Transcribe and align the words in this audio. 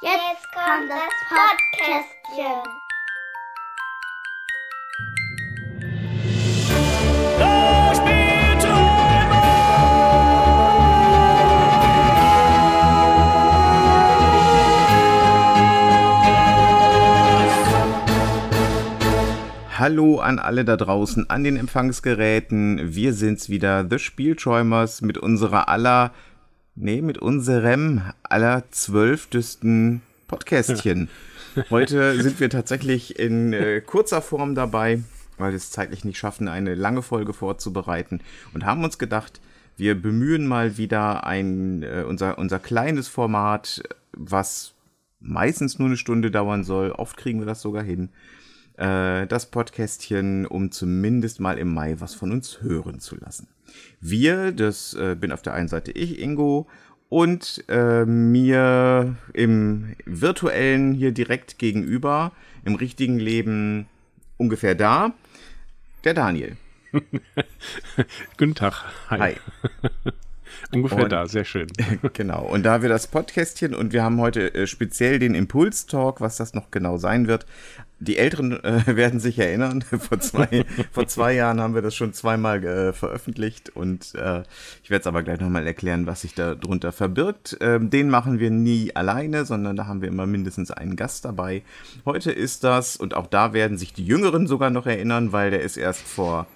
Jetzt 0.00 0.46
kommt 0.52 0.88
das 0.88 1.10
Podcastchen. 1.28 2.62
Hallo 19.76 20.20
an 20.20 20.38
alle 20.38 20.64
da 20.64 20.76
draußen 20.76 21.28
an 21.28 21.42
den 21.42 21.56
Empfangsgeräten. 21.56 22.94
Wir 22.94 23.12
sind's 23.14 23.48
wieder, 23.48 23.84
The 23.90 23.98
Spielträumers, 23.98 25.02
mit 25.02 25.18
unserer 25.18 25.68
aller, 25.68 26.12
nee, 26.80 27.02
mit 27.02 27.18
unserem 27.18 28.02
aller 28.22 28.64
zwölftesten 28.70 30.02
Podcastchen. 30.26 31.08
Heute 31.70 32.22
sind 32.22 32.40
wir 32.40 32.50
tatsächlich 32.50 33.18
in 33.18 33.52
äh, 33.52 33.80
kurzer 33.80 34.22
Form 34.22 34.54
dabei, 34.54 35.02
weil 35.38 35.52
wir 35.52 35.56
es 35.56 35.70
zeitlich 35.70 36.04
nicht 36.04 36.18
schaffen, 36.18 36.46
eine 36.46 36.74
lange 36.74 37.02
Folge 37.02 37.32
vorzubereiten 37.32 38.20
und 38.54 38.64
haben 38.64 38.84
uns 38.84 38.98
gedacht, 38.98 39.40
wir 39.76 40.00
bemühen 40.00 40.46
mal 40.46 40.76
wieder 40.76 41.26
ein, 41.26 41.82
äh, 41.82 42.04
unser, 42.06 42.38
unser 42.38 42.58
kleines 42.58 43.08
Format, 43.08 43.82
was 44.12 44.74
meistens 45.20 45.78
nur 45.78 45.88
eine 45.88 45.96
Stunde 45.96 46.30
dauern 46.30 46.64
soll. 46.64 46.92
Oft 46.92 47.16
kriegen 47.16 47.40
wir 47.40 47.46
das 47.46 47.60
sogar 47.60 47.82
hin 47.82 48.10
äh, 48.78 49.26
das 49.26 49.46
Podcastchen, 49.46 50.46
um 50.46 50.70
zumindest 50.70 51.40
mal 51.40 51.58
im 51.58 51.74
Mai 51.74 51.96
was 51.98 52.14
von 52.14 52.32
uns 52.32 52.62
hören 52.62 53.00
zu 53.00 53.16
lassen. 53.16 53.48
Wir, 54.00 54.52
das 54.52 54.94
äh, 54.94 55.16
bin 55.18 55.32
auf 55.32 55.42
der 55.42 55.54
einen 55.54 55.68
Seite 55.68 55.92
ich, 55.92 56.20
Ingo, 56.20 56.66
und 57.08 57.64
äh, 57.68 58.04
mir 58.04 59.16
im 59.32 59.96
virtuellen 60.04 60.92
hier 60.92 61.12
direkt 61.12 61.58
gegenüber, 61.58 62.32
im 62.64 62.74
richtigen 62.74 63.18
Leben 63.18 63.86
ungefähr 64.36 64.74
da, 64.74 65.12
der 66.04 66.14
Daniel. 66.14 66.56
Guten 68.36 68.54
Tag. 68.54 68.84
Hi. 69.10 69.18
Hi. 69.18 69.36
Ungefähr 70.72 71.04
und, 71.04 71.12
da, 71.12 71.26
sehr 71.26 71.44
schön. 71.44 71.68
Genau. 72.12 72.44
Und 72.44 72.62
da 72.62 72.82
wir 72.82 72.88
das 72.88 73.06
Podcastchen 73.06 73.74
und 73.74 73.92
wir 73.92 74.02
haben 74.02 74.20
heute 74.20 74.54
äh, 74.54 74.66
speziell 74.66 75.18
den 75.18 75.34
Impuls-Talk, 75.34 76.20
was 76.20 76.36
das 76.36 76.54
noch 76.54 76.70
genau 76.70 76.98
sein 76.98 77.26
wird. 77.28 77.46
Die 78.00 78.16
Älteren 78.16 78.52
äh, 78.62 78.82
werden 78.96 79.18
sich 79.20 79.38
erinnern, 79.38 79.82
vor 79.82 80.20
zwei, 80.20 80.64
vor 80.92 81.06
zwei 81.08 81.34
Jahren 81.34 81.60
haben 81.60 81.74
wir 81.74 81.82
das 81.82 81.94
schon 81.94 82.12
zweimal 82.12 82.64
äh, 82.64 82.92
veröffentlicht 82.92 83.70
und 83.70 84.14
äh, 84.14 84.42
ich 84.82 84.90
werde 84.90 85.00
es 85.00 85.06
aber 85.06 85.22
gleich 85.22 85.40
nochmal 85.40 85.66
erklären, 85.66 86.06
was 86.06 86.20
sich 86.20 86.34
da 86.34 86.54
drunter 86.54 86.92
verbirgt. 86.92 87.56
Ähm, 87.60 87.90
den 87.90 88.08
machen 88.08 88.38
wir 88.38 88.50
nie 88.50 88.94
alleine, 88.94 89.44
sondern 89.44 89.76
da 89.76 89.86
haben 89.86 90.00
wir 90.00 90.08
immer 90.08 90.26
mindestens 90.26 90.70
einen 90.70 90.96
Gast 90.96 91.24
dabei. 91.24 91.62
Heute 92.04 92.30
ist 92.30 92.62
das, 92.62 92.96
und 92.96 93.14
auch 93.14 93.26
da 93.26 93.52
werden 93.52 93.78
sich 93.78 93.92
die 93.92 94.06
Jüngeren 94.06 94.46
sogar 94.46 94.70
noch 94.70 94.86
erinnern, 94.86 95.32
weil 95.32 95.50
der 95.50 95.62
ist 95.62 95.76
erst 95.76 96.02
vor, 96.02 96.46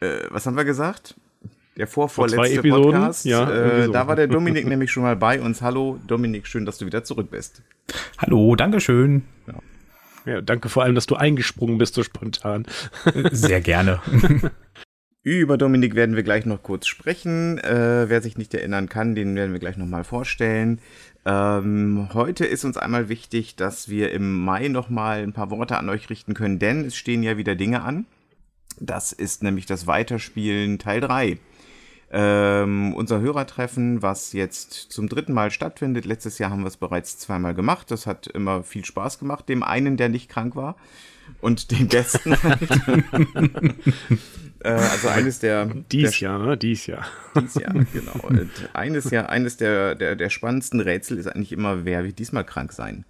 äh, 0.00 0.20
was 0.30 0.46
haben 0.46 0.56
wir 0.56 0.64
gesagt? 0.64 1.14
der 1.76 1.86
vorvorletzte 1.86 2.60
Vor 2.68 2.82
Podcast. 2.82 3.24
Ja, 3.24 3.48
äh, 3.48 3.88
da 3.88 4.08
war 4.08 4.16
der 4.16 4.26
Dominik 4.26 4.66
nämlich 4.68 4.90
schon 4.90 5.04
mal 5.04 5.14
bei 5.14 5.40
uns. 5.40 5.62
Hallo 5.62 6.00
Dominik, 6.08 6.48
schön, 6.48 6.66
dass 6.66 6.78
du 6.78 6.86
wieder 6.86 7.04
zurück 7.04 7.30
bist. 7.30 7.62
Hallo, 8.18 8.56
Dankeschön. 8.56 9.22
Ja. 9.46 9.54
Ja, 10.26 10.40
danke 10.40 10.68
vor 10.68 10.82
allem, 10.82 10.94
dass 10.94 11.06
du 11.06 11.16
eingesprungen 11.16 11.78
bist 11.78 11.94
so 11.94 12.02
spontan. 12.02 12.66
Sehr 13.30 13.60
gerne. 13.60 14.00
Über 15.22 15.58
Dominik 15.58 15.94
werden 15.94 16.16
wir 16.16 16.22
gleich 16.22 16.46
noch 16.46 16.62
kurz 16.62 16.86
sprechen. 16.86 17.58
Äh, 17.58 18.08
wer 18.08 18.22
sich 18.22 18.38
nicht 18.38 18.54
erinnern 18.54 18.88
kann, 18.88 19.14
den 19.14 19.34
werden 19.34 19.52
wir 19.52 19.60
gleich 19.60 19.76
nochmal 19.76 20.04
vorstellen. 20.04 20.80
Ähm, 21.26 22.08
heute 22.14 22.46
ist 22.46 22.64
uns 22.64 22.78
einmal 22.78 23.08
wichtig, 23.08 23.56
dass 23.56 23.88
wir 23.88 24.12
im 24.12 24.42
Mai 24.42 24.68
nochmal 24.68 25.22
ein 25.22 25.34
paar 25.34 25.50
Worte 25.50 25.76
an 25.76 25.90
euch 25.90 26.08
richten 26.08 26.34
können, 26.34 26.58
denn 26.58 26.84
es 26.86 26.96
stehen 26.96 27.22
ja 27.22 27.36
wieder 27.36 27.56
Dinge 27.56 27.82
an. 27.82 28.06
Das 28.80 29.12
ist 29.12 29.42
nämlich 29.42 29.66
das 29.66 29.86
Weiterspielen 29.86 30.78
Teil 30.78 31.00
3. 31.00 31.38
Ähm, 32.10 32.94
unser 32.94 33.20
Hörertreffen, 33.20 34.00
was 34.00 34.32
jetzt 34.32 34.72
zum 34.72 35.08
dritten 35.08 35.34
Mal 35.34 35.50
stattfindet. 35.50 36.06
Letztes 36.06 36.38
Jahr 36.38 36.50
haben 36.50 36.62
wir 36.62 36.68
es 36.68 36.78
bereits 36.78 37.18
zweimal 37.18 37.54
gemacht. 37.54 37.90
Das 37.90 38.06
hat 38.06 38.26
immer 38.28 38.62
viel 38.62 38.84
Spaß 38.84 39.18
gemacht. 39.18 39.48
Dem 39.48 39.62
einen, 39.62 39.96
der 39.96 40.08
nicht 40.08 40.30
krank 40.30 40.56
war 40.56 40.76
und 41.40 41.70
den 41.70 41.88
Gästen 41.88 42.34
halt. 42.42 42.70
äh, 44.60 44.68
also 44.70 45.08
eines 45.08 45.38
der 45.38 45.66
dies 45.66 46.18
der, 46.18 46.20
Jahr, 46.20 46.38
ne? 46.38 46.56
Dies 46.56 46.86
Jahr. 46.86 47.06
Dies 47.36 47.54
Jahr, 47.54 47.74
genau. 47.92 48.18
Und 48.22 48.50
eines 48.72 49.10
ja, 49.10 49.26
eines 49.26 49.56
der, 49.56 49.94
der 49.94 50.16
der 50.16 50.30
spannendsten 50.30 50.80
Rätsel 50.80 51.18
ist 51.18 51.26
eigentlich 51.26 51.52
immer, 51.52 51.84
wer 51.84 52.04
wird 52.04 52.18
diesmal 52.18 52.44
krank 52.44 52.72
sein. 52.72 53.04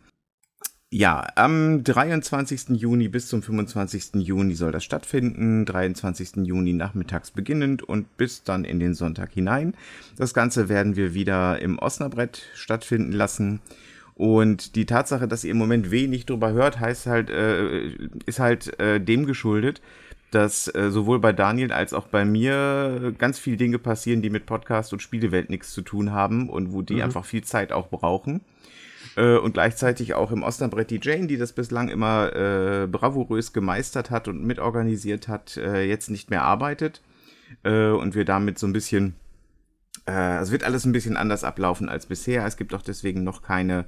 Ja, 0.90 1.26
am 1.34 1.84
23. 1.84 2.70
Juni 2.70 3.08
bis 3.08 3.28
zum 3.28 3.42
25. 3.42 4.22
Juni 4.26 4.54
soll 4.54 4.72
das 4.72 4.84
stattfinden. 4.84 5.66
23. 5.66 6.46
Juni 6.46 6.72
nachmittags 6.72 7.30
beginnend 7.30 7.82
und 7.82 8.16
bis 8.16 8.42
dann 8.42 8.64
in 8.64 8.80
den 8.80 8.94
Sonntag 8.94 9.32
hinein. 9.32 9.74
Das 10.16 10.32
Ganze 10.32 10.70
werden 10.70 10.96
wir 10.96 11.12
wieder 11.12 11.60
im 11.60 11.78
Osnabrett 11.78 12.42
stattfinden 12.54 13.12
lassen. 13.12 13.60
Und 14.14 14.76
die 14.76 14.86
Tatsache, 14.86 15.28
dass 15.28 15.44
ihr 15.44 15.50
im 15.50 15.58
Moment 15.58 15.90
wenig 15.90 16.24
drüber 16.24 16.52
hört, 16.52 16.80
heißt 16.80 17.06
halt, 17.06 17.28
äh, 17.28 17.90
ist 18.24 18.40
halt 18.40 18.80
äh, 18.80 18.98
dem 18.98 19.26
geschuldet, 19.26 19.82
dass 20.30 20.74
äh, 20.74 20.90
sowohl 20.90 21.18
bei 21.18 21.34
Daniel 21.34 21.70
als 21.70 21.92
auch 21.92 22.06
bei 22.06 22.24
mir 22.24 23.14
ganz 23.18 23.38
viele 23.38 23.58
Dinge 23.58 23.78
passieren, 23.78 24.22
die 24.22 24.30
mit 24.30 24.46
Podcast 24.46 24.94
und 24.94 25.02
Spielewelt 25.02 25.50
nichts 25.50 25.72
zu 25.72 25.82
tun 25.82 26.12
haben 26.12 26.48
und 26.48 26.72
wo 26.72 26.80
die 26.80 26.94
mhm. 26.94 27.02
einfach 27.02 27.26
viel 27.26 27.44
Zeit 27.44 27.72
auch 27.72 27.90
brauchen. 27.90 28.40
Äh, 29.18 29.36
und 29.36 29.52
gleichzeitig 29.54 30.14
auch 30.14 30.30
im 30.30 30.44
Osnabrett 30.44 30.90
die 30.90 31.00
Jane, 31.02 31.26
die 31.26 31.36
das 31.38 31.52
bislang 31.52 31.88
immer 31.88 32.32
äh, 32.36 32.86
bravourös 32.86 33.52
gemeistert 33.52 34.12
hat 34.12 34.28
und 34.28 34.44
mitorganisiert 34.44 35.26
hat, 35.26 35.56
äh, 35.56 35.82
jetzt 35.82 36.08
nicht 36.08 36.30
mehr 36.30 36.42
arbeitet. 36.42 37.02
Äh, 37.64 37.88
und 37.88 38.14
wir 38.14 38.24
damit 38.24 38.60
so 38.60 38.68
ein 38.68 38.72
bisschen, 38.72 39.16
äh, 40.06 40.36
es 40.38 40.52
wird 40.52 40.62
alles 40.62 40.84
ein 40.84 40.92
bisschen 40.92 41.16
anders 41.16 41.42
ablaufen 41.42 41.88
als 41.88 42.06
bisher. 42.06 42.46
Es 42.46 42.56
gibt 42.56 42.72
auch 42.74 42.82
deswegen 42.82 43.24
noch 43.24 43.42
keine 43.42 43.86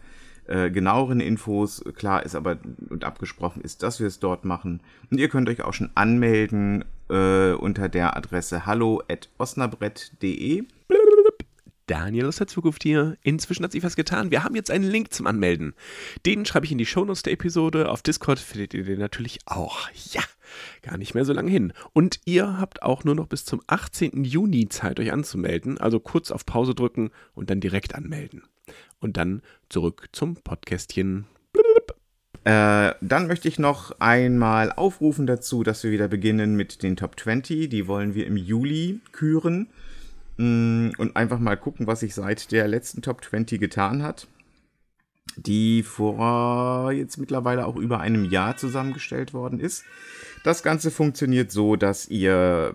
genaueren 0.48 1.20
Infos. 1.20 1.84
Klar 1.94 2.24
ist 2.24 2.34
aber 2.34 2.58
und 2.88 3.04
abgesprochen 3.04 3.62
ist, 3.62 3.84
dass 3.84 4.00
wir 4.00 4.08
es 4.08 4.19
dort 4.19 4.44
machen. 4.44 4.82
Und 5.08 5.19
ihr 5.19 5.28
könnt 5.28 5.48
euch 5.48 5.62
auch 5.62 5.74
schon 5.74 5.90
anmelden 5.94 6.84
äh, 7.08 7.52
unter 7.52 7.88
der 7.88 8.16
Adresse 8.16 8.66
hallo@osnabrett.de. 8.66 10.64
Daniel 11.90 12.26
aus 12.26 12.36
der 12.36 12.46
Zukunft 12.46 12.84
hier. 12.84 13.16
Inzwischen 13.24 13.64
hat 13.64 13.72
sich 13.72 13.82
was 13.82 13.96
getan. 13.96 14.30
Wir 14.30 14.44
haben 14.44 14.54
jetzt 14.54 14.70
einen 14.70 14.88
Link 14.88 15.12
zum 15.12 15.26
Anmelden. 15.26 15.74
Den 16.24 16.46
schreibe 16.46 16.64
ich 16.64 16.70
in 16.70 16.78
die 16.78 16.86
Shownotes 16.86 17.24
der 17.24 17.32
Episode. 17.32 17.88
Auf 17.88 18.02
Discord 18.02 18.38
findet 18.38 18.74
ihr 18.74 18.84
den 18.84 19.00
natürlich 19.00 19.40
auch. 19.46 19.90
Ja, 20.12 20.22
gar 20.82 20.98
nicht 20.98 21.14
mehr 21.14 21.24
so 21.24 21.32
lange 21.32 21.50
hin. 21.50 21.72
Und 21.92 22.20
ihr 22.26 22.58
habt 22.58 22.84
auch 22.84 23.02
nur 23.02 23.16
noch 23.16 23.26
bis 23.26 23.44
zum 23.44 23.60
18. 23.66 24.22
Juni 24.22 24.68
Zeit, 24.68 25.00
euch 25.00 25.12
anzumelden. 25.12 25.78
Also 25.78 25.98
kurz 25.98 26.30
auf 26.30 26.46
Pause 26.46 26.76
drücken 26.76 27.10
und 27.34 27.50
dann 27.50 27.60
direkt 27.60 27.96
anmelden. 27.96 28.44
Und 29.00 29.16
dann 29.16 29.42
zurück 29.68 30.10
zum 30.12 30.36
Podcastchen. 30.36 31.26
Äh, 32.44 32.94
dann 33.00 33.26
möchte 33.26 33.48
ich 33.48 33.58
noch 33.58 33.98
einmal 33.98 34.72
aufrufen 34.72 35.26
dazu, 35.26 35.64
dass 35.64 35.82
wir 35.82 35.90
wieder 35.90 36.06
beginnen 36.06 36.54
mit 36.54 36.84
den 36.84 36.94
Top 36.94 37.18
20. 37.18 37.68
Die 37.68 37.88
wollen 37.88 38.14
wir 38.14 38.28
im 38.28 38.36
Juli 38.36 39.00
küren. 39.10 39.68
Mm, 40.40 40.92
und 40.96 41.16
einfach 41.16 41.38
mal 41.38 41.56
gucken, 41.56 41.86
was 41.86 42.00
sich 42.00 42.14
seit 42.14 42.50
der 42.50 42.66
letzten 42.66 43.02
Top 43.02 43.22
20 43.22 43.60
getan 43.60 44.02
hat, 44.02 44.26
die 45.36 45.82
vor 45.82 46.92
jetzt 46.92 47.18
mittlerweile 47.18 47.66
auch 47.66 47.76
über 47.76 48.00
einem 48.00 48.24
Jahr 48.24 48.56
zusammengestellt 48.56 49.34
worden 49.34 49.60
ist. 49.60 49.84
Das 50.42 50.62
Ganze 50.62 50.90
funktioniert 50.90 51.52
so, 51.52 51.76
dass 51.76 52.08
ihr 52.08 52.74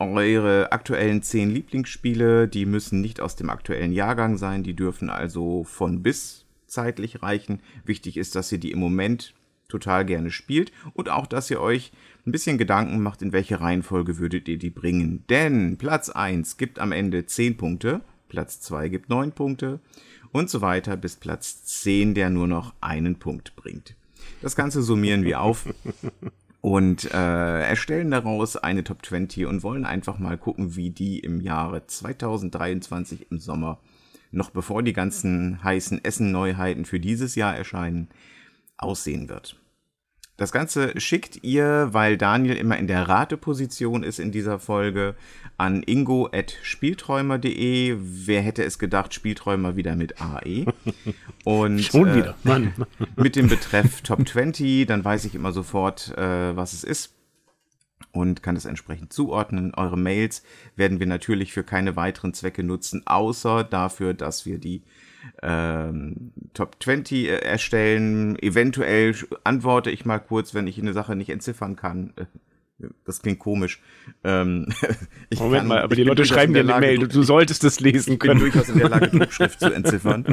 eure 0.00 0.72
aktuellen 0.72 1.22
10 1.22 1.52
Lieblingsspiele, 1.52 2.48
die 2.48 2.66
müssen 2.66 3.00
nicht 3.00 3.20
aus 3.20 3.36
dem 3.36 3.48
aktuellen 3.48 3.92
Jahrgang 3.92 4.36
sein, 4.36 4.64
die 4.64 4.74
dürfen 4.74 5.08
also 5.08 5.62
von 5.62 6.02
bis 6.02 6.46
zeitlich 6.66 7.22
reichen. 7.22 7.60
Wichtig 7.84 8.16
ist, 8.16 8.34
dass 8.34 8.50
ihr 8.50 8.58
die 8.58 8.72
im 8.72 8.80
Moment 8.80 9.34
total 9.68 10.04
gerne 10.04 10.32
spielt 10.32 10.72
und 10.94 11.10
auch, 11.10 11.28
dass 11.28 11.48
ihr 11.48 11.60
euch 11.60 11.92
ein 12.26 12.32
bisschen 12.32 12.58
Gedanken 12.58 13.02
macht, 13.02 13.22
in 13.22 13.32
welche 13.32 13.60
Reihenfolge 13.60 14.18
würdet 14.18 14.48
ihr 14.48 14.58
die 14.58 14.70
bringen. 14.70 15.24
Denn 15.28 15.76
Platz 15.76 16.08
1 16.08 16.56
gibt 16.56 16.78
am 16.78 16.92
Ende 16.92 17.26
10 17.26 17.56
Punkte, 17.56 18.00
Platz 18.28 18.60
2 18.60 18.88
gibt 18.88 19.08
9 19.10 19.32
Punkte 19.32 19.80
und 20.32 20.48
so 20.48 20.60
weiter 20.60 20.96
bis 20.96 21.16
Platz 21.16 21.64
10, 21.64 22.14
der 22.14 22.30
nur 22.30 22.48
noch 22.48 22.74
einen 22.80 23.18
Punkt 23.18 23.54
bringt. 23.56 23.94
Das 24.40 24.56
Ganze 24.56 24.82
summieren 24.82 25.24
wir 25.24 25.40
auf 25.40 25.66
und 26.60 27.12
äh, 27.12 27.62
erstellen 27.62 28.10
daraus 28.10 28.56
eine 28.56 28.84
Top 28.84 29.04
20 29.04 29.46
und 29.46 29.62
wollen 29.62 29.84
einfach 29.84 30.18
mal 30.18 30.38
gucken, 30.38 30.76
wie 30.76 30.90
die 30.90 31.18
im 31.18 31.42
Jahre 31.42 31.86
2023 31.86 33.30
im 33.30 33.38
Sommer, 33.38 33.80
noch 34.30 34.48
bevor 34.48 34.82
die 34.82 34.94
ganzen 34.94 35.62
heißen 35.62 36.02
Essen-Neuheiten 36.02 36.86
für 36.86 37.00
dieses 37.00 37.34
Jahr 37.34 37.54
erscheinen, 37.54 38.08
aussehen 38.78 39.28
wird. 39.28 39.60
Das 40.36 40.50
Ganze 40.50 41.00
schickt 41.00 41.44
ihr, 41.44 41.90
weil 41.92 42.16
Daniel 42.16 42.56
immer 42.56 42.76
in 42.76 42.88
der 42.88 43.08
Rateposition 43.08 44.02
ist 44.02 44.18
in 44.18 44.32
dieser 44.32 44.58
Folge, 44.58 45.14
an 45.58 45.84
ingo.spielträumer.de. 45.84 47.98
Wer 48.00 48.42
hätte 48.42 48.64
es 48.64 48.80
gedacht, 48.80 49.14
Spielträumer 49.14 49.76
wieder 49.76 49.94
mit 49.94 50.20
AE. 50.20 50.66
Und 51.44 51.82
Schon 51.82 52.08
äh, 52.08 52.16
wieder, 52.16 52.34
Mann. 52.42 52.74
mit 53.16 53.36
dem 53.36 53.46
Betreff 53.46 54.02
Top 54.02 54.26
20, 54.26 54.86
dann 54.86 55.04
weiß 55.04 55.24
ich 55.24 55.36
immer 55.36 55.52
sofort, 55.52 56.18
äh, 56.18 56.56
was 56.56 56.72
es 56.72 56.82
ist 56.82 57.14
und 58.10 58.42
kann 58.42 58.56
es 58.56 58.64
entsprechend 58.64 59.12
zuordnen. 59.12 59.72
Eure 59.74 59.98
Mails 59.98 60.42
werden 60.74 60.98
wir 60.98 61.06
natürlich 61.06 61.52
für 61.52 61.62
keine 61.64 61.94
weiteren 61.96 62.34
Zwecke 62.34 62.64
nutzen, 62.64 63.02
außer 63.06 63.62
dafür, 63.62 64.14
dass 64.14 64.46
wir 64.46 64.58
die 64.58 64.82
ähm, 65.42 66.32
Top 66.54 66.76
20 66.82 67.28
äh, 67.28 67.36
erstellen. 67.38 68.36
Eventuell 68.40 69.14
antworte 69.44 69.90
ich 69.90 70.04
mal 70.04 70.18
kurz, 70.18 70.54
wenn 70.54 70.66
ich 70.66 70.78
eine 70.78 70.92
Sache 70.92 71.16
nicht 71.16 71.30
entziffern 71.30 71.76
kann. 71.76 72.12
Äh, 72.16 72.24
Das 73.04 73.22
klingt 73.22 73.38
komisch. 73.38 73.80
Ähm, 74.24 74.66
ich 75.30 75.38
Moment 75.38 75.60
kann- 75.60 75.68
mal, 75.68 75.82
aber 75.82 75.94
die 75.94 76.02
Leute 76.04 76.24
schreiben 76.24 76.52
dir 76.54 76.60
eine 76.60 76.68
Lage, 76.70 76.86
Mail, 76.86 77.08
du, 77.08 77.22
solltest 77.22 77.62
es 77.64 77.80
lesen 77.80 78.14
ich 78.14 78.18
bin 78.18 78.28
können. 78.30 78.40
durchaus 78.40 78.68
in 78.68 78.78
der 78.78 78.88
Lage, 78.88 79.08
Druckschrift 79.16 79.60
zu 79.60 79.72
entziffern. 79.72 80.24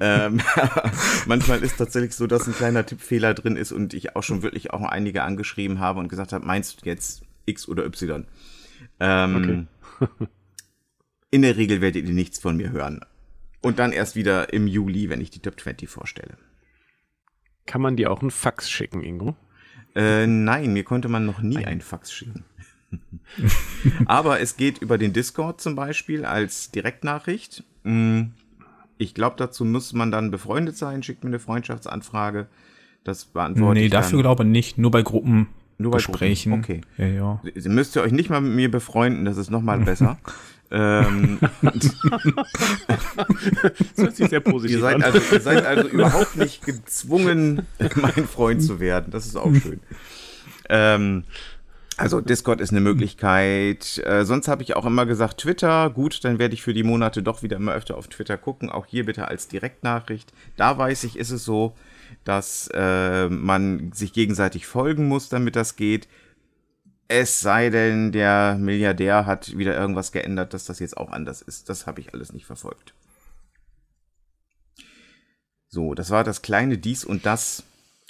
ähm, 0.00 0.40
manchmal 1.26 1.62
ist 1.62 1.76
tatsächlich 1.76 2.14
so, 2.14 2.26
dass 2.26 2.46
ein 2.46 2.54
kleiner 2.54 2.86
Tippfehler 2.86 3.34
drin 3.34 3.56
ist 3.56 3.72
und 3.72 3.94
ich 3.94 4.16
auch 4.16 4.22
schon 4.22 4.42
wirklich 4.42 4.72
auch 4.72 4.82
einige 4.82 5.22
angeschrieben 5.22 5.80
habe 5.80 6.00
und 6.00 6.08
gesagt 6.08 6.32
habe, 6.32 6.44
meinst 6.46 6.80
du 6.82 6.88
jetzt 6.88 7.22
X 7.46 7.68
oder 7.68 7.84
Y? 7.84 8.24
Ähm, 8.98 9.68
in 11.30 11.42
der 11.42 11.56
Regel 11.56 11.80
werdet 11.80 12.06
ihr 12.08 12.14
nichts 12.14 12.38
von 12.38 12.56
mir 12.56 12.70
hören. 12.72 13.00
Und 13.62 13.78
dann 13.78 13.92
erst 13.92 14.16
wieder 14.16 14.52
im 14.52 14.66
Juli, 14.66 15.08
wenn 15.08 15.20
ich 15.20 15.30
die 15.30 15.38
Top 15.38 15.58
20 15.58 15.88
vorstelle. 15.88 16.36
Kann 17.66 17.80
man 17.80 17.96
dir 17.96 18.10
auch 18.10 18.20
einen 18.20 18.30
Fax 18.32 18.68
schicken, 18.68 19.02
Ingo? 19.02 19.36
Äh, 19.94 20.26
nein, 20.26 20.72
mir 20.72 20.84
konnte 20.84 21.08
man 21.08 21.24
noch 21.24 21.40
nie 21.40 21.64
einen 21.64 21.80
Fax 21.80 22.12
schicken. 22.12 22.44
Aber 24.06 24.40
es 24.40 24.56
geht 24.56 24.78
über 24.78 24.98
den 24.98 25.12
Discord 25.12 25.60
zum 25.60 25.76
Beispiel 25.76 26.24
als 26.24 26.70
Direktnachricht. 26.72 27.64
Mm, 27.84 28.22
Ich 28.98 29.14
glaube, 29.14 29.36
dazu 29.38 29.64
muss 29.64 29.92
man 29.92 30.10
dann 30.10 30.30
befreundet 30.30 30.76
sein, 30.76 31.02
schickt 31.02 31.24
mir 31.24 31.30
eine 31.30 31.38
Freundschaftsanfrage. 31.38 32.48
Das 33.04 33.24
beantworte 33.24 33.80
nee, 33.80 33.86
ich 33.86 33.92
dafür 33.92 34.20
glaube 34.20 34.44
ich 34.44 34.48
nicht. 34.48 34.78
Nur 34.78 34.90
bei 34.90 35.02
Gruppen. 35.02 35.48
Nur 35.78 35.90
bei 35.90 35.98
Gesprächen. 35.98 36.52
Gruppen, 36.52 36.64
okay. 36.64 36.80
Ja, 36.98 37.06
ja. 37.06 37.42
Sie 37.54 37.68
müsst 37.68 37.96
ihr 37.96 38.02
euch 38.02 38.12
nicht 38.12 38.30
mal 38.30 38.40
mit 38.40 38.52
mir 38.52 38.70
befreunden, 38.70 39.24
das 39.24 39.36
ist 39.36 39.50
noch 39.50 39.62
mal 39.62 39.78
besser. 39.78 40.18
ähm, 40.72 41.38
Das 43.94 43.96
hört 43.96 44.16
sich 44.16 44.28
sehr 44.30 44.40
positiv 44.40 44.76
ihr, 44.76 44.82
seid 44.82 44.94
an. 44.96 45.02
also, 45.02 45.20
ihr 45.32 45.40
seid 45.40 45.66
also 45.66 45.88
überhaupt 45.88 46.36
nicht 46.36 46.64
gezwungen, 46.64 47.66
mein 47.96 48.26
Freund 48.26 48.62
zu 48.62 48.80
werden. 48.80 49.10
Das 49.10 49.26
ist 49.26 49.36
auch 49.36 49.54
schön. 49.54 49.80
Ähm, 50.68 51.24
also 51.96 52.20
Discord 52.20 52.60
ist 52.60 52.70
eine 52.70 52.80
Möglichkeit. 52.80 54.02
Äh, 54.04 54.24
sonst 54.24 54.48
habe 54.48 54.62
ich 54.62 54.74
auch 54.74 54.86
immer 54.86 55.06
gesagt 55.06 55.38
Twitter. 55.38 55.90
Gut, 55.90 56.24
dann 56.24 56.38
werde 56.38 56.54
ich 56.54 56.62
für 56.62 56.74
die 56.74 56.82
Monate 56.82 57.22
doch 57.22 57.42
wieder 57.42 57.58
immer 57.58 57.74
öfter 57.74 57.96
auf 57.96 58.08
Twitter 58.08 58.38
gucken. 58.38 58.70
Auch 58.70 58.86
hier 58.86 59.04
bitte 59.04 59.28
als 59.28 59.48
Direktnachricht. 59.48 60.32
Da 60.56 60.78
weiß 60.78 61.04
ich, 61.04 61.18
ist 61.18 61.30
es 61.30 61.44
so, 61.44 61.74
dass 62.24 62.70
äh, 62.72 63.28
man 63.28 63.92
sich 63.92 64.12
gegenseitig 64.12 64.66
folgen 64.66 65.06
muss, 65.06 65.28
damit 65.28 65.54
das 65.54 65.76
geht. 65.76 66.08
Es 67.14 67.40
sei 67.40 67.68
denn, 67.68 68.10
der 68.10 68.56
Milliardär 68.58 69.26
hat 69.26 69.58
wieder 69.58 69.76
irgendwas 69.76 70.12
geändert, 70.12 70.54
dass 70.54 70.64
das 70.64 70.78
jetzt 70.78 70.96
auch 70.96 71.12
anders 71.12 71.42
ist. 71.42 71.68
Das 71.68 71.86
habe 71.86 72.00
ich 72.00 72.14
alles 72.14 72.32
nicht 72.32 72.46
verfolgt. 72.46 72.94
So, 75.68 75.92
das 75.92 76.08
war 76.08 76.24
das 76.24 76.40
kleine 76.40 76.78
Dies 76.78 77.04
und 77.04 77.26
das, 77.26 77.64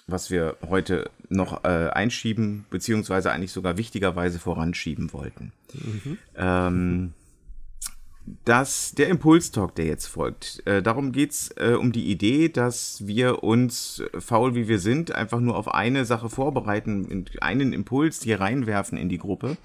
was 0.06 0.31
wir 0.31 0.56
heute 0.69 1.10
noch 1.28 1.64
äh, 1.64 1.88
einschieben, 1.88 2.64
beziehungsweise 2.70 3.32
eigentlich 3.32 3.50
sogar 3.50 3.76
wichtigerweise 3.76 4.38
voranschieben 4.38 5.12
wollten. 5.12 5.52
Ähm, 6.37 7.12
das, 8.44 8.92
der 8.92 9.08
Impulstalk, 9.08 9.74
der 9.74 9.86
jetzt 9.86 10.06
folgt, 10.06 10.62
äh, 10.66 10.80
darum 10.82 11.10
geht's 11.12 11.50
äh, 11.56 11.72
um 11.72 11.90
die 11.90 12.10
Idee, 12.10 12.48
dass 12.48 13.06
wir 13.06 13.42
uns, 13.42 14.00
äh, 14.12 14.20
faul 14.20 14.54
wie 14.54 14.69
wir 14.69 14.78
sind, 14.78 15.12
einfach 15.12 15.40
nur 15.40 15.56
auf 15.56 15.72
eine 15.74 16.04
Sache 16.04 16.28
vorbereiten, 16.28 17.04
in- 17.06 17.24
einen 17.40 17.72
Impuls 17.72 18.22
hier 18.22 18.40
reinwerfen 18.40 18.96
in 18.96 19.08
die 19.08 19.19
Gruppe, 19.19 19.56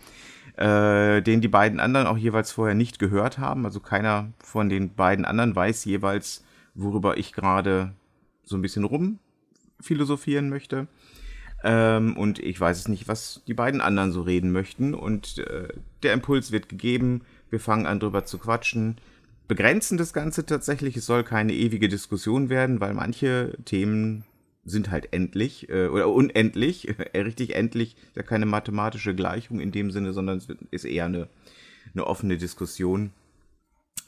äh, 0.56 1.22
den 1.22 1.42
die 1.42 1.48
beiden 1.48 1.80
anderen 1.80 2.08
auch 2.08 2.18
jeweils 2.18 2.52
vorher 2.52 2.74
nicht 2.76 2.98
gehört 2.98 3.38
haben. 3.38 3.64
Also 3.66 3.80
keiner 3.80 4.32
von 4.40 4.70
den 4.70 4.96
beiden 4.96 5.26
anderen 5.26 5.56
weiß 5.56 5.86
jeweils, 5.86 6.44
worüber 6.74 7.18
ich 7.18 7.34
gerade 7.34 7.94
so 8.44 8.56
ein 8.56 8.62
bisschen 8.64 8.86
rum 8.86 9.20
philosophieren 9.80 10.50
möchte. 10.50 10.88
Ähm, 11.64 12.18
und 12.18 12.40
ich 12.40 12.60
weiß 12.60 12.78
es 12.80 12.88
nicht, 12.88 13.08
was 13.08 13.44
die 13.48 13.54
beiden 13.54 13.82
anderen 13.82 14.12
so 14.12 14.22
reden 14.22 14.52
möchten. 14.52 14.94
Und 14.96 15.38
äh, 15.40 15.68
der 16.02 16.14
Impuls 16.14 16.52
wird 16.52 16.70
gegeben. 16.70 17.22
Wir 17.50 17.60
fangen 17.60 17.86
an, 17.86 18.00
drüber 18.00 18.26
zu 18.26 18.38
quatschen. 18.38 18.98
Begrenzen 19.48 19.98
das 19.98 20.14
Ganze 20.14 20.46
tatsächlich. 20.46 20.98
Es 20.98 21.06
soll 21.06 21.24
keine 21.24 21.54
ewige 21.54 21.88
Diskussion 21.88 22.50
werden, 22.50 22.82
weil 22.82 22.94
manche 22.94 23.58
Themen 23.66 24.24
sind 24.66 24.92
halt 24.92 25.14
endlich 25.14 25.70
äh, 25.70 25.88
oder 25.88 26.10
unendlich. 26.10 26.88
Richtig 27.16 27.56
endlich 27.56 27.96
ist 27.96 28.18
ja 28.18 28.24
keine 28.24 28.46
mathematische 28.46 29.16
Gleichung 29.16 29.60
in 29.60 29.72
dem 29.72 29.92
Sinne, 29.92 30.14
sondern 30.14 30.38
es 30.38 30.48
ist 30.72 30.86
eher 30.86 31.06
eine, 31.06 31.30
eine 31.94 32.06
offene 32.06 32.38
Diskussion. 32.38 33.12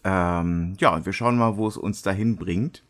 Ähm, 0.04 0.76
ja, 0.80 0.96
und 0.96 1.06
wir 1.06 1.14
schauen 1.14 1.38
mal, 1.38 1.58
wo 1.58 1.68
es 1.68 1.78
uns 1.78 2.02
dahin 2.02 2.36
bringt. 2.36 2.84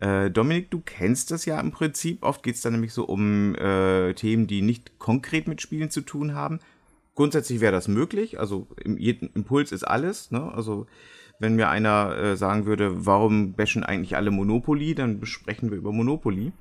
Äh, 0.00 0.30
Dominik, 0.30 0.70
du 0.70 0.82
kennst 0.84 1.30
das 1.30 1.44
ja 1.46 1.58
im 1.60 1.70
Prinzip. 1.70 2.22
Oft 2.22 2.42
geht 2.42 2.56
es 2.56 2.60
da 2.60 2.70
nämlich 2.70 2.92
so 2.92 3.04
um 3.04 3.54
äh, 3.54 4.12
Themen, 4.14 4.46
die 4.46 4.62
nicht 4.62 4.98
konkret 4.98 5.48
mit 5.48 5.62
Spielen 5.62 5.90
zu 5.90 6.02
tun 6.02 6.34
haben. 6.34 6.60
Grundsätzlich 7.16 7.60
wäre 7.60 7.72
das 7.72 7.88
möglich. 7.88 8.38
Also 8.38 8.68
im, 8.84 8.96
jeden 8.98 9.30
Impuls 9.34 9.72
ist 9.72 9.82
alles. 9.82 10.30
Ne? 10.30 10.52
Also 10.52 10.86
wenn 11.40 11.56
mir 11.56 11.68
einer 11.68 12.16
äh, 12.16 12.36
sagen 12.36 12.66
würde, 12.66 13.06
warum 13.06 13.54
bashen 13.54 13.82
eigentlich 13.82 14.16
alle 14.16 14.30
Monopoly, 14.30 14.94
dann 14.94 15.18
besprechen 15.18 15.70
wir 15.70 15.78
über 15.78 15.92
Monopoly. 15.92 16.52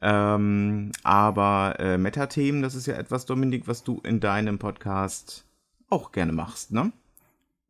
Ähm, 0.00 0.92
aber 1.02 1.76
äh, 1.80 1.98
Metathemen, 1.98 2.62
das 2.62 2.74
ist 2.74 2.86
ja 2.86 2.94
etwas, 2.94 3.26
Dominik, 3.26 3.66
was 3.66 3.82
du 3.82 4.00
in 4.04 4.20
deinem 4.20 4.58
Podcast 4.58 5.44
auch 5.90 6.12
gerne 6.12 6.32
machst, 6.32 6.70
ne? 6.70 6.92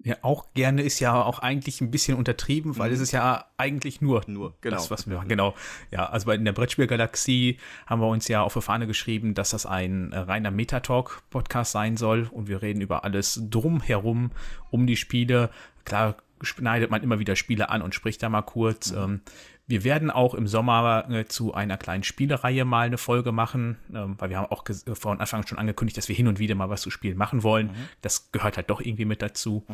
Ja, 0.05 0.17
auch 0.23 0.55
gerne 0.55 0.83
ist 0.83 1.01
ja 1.01 1.21
auch 1.21 1.41
eigentlich 1.41 1.81
ein 1.81 1.91
bisschen 1.91 2.17
untertrieben, 2.17 2.79
weil 2.79 2.93
es 2.93 3.01
ist 3.01 3.11
ja 3.11 3.47
eigentlich 3.57 4.01
nur, 4.01 4.23
Nur, 4.29 4.55
genau. 4.61 4.77
das, 4.77 4.93
was 4.93 5.09
wir 5.09 5.17
machen. 5.17 5.29
Genau. 5.29 5.57
Ja, 5.91 6.09
also 6.09 6.27
bei 6.27 6.37
in 6.37 6.45
der 6.45 6.53
Brettspielgalaxie 6.53 7.59
haben 7.87 8.01
wir 8.01 8.07
uns 8.07 8.29
ja 8.29 8.43
auf 8.43 8.55
die 8.55 8.61
Fahne 8.61 8.87
geschrieben, 8.87 9.35
dass 9.35 9.51
das 9.51 9.67
ein 9.67 10.13
äh, 10.13 10.19
reiner 10.19 10.53
Metatalk-Podcast 10.53 11.73
sein 11.73 11.97
soll 11.97 12.29
und 12.31 12.47
wir 12.47 12.63
reden 12.63 12.81
über 12.81 13.03
alles 13.03 13.41
drumherum 13.51 14.31
um 14.71 14.87
die 14.87 14.97
Spiele. 14.97 15.51
Klar 15.85 16.17
schneidet 16.43 16.93
man 16.93 17.03
immer 17.03 17.19
wieder 17.19 17.35
Spiele 17.35 17.69
an 17.69 17.83
und 17.83 17.93
spricht 17.93 18.23
da 18.23 18.29
mal 18.29 18.43
kurz. 18.43 18.93
Ähm, 18.93 19.23
wir 19.69 19.85
werden 19.85 20.11
auch 20.11 20.35
im 20.35 20.47
Sommer 20.47 21.09
äh, 21.11 21.27
zu 21.27 21.53
einer 21.53 21.77
kleinen 21.77 22.03
Spielereihe 22.03 22.65
mal 22.65 22.87
eine 22.87 22.97
Folge 22.97 23.33
machen, 23.33 23.77
ähm, 23.95 24.17
weil 24.19 24.31
wir 24.31 24.39
haben 24.39 24.51
auch 24.51 24.65
äh, 24.67 24.95
von 24.95 25.21
Anfang 25.21 25.47
schon 25.47 25.59
angekündigt, 25.59 25.99
dass 25.99 26.09
wir 26.09 26.17
hin 26.17 26.27
und 26.27 26.39
wieder 26.39 26.55
mal 26.55 26.71
was 26.71 26.81
zu 26.81 26.91
spielen 26.91 27.19
machen 27.19 27.43
wollen. 27.43 27.71
Das 28.01 28.33
gehört 28.33 28.57
halt 28.57 28.71
doch 28.71 28.81
irgendwie 28.81 29.05
mit 29.05 29.21
dazu. 29.21 29.67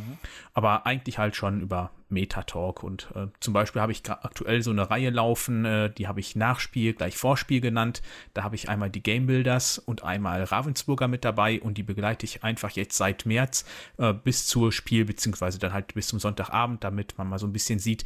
Aber 0.53 0.85
eigentlich 0.85 1.19
halt 1.19 1.37
schon 1.37 1.61
über 1.61 1.93
Metatalk. 2.09 2.83
Und 2.83 3.09
äh, 3.15 3.29
zum 3.39 3.55
Beispiel 3.55 3.81
habe 3.81 3.93
ich 3.93 4.03
aktuell 4.11 4.63
so 4.63 4.73
eine 4.73 4.91
Reihe 4.91 5.11
laufen, 5.11 5.65
äh, 5.65 5.91
die 5.91 6.09
habe 6.09 6.19
ich 6.19 6.35
Nachspiel, 6.35 6.95
gleich 6.95 7.17
Vorspiel 7.17 7.61
genannt. 7.61 8.03
Da 8.35 8.43
habe 8.43 8.57
ich 8.57 8.69
einmal 8.69 8.91
die 8.91 9.03
Game 9.03 9.27
Builders 9.27 9.79
und 9.79 10.03
einmal 10.03 10.43
Ravensburger 10.43 11.07
mit 11.07 11.25
dabei 11.25 11.61
und 11.61 11.79
die 11.79 11.85
begleite 11.85 12.25
ich 12.25 12.43
einfach 12.43 12.71
jetzt 12.71 12.97
seit 12.97 13.27
März 13.27 13.65
äh, 13.99 14.13
bis 14.13 14.47
zur 14.47 14.73
Spiel, 14.73 15.05
beziehungsweise 15.05 15.61
dann 15.61 15.73
halt 15.73 15.95
bis 15.95 16.09
zum 16.09 16.19
Sonntagabend, 16.19 16.83
damit 16.83 17.17
man 17.17 17.29
mal 17.29 17.39
so 17.39 17.47
ein 17.47 17.53
bisschen 17.53 17.79
sieht, 17.79 18.05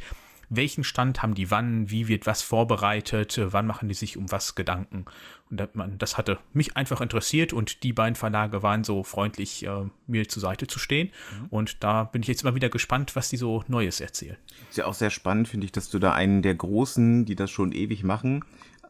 welchen 0.49 0.83
Stand 0.83 1.21
haben 1.21 1.35
die 1.35 1.51
wann, 1.51 1.89
wie 1.89 2.07
wird 2.07 2.25
was 2.25 2.41
vorbereitet, 2.41 3.37
äh, 3.37 3.53
wann 3.53 3.67
machen 3.67 3.87
die 3.87 3.93
sich 3.93 4.17
um 4.17 4.31
was 4.31 4.55
Gedanken. 4.55 5.05
Und 5.49 5.67
das, 5.97 6.17
hatte 6.17 6.37
mich 6.53 6.75
einfach 6.75 7.01
interessiert 7.01 7.53
und 7.53 7.83
die 7.83 7.93
beiden 7.93 8.15
Verlage 8.15 8.61
waren 8.61 8.83
so 8.83 9.03
freundlich, 9.03 9.65
äh, 9.65 9.85
mir 10.07 10.27
zur 10.27 10.41
Seite 10.41 10.67
zu 10.67 10.79
stehen. 10.79 11.11
Und 11.49 11.83
da 11.83 12.03
bin 12.03 12.21
ich 12.21 12.27
jetzt 12.27 12.43
immer 12.43 12.55
wieder 12.55 12.69
gespannt, 12.69 13.15
was 13.15 13.29
die 13.29 13.37
so 13.37 13.63
Neues 13.67 13.99
erzählen. 13.99 14.37
Ist 14.69 14.77
ja 14.77 14.85
auch 14.85 14.93
sehr 14.93 15.09
spannend, 15.09 15.47
finde 15.47 15.65
ich, 15.65 15.71
dass 15.71 15.89
du 15.89 15.99
da 15.99 16.13
einen 16.13 16.41
der 16.41 16.55
Großen, 16.55 17.25
die 17.25 17.35
das 17.35 17.51
schon 17.51 17.71
ewig 17.71 18.03
machen, 18.03 18.43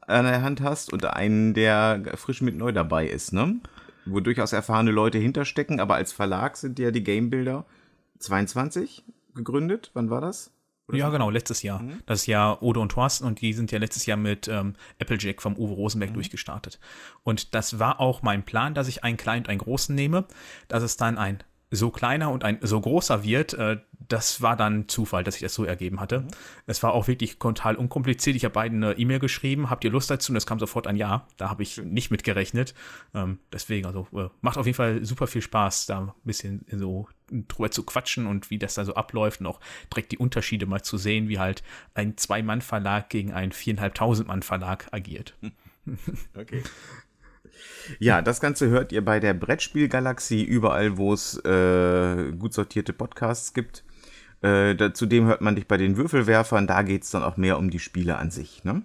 an 0.08 0.26
der 0.26 0.42
Hand 0.42 0.62
hast 0.62 0.92
und 0.92 1.06
einen, 1.06 1.54
der 1.54 2.04
frisch 2.16 2.42
mit 2.42 2.58
neu 2.58 2.72
dabei 2.72 3.08
ist, 3.08 3.32
ne? 3.32 3.60
Wo 4.06 4.22
durchaus 4.22 4.54
erfahrene 4.54 4.92
Leute 4.92 5.20
hinterstecken, 5.20 5.80
aber 5.80 5.96
als 5.96 6.14
Verlag 6.14 6.58
sind 6.58 6.80
ja 6.80 6.90
die 6.90 7.04
Gamebuilder 7.04 7.66
22 8.18 9.04
gegründet. 9.36 9.92
Wann 9.94 10.10
war 10.10 10.22
das? 10.22 10.52
Ja, 10.94 11.10
genau, 11.10 11.30
letztes 11.30 11.64
Jahr. 11.64 11.82
Mhm. 11.82 12.02
Das 12.06 12.22
ist 12.22 12.26
ja 12.28 12.58
Odo 12.62 12.82
und 12.82 12.92
Thorsten 12.92 13.26
und 13.26 13.42
die 13.42 13.54
sind 13.54 13.72
ja 13.72 13.80
letztes 13.80 14.06
Jahr 14.06 14.18
mit 14.18 14.48
ähm, 14.48 14.76
Applejack 15.00 15.42
vom 15.42 15.56
Uwe 15.56 15.70
Mhm. 15.70 15.76
Rosenberg 15.76 16.14
durchgestartet. 16.14 16.80
Und 17.24 17.54
das 17.56 17.80
war 17.80 18.00
auch 18.00 18.22
mein 18.22 18.44
Plan, 18.44 18.74
dass 18.74 18.88
ich 18.88 19.04
einen 19.04 19.18
kleinen 19.18 19.46
und 19.46 19.50
einen 19.50 19.60
großen 19.60 19.96
nehme, 19.96 20.26
dass 20.68 20.84
es 20.84 20.98
dann 20.98 21.18
ein 21.18 21.44
so 21.72 21.92
kleiner 21.92 22.32
und 22.32 22.44
ein 22.44 22.58
so 22.62 22.82
großer 22.82 23.24
wird, 23.24 23.54
äh, 23.54 23.78
das 24.08 24.42
war 24.42 24.56
dann 24.56 24.88
Zufall, 24.88 25.24
dass 25.24 25.36
sich 25.36 25.44
das 25.44 25.54
so 25.54 25.66
ergeben 25.66 26.00
hatte. 26.00 26.26
Es 26.66 26.82
war 26.82 26.94
auch 26.94 27.08
wirklich 27.08 27.38
total 27.38 27.76
unkompliziert. 27.76 28.36
Ich 28.36 28.44
habe 28.44 28.54
beiden 28.54 28.84
eine 28.84 28.98
E-Mail 28.98 29.20
geschrieben, 29.20 29.70
habt 29.70 29.84
ihr 29.84 29.92
Lust 29.92 30.10
dazu? 30.10 30.32
Und 30.32 30.36
es 30.36 30.48
kam 30.48 30.58
sofort 30.58 30.88
ein 30.88 30.96
Ja. 30.96 31.28
Da 31.38 31.50
habe 31.50 31.62
ich 31.62 31.78
nicht 31.78 32.10
mit 32.10 32.24
gerechnet. 32.24 32.74
Ähm, 33.14 33.38
deswegen, 33.54 33.86
also 33.86 34.08
äh, 34.14 34.30
macht 34.42 34.58
auf 34.58 34.66
jeden 34.66 34.76
Fall 34.76 35.06
super 35.06 35.28
viel 35.28 35.44
Spaß, 35.44 35.86
da 35.86 36.00
ein 36.00 36.12
bisschen 36.24 36.66
so 36.72 37.08
drüber 37.32 37.72
zu 37.72 37.84
quatschen 37.84 38.28
und 38.28 38.50
wie 38.50 38.60
das 38.60 38.76
da 38.76 38.86
so 38.86 38.94
abläuft 38.96 39.42
und 39.42 39.48
auch 39.48 39.60
direkt 39.92 40.12
die 40.12 40.18
Unterschiede 40.18 40.66
mal 40.66 40.82
zu 40.82 40.98
sehen, 40.98 41.30
wie 41.30 41.40
halt 41.40 41.64
ein 41.94 42.18
Zwei-Mann-Verlag 42.18 43.10
gegen 43.10 43.34
einen 43.34 43.52
Viereinhalbtausend-Mann-Verlag 43.52 44.88
agiert. 44.92 45.36
Okay. 46.36 46.62
Ja, 47.98 48.22
das 48.22 48.40
Ganze 48.40 48.70
hört 48.70 48.92
ihr 48.92 49.04
bei 49.04 49.20
der 49.20 49.34
Brettspielgalaxie, 49.34 50.44
überall, 50.44 50.98
wo 50.98 51.14
es 51.14 51.38
äh, 51.44 52.32
gut 52.38 52.54
sortierte 52.54 52.94
Podcasts 52.94 53.54
gibt. 53.54 53.84
Äh, 54.42 54.76
da, 54.76 54.94
zudem 54.94 55.26
hört 55.26 55.42
man 55.42 55.56
dich 55.56 55.68
bei 55.68 55.78
den 55.78 55.98
Würfelwerfern, 55.98 56.68
da 56.68 56.84
geht 56.84 57.04
es 57.04 57.12
dann 57.12 57.24
auch 57.24 57.38
mehr 57.38 57.58
um 57.58 57.70
die 57.70 57.80
Spiele 57.80 58.18
an 58.18 58.32
sich, 58.32 58.64
ne? 58.64 58.84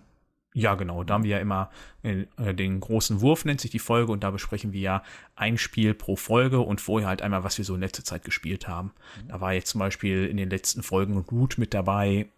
Ja, 0.57 0.77
genau. 0.77 1.03
Da 1.03 1.15
haben 1.15 1.25
wir 1.25 1.33
ja 1.33 1.39
immer 1.39 1.69
äh, 2.05 2.55
den 2.55 2.79
großen 2.79 3.21
Wurf, 3.21 3.45
nennt 3.45 3.61
sich 3.61 3.73
die 3.73 3.81
Folge, 3.81 4.13
und 4.13 4.23
da 4.23 4.31
besprechen 4.31 4.73
wir 4.73 4.81
ja 4.81 5.03
ein 5.35 5.59
Spiel 5.59 5.95
pro 5.95 6.15
Folge 6.15 6.61
und 6.61 6.81
vorher 6.81 7.09
halt 7.09 7.23
einmal, 7.23 7.43
was 7.43 7.59
wir 7.59 7.65
so 7.65 7.75
in 7.75 7.81
letzter 7.81 8.05
Zeit 8.05 8.25
gespielt 8.25 8.69
haben. 8.69 8.93
Da 9.27 9.41
war 9.41 9.53
jetzt 9.53 9.71
zum 9.71 9.81
Beispiel 9.81 10.27
in 10.27 10.37
den 10.37 10.49
letzten 10.49 10.85
Folgen 10.85 11.19
Root 11.19 11.59
mit 11.59 11.75
dabei, 11.75 12.29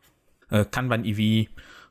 äh, 0.48 0.64
Kanban 0.64 1.04
EV, 1.04 1.48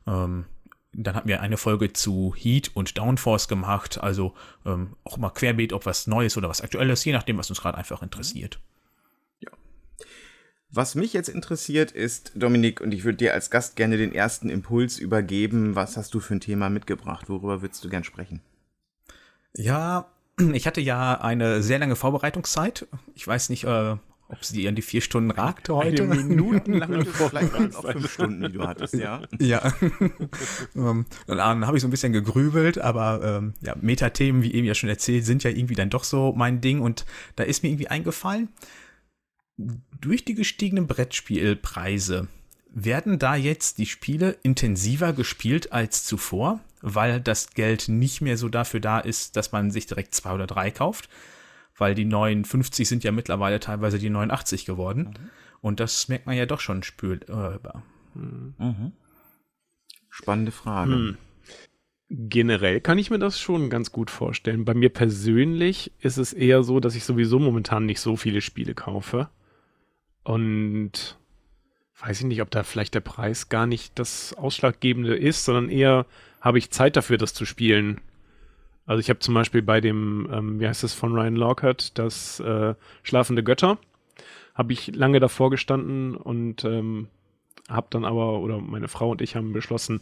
ähm, 0.08 0.46
dann 0.94 1.16
hatten 1.16 1.28
wir 1.28 1.42
eine 1.42 1.58
Folge 1.58 1.94
zu 1.94 2.34
Heat 2.36 2.72
und 2.74 2.98
Downforce 2.98 3.48
gemacht, 3.48 4.02
also 4.02 4.34
ähm, 4.66 4.94
auch 5.04 5.18
mal 5.18 5.30
querbeet, 5.30 5.74
ob 5.74 5.86
was 5.86 6.08
Neues 6.08 6.38
oder 6.38 6.50
was 6.50 6.62
Aktuelles, 6.62 7.06
je 7.06 7.12
nachdem, 7.14 7.38
was 7.38 7.50
uns 7.50 7.62
gerade 7.62 7.78
einfach 7.78 8.02
interessiert. 8.02 8.60
Was 10.76 10.94
mich 10.94 11.14
jetzt 11.14 11.30
interessiert 11.30 11.92
ist, 11.94 12.34
Dominik, 12.36 12.82
und 12.82 12.94
ich 12.94 13.06
würde 13.06 13.18
dir 13.18 13.34
als 13.34 13.50
Gast 13.50 13.78
gerne 13.78 13.96
den 13.96 14.14
ersten 14.14 14.50
Impuls 14.50 15.00
übergeben. 15.00 15.74
Was 15.74 15.96
hast 15.96 16.14
du 16.14 16.20
für 16.20 16.36
ein 16.36 16.42
Thema 16.42 16.70
mitgebracht? 16.70 17.30
Worüber 17.30 17.62
würdest 17.62 17.82
du 17.86 17.90
gern 17.90 18.04
sprechen? 18.04 18.42
Ja, 19.56 20.12
ich 20.54 20.68
hatte 20.68 20.82
ja 20.82 21.22
eine 21.22 21.64
sehr 21.64 21.80
lange 21.80 21.96
Vorbereitungszeit. 21.96 22.88
Ich 23.14 23.26
weiß 23.26 23.48
nicht, 23.52 23.64
äh, 23.64 23.96
ob 24.28 24.44
sie 24.44 24.68
an 24.68 24.76
die 24.76 24.82
vier 24.82 25.00
Stunden 25.00 25.32
ragte 25.32 25.74
heute. 25.74 26.04
Eine 26.04 26.16
minutenlange 26.16 27.06
Vielleicht 27.06 27.54
waren 27.54 27.68
es 27.68 27.78
auch 27.78 27.90
fünf 27.90 28.12
Stunden, 28.12 28.42
die 28.44 28.52
du 28.52 28.68
hattest, 28.68 28.96
ja. 28.96 29.22
Ja. 29.40 29.72
ähm, 30.76 31.06
dann 31.26 31.66
habe 31.68 31.78
ich 31.78 31.82
so 31.84 31.88
ein 31.88 31.92
bisschen 31.92 32.12
gegrübelt, 32.12 32.80
aber 32.80 33.22
ähm, 33.24 33.54
ja, 33.62 33.76
Metathemen, 33.80 34.44
wie 34.44 34.54
eben 34.54 34.68
ja 34.68 34.76
schon 34.76 34.90
erzählt, 34.90 35.24
sind 35.24 35.44
ja 35.44 35.52
irgendwie 35.52 35.76
dann 35.76 35.90
doch 35.90 36.04
so 36.04 36.34
mein 36.36 36.60
Ding. 36.60 36.82
Und 36.82 37.06
da 37.38 37.46
ist 37.46 37.64
mir 37.64 37.70
irgendwie 37.70 37.88
eingefallen, 37.88 38.50
durch 39.58 40.26
die 40.26 40.36
gestiegenen 40.36 40.88
Brettspielpreise 40.88 42.28
werden 42.70 43.20
da 43.20 43.36
jetzt 43.36 43.78
die 43.78 43.86
Spiele 43.86 44.38
intensiver 44.44 45.14
gespielt 45.14 45.72
als 45.72 46.04
zuvor, 46.04 46.60
weil 46.82 47.22
das 47.22 47.52
Geld 47.52 47.88
nicht 47.88 48.22
mehr 48.22 48.38
so 48.38 48.50
dafür 48.50 48.82
da 48.82 49.00
ist, 49.00 49.38
dass 49.38 49.54
man 49.54 49.72
sich 49.72 49.88
direkt 49.88 50.14
zwei 50.14 50.34
oder 50.34 50.46
drei 50.46 50.72
kauft, 50.72 51.10
weil 51.78 51.96
die 51.96 52.06
59 52.06 52.88
sind 52.88 53.04
ja 53.04 53.12
mittlerweile 53.12 53.62
teilweise 53.62 53.98
die 53.98 54.10
89 54.10 54.66
geworden. 54.66 55.04
Mhm. 55.04 55.30
Und 55.62 55.80
das 55.80 56.10
merkt 56.10 56.26
man 56.26 56.36
ja 56.36 56.46
doch 56.46 56.60
schon 56.60 56.84
spürbar. 56.84 57.84
Mhm. 58.14 58.92
Spannende 60.10 60.52
Frage. 60.52 60.94
Hm. 60.94 61.18
Generell 62.08 62.80
kann 62.80 62.98
ich 62.98 63.10
mir 63.10 63.20
das 63.20 63.40
schon 63.40 63.70
ganz 63.70 63.92
gut 63.92 64.12
vorstellen. 64.12 64.64
Bei 64.64 64.74
mir 64.74 64.90
persönlich 64.90 65.92
ist 66.00 66.18
es 66.18 66.32
eher 66.32 66.64
so, 66.64 66.80
dass 66.80 66.96
ich 66.96 67.04
sowieso 67.04 67.40
momentan 67.40 67.86
nicht 67.86 68.00
so 68.00 68.16
viele 68.16 68.42
Spiele 68.42 68.76
kaufe. 68.76 69.30
Und 70.26 71.18
weiß 72.00 72.20
ich 72.20 72.26
nicht, 72.26 72.42
ob 72.42 72.52
da 72.52 72.64
vielleicht 72.64 72.96
der 72.96 73.00
Preis 73.00 73.48
gar 73.48 73.68
nicht 73.68 73.98
das 73.98 74.34
Ausschlaggebende 74.34 75.16
ist, 75.16 75.46
sondern 75.46 75.70
eher 75.70 76.06
habe 76.42 76.58
ich 76.58 76.72
Zeit 76.72 76.96
dafür, 76.96 77.18
das 77.18 77.34
zu 77.34 77.46
spielen. 77.46 78.02
Also 78.86 79.00
ich 79.00 79.10
habe 79.10 79.20
zum 79.20 79.34
Beispiel 79.34 79.62
bei 79.62 79.82
dem, 79.82 80.28
ähm, 80.32 80.60
wie 80.60 80.68
heißt 80.68 80.84
das 80.84 80.94
von 80.94 81.14
Ryan 81.14 81.36
Lockhart, 81.36 81.98
das 81.98 82.40
äh, 82.40 82.74
Schlafende 83.04 83.44
Götter, 83.44 83.78
habe 84.56 84.74
ich 84.74 84.96
lange 84.96 85.20
davor 85.20 85.52
gestanden 85.52 86.16
und 86.16 86.66
ähm, 86.66 87.08
habe 87.70 87.88
dann 87.92 88.04
aber, 88.04 88.40
oder 88.40 88.60
meine 88.60 88.88
Frau 88.88 89.12
und 89.12 89.22
ich 89.22 89.36
haben 89.36 89.54
beschlossen, 89.54 90.02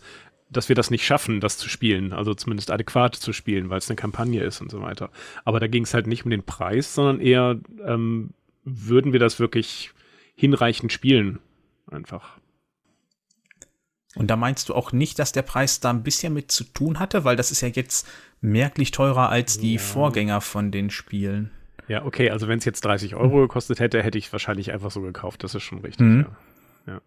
dass 0.50 0.70
wir 0.70 0.76
das 0.76 0.90
nicht 0.90 1.06
schaffen, 1.06 1.42
das 1.42 1.58
zu 1.58 1.68
spielen, 1.68 2.14
also 2.14 2.34
zumindest 2.34 2.72
adäquat 2.72 3.16
zu 3.16 3.34
spielen, 3.34 3.70
weil 3.70 3.80
es 3.80 3.90
eine 3.90 3.96
Kampagne 3.98 4.42
ist 4.44 4.62
und 4.62 4.72
so 4.72 4.82
weiter. 4.82 5.10
Aber 5.44 5.60
da 5.60 5.68
ging 5.68 5.84
es 5.84 5.94
halt 5.94 6.08
nicht 6.08 6.24
um 6.24 6.32
den 6.32 6.44
Preis, 6.44 6.96
sondern 6.96 7.20
eher, 7.20 7.60
ähm, 7.86 8.32
würden 8.64 9.12
wir 9.12 9.20
das 9.20 9.40
wirklich 9.40 9.92
hinreichend 10.36 10.92
spielen. 10.92 11.40
Einfach. 11.90 12.38
Und 14.16 14.28
da 14.28 14.36
meinst 14.36 14.70
du 14.70 14.76
auch 14.76 14.92
nicht, 14.92 15.18
dass 15.20 15.32
der 15.32 15.42
Preis 15.42 15.80
da 15.80 15.90
ein 15.90 16.04
bisschen 16.04 16.34
mit 16.34 16.52
zu 16.52 16.64
tun 16.64 17.00
hatte, 17.00 17.24
weil 17.24 17.36
das 17.36 17.52
ist 17.52 17.62
ja 17.62 17.68
jetzt 17.68 18.08
merklich 18.42 18.92
teurer 18.92 19.30
als 19.30 19.58
die 19.58 19.76
ja. 19.76 19.80
Vorgänger 19.80 20.42
von 20.42 20.72
den 20.72 20.90
Spielen. 20.90 21.52
Ja, 21.88 22.06
okay, 22.06 22.30
also 22.30 22.48
wenn 22.48 22.60
es 22.60 22.66
jetzt 22.66 22.86
30 22.86 23.16
Euro 23.16 23.42
gekostet 23.42 23.80
hätte, 23.80 24.02
hätte 24.04 24.18
ich 24.18 24.32
wahrscheinlich 24.32 24.72
einfach 24.72 24.92
so 24.92 25.02
gekauft. 25.02 25.44
Das 25.44 25.56
ist 25.56 25.64
schon 25.64 25.80
richtig. 25.80 26.06
Mhm. 26.06 26.26
Ja. 26.86 26.94
ja. 26.94 27.02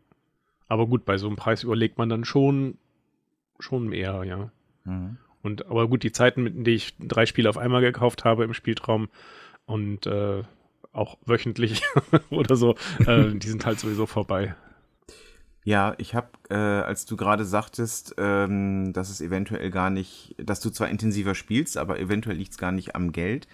Aber 0.69 0.87
gut, 0.87 1.05
bei 1.05 1.17
so 1.17 1.29
einem 1.29 1.37
Preis 1.37 1.63
überlegt 1.63 1.97
man 1.97 2.09
dann 2.09 2.25
schon, 2.25 2.77
schon 3.61 3.89
mehr, 3.89 4.25
ja. 4.25 4.51
Mhm. 4.85 5.19
Und 5.43 5.67
aber 5.67 5.89
gut, 5.89 6.03
die 6.03 6.13
Zeiten, 6.13 6.43
mit 6.43 6.55
denen 6.55 6.67
ich 6.67 6.97
drei 6.99 7.25
Spiele 7.25 7.49
auf 7.49 7.57
einmal 7.57 7.81
gekauft 7.81 8.25
habe 8.25 8.45
im 8.45 8.53
Spieltraum 8.53 9.09
und 9.65 10.07
äh, 10.07 10.43
auch 10.97 11.19
wöchentlich 11.27 11.83
oder 12.31 12.57
so, 12.57 12.77
äh, 13.07 13.33
die 13.35 13.49
sind 13.49 13.67
halt 13.67 13.81
sowieso 13.81 14.07
vorbei. 14.07 14.55
Ja, 15.65 15.95
ich 15.99 16.15
habe, 16.15 16.29
äh, 16.49 16.55
als 16.55 17.07
du 17.07 17.17
gerade 17.17 17.45
sagtest, 17.45 18.15
ähm, 18.19 18.93
dass 18.93 19.11
es 19.11 19.21
eventuell 19.21 19.71
gar 19.71 19.91
nicht, 19.91 20.37
dass 20.39 20.61
du 20.61 20.71
zwar 20.71 20.89
intensiver 20.89 21.35
spielst, 21.35 21.77
aber 21.77 21.99
eventuell 21.99 22.37
liegt 22.37 22.53
es 22.53 22.59
gar 22.59 22.71
nicht 22.71 22.95
am 22.95 23.11
Geld. 23.11 23.49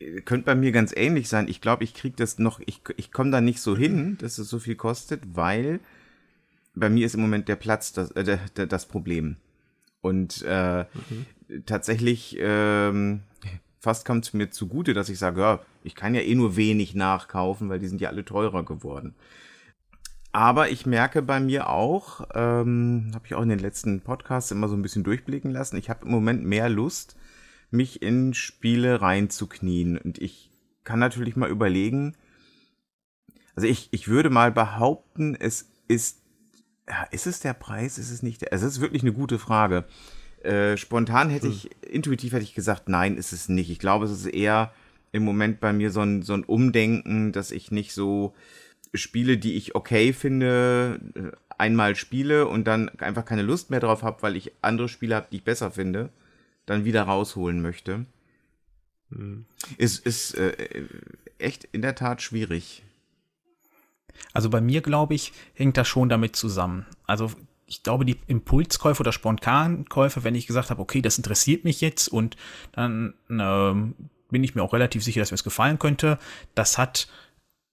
Äh, 0.00 0.20
könnte 0.20 0.44
bei 0.44 0.54
mir 0.54 0.70
ganz 0.70 0.92
ähnlich 0.94 1.30
sein. 1.30 1.48
Ich 1.48 1.62
glaube, 1.62 1.82
ich 1.82 1.94
kriege 1.94 2.14
das 2.14 2.38
noch, 2.38 2.60
ich, 2.66 2.82
ich 2.98 3.10
komme 3.10 3.30
da 3.30 3.40
nicht 3.40 3.62
so 3.62 3.74
hin, 3.74 4.18
dass 4.20 4.36
es 4.36 4.50
so 4.50 4.58
viel 4.58 4.74
kostet, 4.74 5.22
weil 5.32 5.80
bei 6.74 6.90
mir 6.90 7.06
ist 7.06 7.14
im 7.14 7.22
Moment 7.22 7.48
der 7.48 7.56
Platz 7.56 7.94
das, 7.94 8.10
äh, 8.10 8.38
das 8.68 8.86
Problem. 8.86 9.36
Und 10.02 10.44
äh, 10.46 10.84
mhm. 10.84 11.64
tatsächlich 11.64 12.36
ähm, 12.38 13.22
fast 13.80 14.04
kommt 14.04 14.26
es 14.26 14.32
mir 14.34 14.50
zugute, 14.50 14.94
dass 14.94 15.08
ich 15.08 15.18
sage, 15.18 15.40
ja, 15.40 15.60
ich 15.82 15.94
kann 15.94 16.14
ja 16.14 16.20
eh 16.20 16.34
nur 16.34 16.56
wenig 16.56 16.94
nachkaufen, 16.94 17.68
weil 17.68 17.78
die 17.78 17.88
sind 17.88 18.00
ja 18.00 18.10
alle 18.10 18.24
teurer 18.24 18.64
geworden. 18.64 19.14
Aber 20.32 20.68
ich 20.68 20.86
merke 20.86 21.22
bei 21.22 21.40
mir 21.40 21.68
auch, 21.68 22.20
ähm, 22.34 23.10
habe 23.14 23.26
ich 23.26 23.34
auch 23.34 23.42
in 23.42 23.48
den 23.48 23.58
letzten 23.58 24.00
Podcasts 24.00 24.52
immer 24.52 24.68
so 24.68 24.76
ein 24.76 24.82
bisschen 24.82 25.02
durchblicken 25.02 25.50
lassen, 25.50 25.76
ich 25.76 25.90
habe 25.90 26.04
im 26.04 26.12
Moment 26.12 26.44
mehr 26.44 26.68
Lust, 26.68 27.16
mich 27.70 28.02
in 28.02 28.34
Spiele 28.34 29.00
reinzuknien. 29.00 29.98
Und 29.98 30.18
ich 30.18 30.52
kann 30.84 30.98
natürlich 30.98 31.34
mal 31.34 31.50
überlegen, 31.50 32.16
also 33.56 33.66
ich, 33.66 33.88
ich 33.92 34.08
würde 34.08 34.30
mal 34.30 34.52
behaupten, 34.52 35.34
es 35.34 35.70
ist, 35.88 36.20
ja, 36.88 37.02
ist 37.10 37.26
es 37.26 37.40
der 37.40 37.54
Preis, 37.54 37.98
ist 37.98 38.10
es 38.10 38.22
nicht 38.22 38.42
der, 38.42 38.52
also 38.52 38.66
es 38.66 38.74
ist 38.74 38.80
wirklich 38.80 39.02
eine 39.02 39.12
gute 39.12 39.38
Frage. 39.38 39.84
Äh, 40.44 40.76
spontan 40.76 41.30
hätte 41.30 41.46
hm. 41.46 41.52
ich, 41.52 41.70
intuitiv 41.82 42.32
hätte 42.32 42.44
ich 42.44 42.54
gesagt, 42.54 42.88
nein, 42.88 43.16
ist 43.16 43.32
es 43.32 43.48
nicht. 43.48 43.70
Ich 43.70 43.78
glaube, 43.78 44.06
es 44.06 44.10
ist 44.10 44.26
eher 44.26 44.72
im 45.12 45.24
Moment 45.24 45.60
bei 45.60 45.72
mir 45.72 45.90
so 45.90 46.00
ein, 46.00 46.22
so 46.22 46.34
ein 46.34 46.44
Umdenken, 46.44 47.32
dass 47.32 47.50
ich 47.50 47.70
nicht 47.70 47.92
so 47.92 48.34
Spiele, 48.94 49.38
die 49.38 49.56
ich 49.56 49.74
okay 49.74 50.12
finde, 50.12 51.00
äh, 51.14 51.36
einmal 51.58 51.94
spiele 51.94 52.48
und 52.48 52.64
dann 52.64 52.88
einfach 53.00 53.24
keine 53.24 53.42
Lust 53.42 53.70
mehr 53.70 53.80
drauf 53.80 54.02
habe, 54.02 54.22
weil 54.22 54.36
ich 54.36 54.52
andere 54.62 54.88
Spiele 54.88 55.16
habe, 55.16 55.26
die 55.30 55.36
ich 55.36 55.44
besser 55.44 55.70
finde, 55.70 56.10
dann 56.64 56.84
wieder 56.84 57.02
rausholen 57.02 57.60
möchte. 57.60 58.06
Hm. 59.10 59.44
Ist, 59.76 60.06
ist 60.06 60.34
äh, 60.34 60.86
echt 61.38 61.64
in 61.72 61.82
der 61.82 61.94
Tat 61.94 62.22
schwierig. 62.22 62.82
Also 64.32 64.50
bei 64.50 64.60
mir, 64.60 64.80
glaube 64.80 65.14
ich, 65.14 65.32
hängt 65.54 65.76
das 65.76 65.88
schon 65.88 66.08
damit 66.08 66.36
zusammen. 66.36 66.86
Also 67.06 67.30
ich 67.70 67.84
glaube, 67.84 68.04
die 68.04 68.16
Impulskäufe 68.26 69.00
oder 69.00 69.12
Spontankäufe, 69.12 70.24
wenn 70.24 70.34
ich 70.34 70.48
gesagt 70.48 70.70
habe, 70.70 70.82
okay, 70.82 71.00
das 71.00 71.16
interessiert 71.16 71.64
mich 71.64 71.80
jetzt 71.80 72.08
und 72.08 72.36
dann 72.72 73.14
ähm, 73.30 73.94
bin 74.28 74.42
ich 74.42 74.56
mir 74.56 74.62
auch 74.62 74.72
relativ 74.72 75.04
sicher, 75.04 75.20
dass 75.20 75.30
mir 75.30 75.36
es 75.36 75.44
gefallen 75.44 75.78
könnte, 75.78 76.18
das 76.54 76.78
hat 76.78 77.08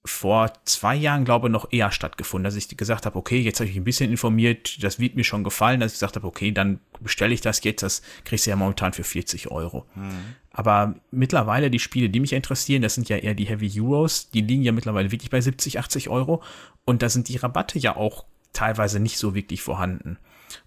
vor 0.06 0.54
zwei 0.64 0.96
Jahren, 0.96 1.26
glaube 1.26 1.48
ich, 1.48 1.52
noch 1.52 1.72
eher 1.72 1.92
stattgefunden, 1.92 2.46
dass 2.46 2.56
ich 2.56 2.70
gesagt 2.78 3.08
habe, 3.08 3.18
okay, 3.18 3.40
jetzt 3.40 3.60
habe 3.60 3.68
ich 3.68 3.76
mich 3.76 3.82
ein 3.82 3.86
bisschen 3.86 4.12
informiert, 4.12 4.82
das 4.84 5.00
wird 5.00 5.16
mir 5.16 5.24
schon 5.24 5.44
gefallen, 5.44 5.80
dass 5.80 5.94
ich 5.94 6.00
gesagt 6.00 6.16
habe, 6.16 6.28
okay, 6.28 6.52
dann 6.52 6.80
bestelle 7.02 7.34
ich 7.34 7.42
das 7.42 7.64
jetzt, 7.64 7.82
das 7.82 8.04
kriegst 8.24 8.46
du 8.46 8.52
ja 8.52 8.56
momentan 8.56 8.94
für 8.94 9.04
40 9.04 9.50
Euro. 9.50 9.86
Mhm. 9.96 10.36
Aber 10.52 10.96
mittlerweile 11.12 11.70
die 11.70 11.80
Spiele, 11.80 12.10
die 12.10 12.20
mich 12.20 12.34
interessieren, 12.34 12.84
das 12.84 12.94
sind 12.94 13.10
ja 13.10 13.18
eher 13.18 13.34
die 13.34 13.46
Heavy 13.46 13.72
Euros, 13.82 14.30
die 14.30 14.42
liegen 14.42 14.64
ja 14.64 14.72
mittlerweile 14.72 15.12
wirklich 15.12 15.32
bei 15.32 15.42
70, 15.42 15.80
80 15.80 16.10
Euro 16.10 16.42
und 16.86 17.02
da 17.02 17.10
sind 17.10 17.28
die 17.28 17.38
Rabatte 17.38 17.80
ja 17.80 17.96
auch 17.96 18.26
teilweise 18.54 19.00
nicht 19.00 19.18
so 19.18 19.36
wirklich 19.36 19.62
vorhanden. 19.62 20.18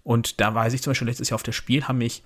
Und 0.03 0.39
da 0.39 0.53
weiß 0.53 0.73
ich 0.73 0.81
zum 0.81 0.91
Beispiel 0.91 1.07
letztes 1.07 1.29
Jahr 1.29 1.35
auf 1.35 1.43
das 1.43 1.55
Spiel 1.55 1.87
haben 1.87 1.97
mich 1.97 2.23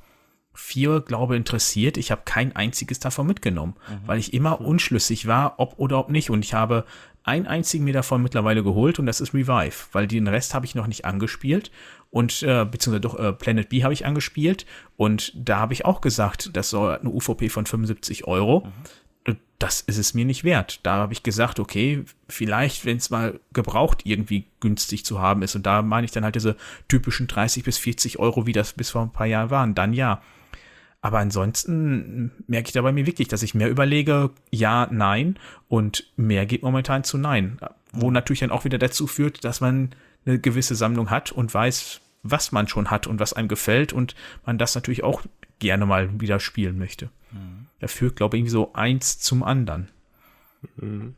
vier, 0.53 1.01
glaube 1.01 1.35
interessiert. 1.35 1.97
Ich 1.97 2.11
habe 2.11 2.21
kein 2.25 2.55
einziges 2.55 2.99
davon 2.99 3.27
mitgenommen, 3.27 3.75
mhm. 3.89 4.07
weil 4.07 4.19
ich 4.19 4.33
immer 4.33 4.61
unschlüssig 4.61 5.27
war, 5.27 5.59
ob 5.59 5.77
oder 5.77 5.99
ob 5.99 6.09
nicht. 6.09 6.29
Und 6.29 6.45
ich 6.45 6.53
habe 6.53 6.85
einen 7.23 7.47
einzigen 7.47 7.83
mir 7.83 7.93
davon 7.93 8.21
mittlerweile 8.21 8.63
geholt 8.63 8.99
und 8.99 9.07
das 9.07 9.19
ist 9.19 9.33
Revive, 9.33 9.87
weil 9.91 10.07
den 10.07 10.27
Rest 10.27 10.53
habe 10.53 10.65
ich 10.65 10.75
noch 10.75 10.85
nicht 10.85 11.05
angespielt 11.05 11.71
und 12.11 12.43
äh, 12.43 12.65
beziehungsweise 12.65 13.01
doch 13.01 13.19
äh, 13.19 13.33
Planet 13.33 13.69
B 13.69 13.83
habe 13.83 13.93
ich 13.93 14.05
angespielt 14.05 14.67
und 14.95 15.33
da 15.35 15.57
habe 15.57 15.73
ich 15.73 15.85
auch 15.85 16.01
gesagt, 16.01 16.51
das 16.53 16.69
soll 16.69 16.95
eine 16.95 17.09
UVP 17.09 17.49
von 17.49 17.65
75 17.65 18.27
Euro. 18.27 18.65
Mhm. 18.65 18.71
Das 19.59 19.81
ist 19.81 19.97
es 19.97 20.13
mir 20.13 20.25
nicht 20.25 20.43
wert. 20.43 20.79
Da 20.83 20.95
habe 20.95 21.13
ich 21.13 21.23
gesagt, 21.23 21.59
okay, 21.59 22.03
vielleicht, 22.27 22.85
wenn 22.85 22.97
es 22.97 23.09
mal 23.09 23.39
gebraucht 23.53 24.01
irgendwie 24.03 24.45
günstig 24.59 25.05
zu 25.05 25.19
haben 25.21 25.43
ist 25.43 25.55
und 25.55 25.65
da 25.65 25.81
meine 25.81 26.05
ich 26.05 26.11
dann 26.11 26.25
halt 26.25 26.35
diese 26.35 26.57
typischen 26.87 27.27
30 27.27 27.63
bis 27.63 27.77
40 27.77 28.19
Euro, 28.19 28.45
wie 28.45 28.51
das 28.51 28.73
bis 28.73 28.89
vor 28.89 29.01
ein 29.01 29.11
paar 29.11 29.27
Jahren 29.27 29.49
waren, 29.49 29.75
dann 29.75 29.93
ja. 29.93 30.21
Aber 31.01 31.19
ansonsten 31.19 32.31
merke 32.47 32.69
ich 32.69 32.73
da 32.73 32.81
bei 32.81 32.91
mir 32.91 33.05
wirklich, 33.05 33.27
dass 33.27 33.43
ich 33.43 33.53
mehr 33.53 33.69
überlege, 33.69 34.31
ja, 34.49 34.87
nein. 34.91 35.37
Und 35.67 36.11
mehr 36.17 36.47
geht 36.47 36.63
momentan 36.63 37.03
zu 37.03 37.17
nein. 37.17 37.59
Wo 37.91 38.09
natürlich 38.09 38.39
dann 38.39 38.49
auch 38.49 38.65
wieder 38.65 38.79
dazu 38.79 39.05
führt, 39.05 39.43
dass 39.43 39.61
man 39.61 39.91
eine 40.25 40.39
gewisse 40.39 40.73
Sammlung 40.73 41.11
hat 41.11 41.31
und 41.31 41.53
weiß, 41.53 42.01
was 42.25 42.51
man 42.51 42.67
schon 42.67 42.91
hat 42.91 43.07
und 43.07 43.19
was 43.19 43.33
einem 43.33 43.47
gefällt 43.47 43.93
und 43.93 44.15
man 44.45 44.57
das 44.57 44.75
natürlich 44.75 45.03
auch 45.03 45.21
gerne 45.59 45.85
mal 45.85 46.19
wieder 46.19 46.39
spielen 46.39 46.77
möchte. 46.77 47.09
Mhm. 47.31 47.67
Da 47.79 47.87
führt, 47.87 48.15
glaube 48.15 48.35
ich, 48.35 48.39
irgendwie 48.41 48.51
so 48.51 48.73
eins 48.73 49.19
zum 49.19 49.43
anderen. 49.43 49.89
Mhm. 50.77 51.15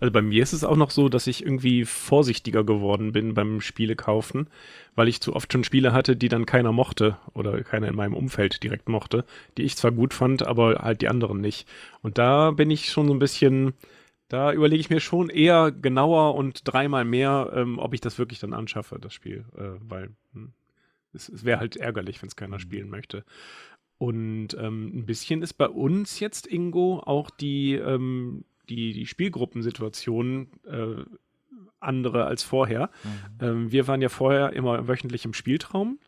Also 0.00 0.10
bei 0.10 0.22
mir 0.22 0.42
ist 0.42 0.52
es 0.52 0.64
auch 0.64 0.76
noch 0.76 0.90
so, 0.90 1.08
dass 1.08 1.26
ich 1.26 1.42
irgendwie 1.42 1.84
vorsichtiger 1.84 2.64
geworden 2.64 3.12
bin 3.12 3.34
beim 3.34 3.60
Spiele 3.60 3.94
kaufen, 3.94 4.46
weil 4.94 5.08
ich 5.08 5.20
zu 5.20 5.34
oft 5.36 5.52
schon 5.52 5.64
Spiele 5.64 5.92
hatte, 5.92 6.16
die 6.16 6.28
dann 6.28 6.46
keiner 6.46 6.72
mochte 6.72 7.18
oder 7.34 7.62
keiner 7.62 7.88
in 7.88 7.94
meinem 7.94 8.14
Umfeld 8.14 8.62
direkt 8.62 8.88
mochte, 8.88 9.24
die 9.58 9.62
ich 9.62 9.76
zwar 9.76 9.92
gut 9.92 10.14
fand, 10.14 10.46
aber 10.46 10.80
halt 10.82 11.02
die 11.02 11.08
anderen 11.08 11.40
nicht. 11.40 11.68
Und 12.02 12.16
da 12.16 12.52
bin 12.52 12.70
ich 12.70 12.90
schon 12.90 13.06
so 13.06 13.12
ein 13.12 13.18
bisschen, 13.18 13.74
da 14.28 14.52
überlege 14.52 14.80
ich 14.80 14.90
mir 14.90 15.00
schon 15.00 15.30
eher 15.30 15.70
genauer 15.70 16.34
und 16.34 16.62
dreimal 16.64 17.04
mehr, 17.04 17.52
ähm, 17.54 17.78
ob 17.78 17.94
ich 17.94 18.00
das 18.00 18.18
wirklich 18.18 18.40
dann 18.40 18.52
anschaffe, 18.52 18.98
das 19.00 19.14
Spiel, 19.14 19.44
äh, 19.56 19.78
weil 19.80 20.10
hm, 20.32 20.52
es, 21.12 21.28
es 21.28 21.44
wäre 21.44 21.60
halt 21.60 21.76
ärgerlich, 21.76 22.20
wenn 22.22 22.28
es 22.28 22.36
keiner 22.36 22.58
spielen 22.58 22.90
möchte. 22.90 23.24
Und 23.98 24.48
ähm, 24.58 24.98
ein 24.98 25.06
bisschen 25.06 25.42
ist 25.42 25.54
bei 25.54 25.68
uns 25.68 26.20
jetzt, 26.20 26.46
Ingo, 26.46 27.00
auch 27.00 27.30
die 27.30 27.74
ähm, 27.74 28.44
die, 28.68 28.92
die 28.92 29.06
Spielgruppensituation 29.06 30.48
äh, 30.66 31.04
andere 31.80 32.24
als 32.24 32.42
vorher. 32.42 32.90
Mhm. 33.02 33.46
Ähm, 33.46 33.72
wir 33.72 33.86
waren 33.86 34.02
ja 34.02 34.08
vorher 34.08 34.52
immer 34.52 34.88
wöchentlich 34.88 35.24
im 35.24 35.34
Spieltraum 35.34 35.98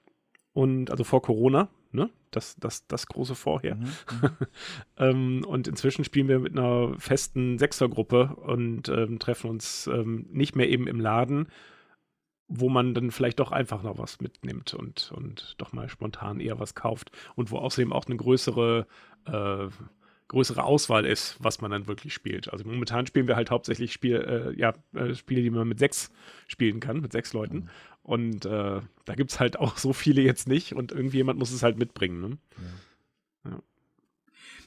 und 0.52 0.90
also 0.90 1.04
vor 1.04 1.22
Corona, 1.22 1.68
ne? 1.92 2.10
Das, 2.30 2.56
das, 2.56 2.86
das 2.86 3.06
große 3.06 3.34
Vorher. 3.34 3.76
Mhm. 3.76 3.84
mhm. 4.22 4.28
ähm, 4.96 5.44
und 5.46 5.68
inzwischen 5.68 6.04
spielen 6.04 6.28
wir 6.28 6.38
mit 6.38 6.56
einer 6.56 6.94
festen 6.98 7.58
Sechsergruppe 7.58 8.36
und 8.36 8.88
ähm, 8.88 9.18
treffen 9.18 9.50
uns 9.50 9.86
ähm, 9.86 10.26
nicht 10.30 10.56
mehr 10.56 10.68
eben 10.68 10.86
im 10.86 11.00
Laden, 11.00 11.48
wo 12.48 12.68
man 12.68 12.94
dann 12.94 13.10
vielleicht 13.10 13.40
doch 13.40 13.52
einfach 13.52 13.82
noch 13.82 13.98
was 13.98 14.20
mitnimmt 14.20 14.74
und, 14.74 15.12
und 15.12 15.54
doch 15.58 15.72
mal 15.72 15.88
spontan 15.88 16.40
eher 16.40 16.58
was 16.58 16.74
kauft 16.74 17.10
und 17.34 17.50
wo 17.50 17.58
außerdem 17.58 17.92
auch 17.92 18.06
eine 18.06 18.16
größere 18.16 18.86
äh, 19.26 19.68
größere 20.28 20.62
Auswahl 20.62 21.06
ist, 21.06 21.36
was 21.40 21.60
man 21.60 21.70
dann 21.70 21.86
wirklich 21.86 22.12
spielt. 22.12 22.52
Also 22.52 22.64
momentan 22.64 23.06
spielen 23.06 23.26
wir 23.26 23.36
halt 23.36 23.50
hauptsächlich 23.50 23.92
Spiel, 23.92 24.16
äh, 24.16 24.58
ja, 24.60 24.74
äh, 24.94 25.14
Spiele, 25.14 25.42
die 25.42 25.50
man 25.50 25.66
mit 25.66 25.78
sechs 25.78 26.10
spielen 26.46 26.80
kann, 26.80 27.00
mit 27.00 27.12
sechs 27.12 27.32
Leuten. 27.32 27.56
Mhm. 27.56 27.68
Und 28.02 28.46
äh, 28.46 28.80
da 29.04 29.14
gibt 29.14 29.32
es 29.32 29.40
halt 29.40 29.58
auch 29.58 29.76
so 29.78 29.92
viele 29.92 30.22
jetzt 30.22 30.48
nicht 30.48 30.74
und 30.74 30.92
irgendjemand 30.92 31.38
muss 31.38 31.50
es 31.50 31.62
halt 31.62 31.78
mitbringen. 31.78 32.20
Ne? 32.20 32.38
Ja. 33.44 33.50
ja. 33.50 33.58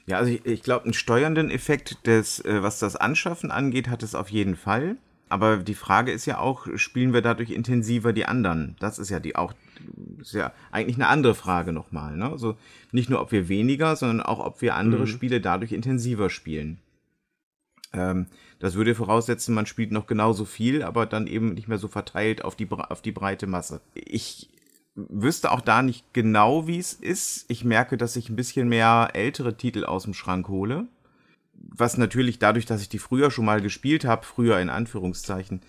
ja. 0.06 0.18
also 0.18 0.32
ich, 0.32 0.44
ich 0.44 0.62
glaube, 0.62 0.84
einen 0.84 0.94
steuernden 0.94 1.50
Effekt, 1.50 2.06
des, 2.06 2.40
äh, 2.44 2.62
was 2.62 2.78
das 2.78 2.96
Anschaffen 2.96 3.50
angeht, 3.50 3.88
hat 3.88 4.02
es 4.02 4.14
auf 4.14 4.28
jeden 4.28 4.56
Fall. 4.56 4.96
Aber 5.32 5.56
die 5.56 5.74
Frage 5.74 6.12
ist 6.12 6.26
ja 6.26 6.36
auch, 6.36 6.66
spielen 6.74 7.14
wir 7.14 7.22
dadurch 7.22 7.52
intensiver 7.52 8.12
die 8.12 8.26
anderen? 8.26 8.76
Das 8.80 8.98
ist 8.98 9.08
ja 9.08 9.18
die 9.18 9.34
auch 9.34 9.54
ist 10.20 10.34
ja 10.34 10.52
eigentlich 10.70 10.96
eine 10.96 11.08
andere 11.08 11.34
Frage 11.34 11.72
nochmal. 11.72 12.18
Ne? 12.18 12.30
Also 12.30 12.58
nicht 12.92 13.08
nur, 13.08 13.18
ob 13.22 13.32
wir 13.32 13.48
weniger, 13.48 13.96
sondern 13.96 14.20
auch, 14.20 14.40
ob 14.40 14.60
wir 14.60 14.76
andere 14.76 15.04
mhm. 15.04 15.06
Spiele 15.06 15.40
dadurch 15.40 15.72
intensiver 15.72 16.28
spielen. 16.28 16.80
Ähm, 17.94 18.26
das 18.58 18.74
würde 18.74 18.94
voraussetzen, 18.94 19.54
man 19.54 19.64
spielt 19.64 19.90
noch 19.90 20.06
genauso 20.06 20.44
viel, 20.44 20.82
aber 20.82 21.06
dann 21.06 21.26
eben 21.26 21.54
nicht 21.54 21.66
mehr 21.66 21.78
so 21.78 21.88
verteilt 21.88 22.44
auf 22.44 22.54
die, 22.54 22.70
auf 22.70 23.00
die 23.00 23.12
breite 23.12 23.46
Masse. 23.46 23.80
Ich 23.94 24.50
wüsste 24.94 25.50
auch 25.50 25.62
da 25.62 25.80
nicht 25.80 26.12
genau, 26.12 26.66
wie 26.66 26.78
es 26.78 26.92
ist. 26.92 27.46
Ich 27.48 27.64
merke, 27.64 27.96
dass 27.96 28.16
ich 28.16 28.28
ein 28.28 28.36
bisschen 28.36 28.68
mehr 28.68 29.12
ältere 29.14 29.56
Titel 29.56 29.86
aus 29.86 30.02
dem 30.02 30.12
Schrank 30.12 30.48
hole 30.48 30.88
was 31.74 31.96
natürlich 31.96 32.38
dadurch, 32.38 32.66
dass 32.66 32.82
ich 32.82 32.88
die 32.88 32.98
früher 32.98 33.30
schon 33.30 33.44
mal 33.44 33.60
gespielt 33.60 34.04
habe, 34.04 34.24
früher 34.24 34.58
in 34.60 34.70
Anführungszeichen, 34.70 35.60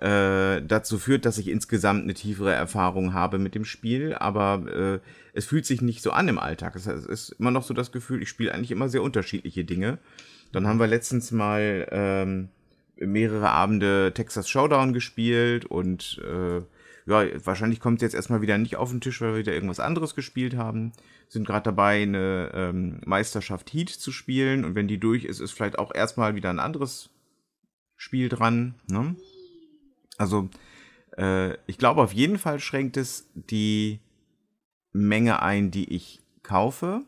äh, 0.00 0.62
dazu 0.62 0.98
führt, 0.98 1.24
dass 1.24 1.38
ich 1.38 1.48
insgesamt 1.48 2.02
eine 2.02 2.14
tiefere 2.14 2.52
Erfahrung 2.52 3.14
habe 3.14 3.38
mit 3.38 3.54
dem 3.54 3.64
Spiel, 3.64 4.14
aber 4.14 4.66
äh, 4.66 4.98
es 5.32 5.46
fühlt 5.46 5.64
sich 5.64 5.80
nicht 5.80 6.02
so 6.02 6.10
an 6.10 6.26
im 6.26 6.38
Alltag. 6.38 6.74
Es 6.74 6.86
ist 6.86 7.30
immer 7.38 7.52
noch 7.52 7.62
so 7.62 7.72
das 7.72 7.92
Gefühl, 7.92 8.20
ich 8.20 8.28
spiele 8.28 8.52
eigentlich 8.52 8.72
immer 8.72 8.88
sehr 8.88 9.02
unterschiedliche 9.02 9.64
Dinge. 9.64 9.98
Dann 10.50 10.66
haben 10.66 10.80
wir 10.80 10.88
letztens 10.88 11.30
mal 11.30 11.86
ähm, 11.92 12.48
mehrere 12.96 13.50
Abende 13.50 14.12
Texas 14.12 14.48
Showdown 14.48 14.92
gespielt 14.92 15.66
und 15.66 16.20
äh, 16.24 16.62
ja, 17.06 17.24
wahrscheinlich 17.44 17.80
kommt 17.80 17.98
es 17.98 18.02
jetzt 18.02 18.14
erstmal 18.14 18.42
wieder 18.42 18.58
nicht 18.58 18.76
auf 18.76 18.90
den 18.90 19.00
Tisch, 19.00 19.20
weil 19.20 19.32
wir 19.32 19.38
wieder 19.38 19.54
irgendwas 19.54 19.80
anderes 19.80 20.14
gespielt 20.14 20.56
haben 20.56 20.92
sind 21.32 21.46
gerade 21.46 21.64
dabei, 21.64 22.02
eine 22.02 22.50
ähm, 22.52 23.00
Meisterschaft 23.06 23.72
Heat 23.72 23.88
zu 23.88 24.12
spielen. 24.12 24.66
Und 24.66 24.74
wenn 24.74 24.86
die 24.86 25.00
durch 25.00 25.24
ist, 25.24 25.40
ist 25.40 25.52
vielleicht 25.52 25.78
auch 25.78 25.94
erstmal 25.94 26.34
wieder 26.34 26.50
ein 26.50 26.58
anderes 26.58 27.08
Spiel 27.96 28.28
dran. 28.28 28.74
Ne? 28.86 29.16
Also, 30.18 30.50
äh, 31.16 31.54
ich 31.66 31.78
glaube, 31.78 32.02
auf 32.02 32.12
jeden 32.12 32.38
Fall 32.38 32.60
schränkt 32.60 32.98
es 32.98 33.30
die 33.34 34.00
Menge 34.92 35.40
ein, 35.40 35.70
die 35.70 35.94
ich 35.94 36.20
kaufe. 36.42 37.02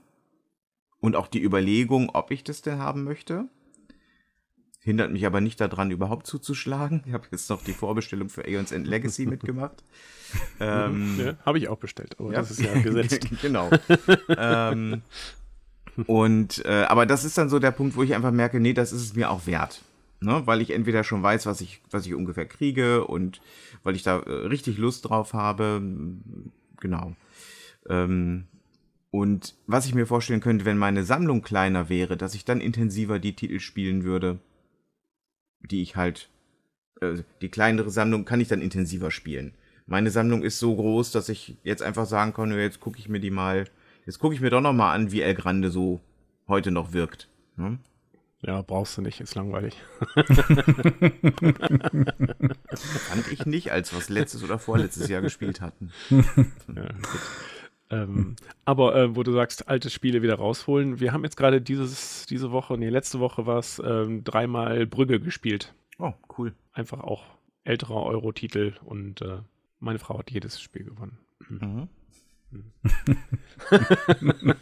Und 1.00 1.16
auch 1.16 1.28
die 1.28 1.42
Überlegung, 1.42 2.08
ob 2.14 2.30
ich 2.30 2.44
das 2.44 2.62
denn 2.62 2.78
haben 2.78 3.04
möchte. 3.04 3.50
Hindert 4.84 5.10
mich 5.10 5.24
aber 5.24 5.40
nicht 5.40 5.62
daran, 5.62 5.90
überhaupt 5.90 6.26
zuzuschlagen. 6.26 7.02
Ich 7.06 7.14
habe 7.14 7.24
jetzt 7.30 7.48
noch 7.48 7.64
die 7.64 7.72
Vorbestellung 7.72 8.28
für 8.28 8.44
Aeons 8.44 8.70
End 8.70 8.86
Legacy 8.86 9.24
mitgemacht. 9.24 9.82
ähm, 10.60 11.18
ja, 11.18 11.34
habe 11.46 11.56
ich 11.56 11.68
auch 11.68 11.78
bestellt, 11.78 12.16
aber 12.18 12.32
ja, 12.34 12.40
das 12.40 12.50
ist 12.50 12.60
ja 12.60 12.78
gesetzt. 12.78 13.26
genau. 13.40 13.70
ähm, 14.28 15.00
und 16.06 16.62
äh, 16.66 16.84
aber 16.84 17.06
das 17.06 17.24
ist 17.24 17.38
dann 17.38 17.48
so 17.48 17.58
der 17.58 17.70
Punkt, 17.70 17.96
wo 17.96 18.02
ich 18.02 18.14
einfach 18.14 18.30
merke, 18.30 18.60
nee, 18.60 18.74
das 18.74 18.92
ist 18.92 19.00
es 19.00 19.16
mir 19.16 19.30
auch 19.30 19.46
wert. 19.46 19.80
Ne? 20.20 20.42
Weil 20.44 20.60
ich 20.60 20.70
entweder 20.70 21.02
schon 21.02 21.22
weiß, 21.22 21.46
was 21.46 21.62
ich, 21.62 21.80
was 21.90 22.04
ich 22.04 22.14
ungefähr 22.14 22.46
kriege 22.46 23.06
und 23.06 23.40
weil 23.84 23.96
ich 23.96 24.02
da 24.02 24.18
äh, 24.18 24.30
richtig 24.30 24.76
Lust 24.76 25.08
drauf 25.08 25.32
habe. 25.32 25.80
Genau. 26.78 27.16
Ähm, 27.88 28.44
und 29.10 29.54
was 29.66 29.86
ich 29.86 29.94
mir 29.94 30.06
vorstellen 30.06 30.40
könnte, 30.40 30.66
wenn 30.66 30.76
meine 30.76 31.04
Sammlung 31.04 31.40
kleiner 31.40 31.88
wäre, 31.88 32.18
dass 32.18 32.34
ich 32.34 32.44
dann 32.44 32.60
intensiver 32.60 33.18
die 33.18 33.34
Titel 33.34 33.60
spielen 33.60 34.04
würde 34.04 34.40
die 35.70 35.82
ich 35.82 35.96
halt, 35.96 36.28
äh, 37.00 37.22
die 37.40 37.48
kleinere 37.48 37.90
Sammlung 37.90 38.24
kann 38.24 38.40
ich 38.40 38.48
dann 38.48 38.60
intensiver 38.62 39.10
spielen. 39.10 39.54
Meine 39.86 40.10
Sammlung 40.10 40.42
ist 40.42 40.58
so 40.58 40.74
groß, 40.74 41.12
dass 41.12 41.28
ich 41.28 41.56
jetzt 41.62 41.82
einfach 41.82 42.06
sagen 42.06 42.32
kann, 42.32 42.50
jetzt 42.52 42.80
gucke 42.80 42.98
ich 42.98 43.08
mir 43.08 43.20
die 43.20 43.30
mal, 43.30 43.66
jetzt 44.06 44.18
gucke 44.18 44.34
ich 44.34 44.40
mir 44.40 44.50
doch 44.50 44.62
noch 44.62 44.72
mal 44.72 44.92
an, 44.92 45.12
wie 45.12 45.20
El 45.20 45.34
Grande 45.34 45.70
so 45.70 46.00
heute 46.48 46.70
noch 46.70 46.92
wirkt. 46.92 47.28
Hm? 47.56 47.78
Ja, 48.46 48.60
brauchst 48.60 48.98
du 48.98 49.02
nicht, 49.02 49.20
ist 49.22 49.34
langweilig. 49.34 49.74
Fand 53.08 53.32
ich 53.32 53.46
nicht, 53.46 53.72
als 53.72 53.92
wir 53.92 53.98
es 53.98 54.10
letztes 54.10 54.44
oder 54.44 54.58
vorletztes 54.58 55.08
Jahr 55.08 55.22
gespielt 55.22 55.60
hatten. 55.62 55.90
Ja, 56.74 56.88
ähm, 57.90 58.36
aber 58.64 58.96
äh, 58.96 59.16
wo 59.16 59.22
du 59.22 59.32
sagst, 59.32 59.68
alte 59.68 59.90
Spiele 59.90 60.22
wieder 60.22 60.36
rausholen, 60.36 61.00
wir 61.00 61.12
haben 61.12 61.24
jetzt 61.24 61.36
gerade 61.36 61.60
dieses, 61.60 62.26
diese 62.26 62.50
Woche, 62.50 62.78
nee, 62.78 62.88
letzte 62.88 63.20
Woche 63.20 63.46
war 63.46 63.58
es 63.58 63.80
ähm, 63.84 64.24
dreimal 64.24 64.86
Brügge 64.86 65.20
gespielt. 65.20 65.74
Oh, 65.98 66.12
cool. 66.38 66.54
Einfach 66.72 67.00
auch 67.00 67.24
älterer 67.64 68.02
Euro-Titel 68.04 68.74
und 68.84 69.20
äh, 69.22 69.38
meine 69.80 69.98
Frau 69.98 70.18
hat 70.18 70.30
jedes 70.30 70.60
Spiel 70.60 70.84
gewonnen. 70.84 71.18
Mhm. 71.48 71.88
Mhm. 72.50 72.72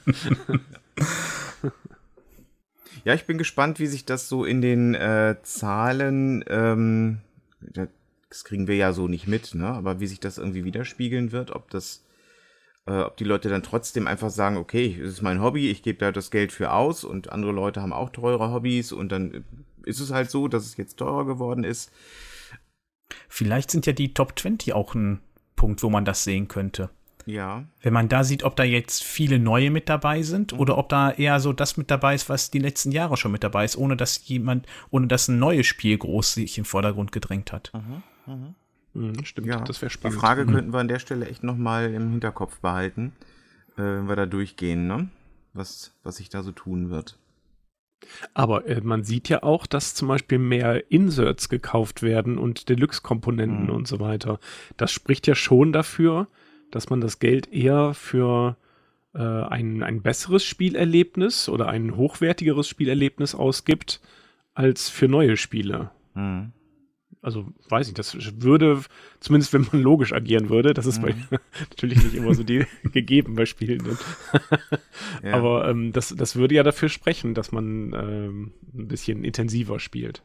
ja, 3.05 3.15
ich 3.15 3.25
bin 3.27 3.39
gespannt, 3.39 3.79
wie 3.79 3.87
sich 3.87 4.05
das 4.05 4.29
so 4.29 4.45
in 4.45 4.61
den 4.61 4.95
äh, 4.95 5.37
Zahlen, 5.43 6.45
ähm, 6.49 7.21
das 7.61 8.45
kriegen 8.45 8.67
wir 8.67 8.77
ja 8.77 8.93
so 8.93 9.09
nicht 9.09 9.29
mit, 9.29 9.55
ne? 9.55 9.69
aber 9.69 10.01
wie 10.01 10.07
sich 10.07 10.21
das 10.21 10.39
irgendwie 10.39 10.65
widerspiegeln 10.65 11.33
wird, 11.33 11.51
ob 11.51 11.71
das 11.71 12.05
äh, 12.87 13.03
ob 13.03 13.17
die 13.17 13.25
Leute 13.25 13.49
dann 13.49 13.63
trotzdem 13.63 14.07
einfach 14.07 14.31
sagen, 14.31 14.57
okay, 14.57 14.99
es 15.01 15.13
ist 15.13 15.23
mein 15.23 15.41
Hobby, 15.41 15.71
ich 15.71 15.83
gebe 15.83 15.99
da 15.99 16.13
das 16.13 16.31
Geld 16.31 16.53
für 16.53 16.73
aus 16.73 17.05
und 17.05 17.31
andere 17.31 17.53
Leute 17.53 17.83
haben 17.83 17.93
auch 17.93 18.11
teure 18.11 18.53
Hobbys 18.53 18.93
und 18.93 19.11
dann 19.13 19.45
ist 19.85 20.01
es 20.01 20.11
halt 20.11 20.31
so, 20.31 20.49
dass 20.49 20.65
es 20.65 20.77
jetzt 20.77 20.97
teurer 20.97 21.27
geworden 21.27 21.65
ist. 21.65 21.93
Vielleicht 23.29 23.71
sind 23.71 23.87
ja 23.87 23.93
die 23.93 24.15
Top 24.15 24.39
20 24.39 24.73
auch 24.73 24.95
ein 24.95 25.21
Punkt, 25.57 25.83
wo 25.83 25.91
man 25.91 26.05
das 26.05 26.25
sehen 26.25 26.49
könnte. 26.49 26.91
Ja. 27.27 27.65
Wenn 27.81 27.93
man 27.93 28.09
da 28.09 28.25
sieht, 28.25 28.43
ob 28.43 28.57
da 28.57 28.65
jetzt 28.65 29.05
viele 29.05 29.39
neue 29.39 29.71
mit 29.71 29.89
dabei 29.89 30.23
sind 30.23 30.53
oder 30.53 30.77
ob 30.77 30.89
da 30.89 31.13
eher 31.13 31.39
so 31.41 31.53
das 31.53 31.77
mit 31.77 31.91
dabei 31.91 32.15
ist, 32.15 32.29
was 32.29 32.51
die 32.51 32.59
letzten 32.59 32.91
Jahre 32.91 33.17
schon 33.17 33.33
mit 33.33 33.45
dabei 33.45 33.65
ist, 33.65 33.77
ohne 33.77 33.97
dass 33.97 34.27
jemand, 34.27 34.67
ohne 34.91 35.07
dass 35.07 35.29
ein 35.29 35.39
neues 35.39 35.67
Spiel 35.67 35.97
groß 35.99 36.35
sich 36.35 36.59
im 36.59 36.65
Vordergrund 36.65 37.13
gedrängt 37.13 37.53
hat. 37.53 37.73
Mhm, 37.75 38.55
stimmt, 39.25 39.47
Ja, 39.47 39.61
das 39.61 39.81
wäre 39.83 39.89
die 39.91 39.95
spannend. 39.95 40.19
Frage 40.21 40.47
könnten 40.47 40.73
wir 40.73 40.81
an 40.81 40.89
der 40.89 40.99
Stelle 40.99 41.27
echt 41.29 41.43
nochmal 41.43 41.93
im 41.95 42.11
Hinterkopf 42.11 42.59
behalten, 42.61 43.13
äh, 43.77 43.83
wenn 43.83 44.09
wir 44.09 44.17
da 44.17 44.27
durchgehen, 44.27 44.87
ne? 44.87 45.09
Was, 45.55 45.95
was 46.03 46.17
sich 46.17 46.29
da 46.31 46.43
so 46.43 46.53
tun 46.53 46.91
wird. 46.91 47.19
Aber 48.35 48.67
äh, 48.67 48.81
man 48.81 49.05
sieht 49.05 49.29
ja 49.29 49.43
auch, 49.43 49.67
dass 49.67 49.95
zum 49.95 50.09
Beispiel 50.09 50.39
mehr 50.39 50.91
Inserts 50.91 51.49
gekauft 51.49 52.03
werden 52.03 52.39
und 52.39 52.69
Deluxe-Komponenten 52.69 53.65
Mhm. 53.65 53.71
und 53.71 53.87
so 53.89 54.01
weiter. 54.01 54.41
Das 54.77 54.91
spricht 54.93 55.27
ja 55.27 55.35
schon 55.35 55.73
dafür, 55.73 56.27
dass 56.71 56.91
man 56.91 57.01
das 57.01 57.19
Geld 57.19 57.53
eher 57.53 57.95
für 57.95 58.57
äh, 59.15 59.19
ein, 59.19 59.83
ein 59.83 60.01
besseres 60.03 60.43
Spielerlebnis 60.45 61.49
oder 61.49 61.69
ein 61.69 61.97
hochwertigeres 61.97 62.67
Spielerlebnis 62.67 63.35
ausgibt, 63.35 64.01
als 64.55 64.89
für 64.89 65.07
neue 65.07 65.37
Spiele. 65.37 65.91
Mhm. 66.15 66.53
Also 67.23 67.47
weiß 67.69 67.87
ich, 67.87 67.95
das 67.95 68.17
würde, 68.43 68.83
zumindest 69.21 69.53
wenn 69.53 69.67
man 69.71 69.81
logisch 69.81 70.13
agieren 70.13 70.51
würde, 70.51 70.75
das 70.75 70.87
ist 70.87 71.01
bei, 71.01 71.15
natürlich 71.71 72.03
nicht 72.03 72.15
immer 72.15 72.35
so 72.35 72.43
die 72.43 72.67
gegeben 72.93 73.37
bei 73.37 73.47
Spielen. 73.47 73.83
Ja. 75.23 75.35
Aber 75.35 75.69
ähm, 75.69 75.93
das, 75.93 76.15
das 76.17 76.37
würde 76.37 76.55
ja 76.55 76.63
dafür 76.63 76.89
sprechen, 76.89 77.35
dass 77.35 77.53
man 77.53 77.93
ähm, 77.93 78.53
ein 78.75 78.89
bisschen 78.89 79.25
intensiver 79.25 79.79
spielt. 79.79 80.23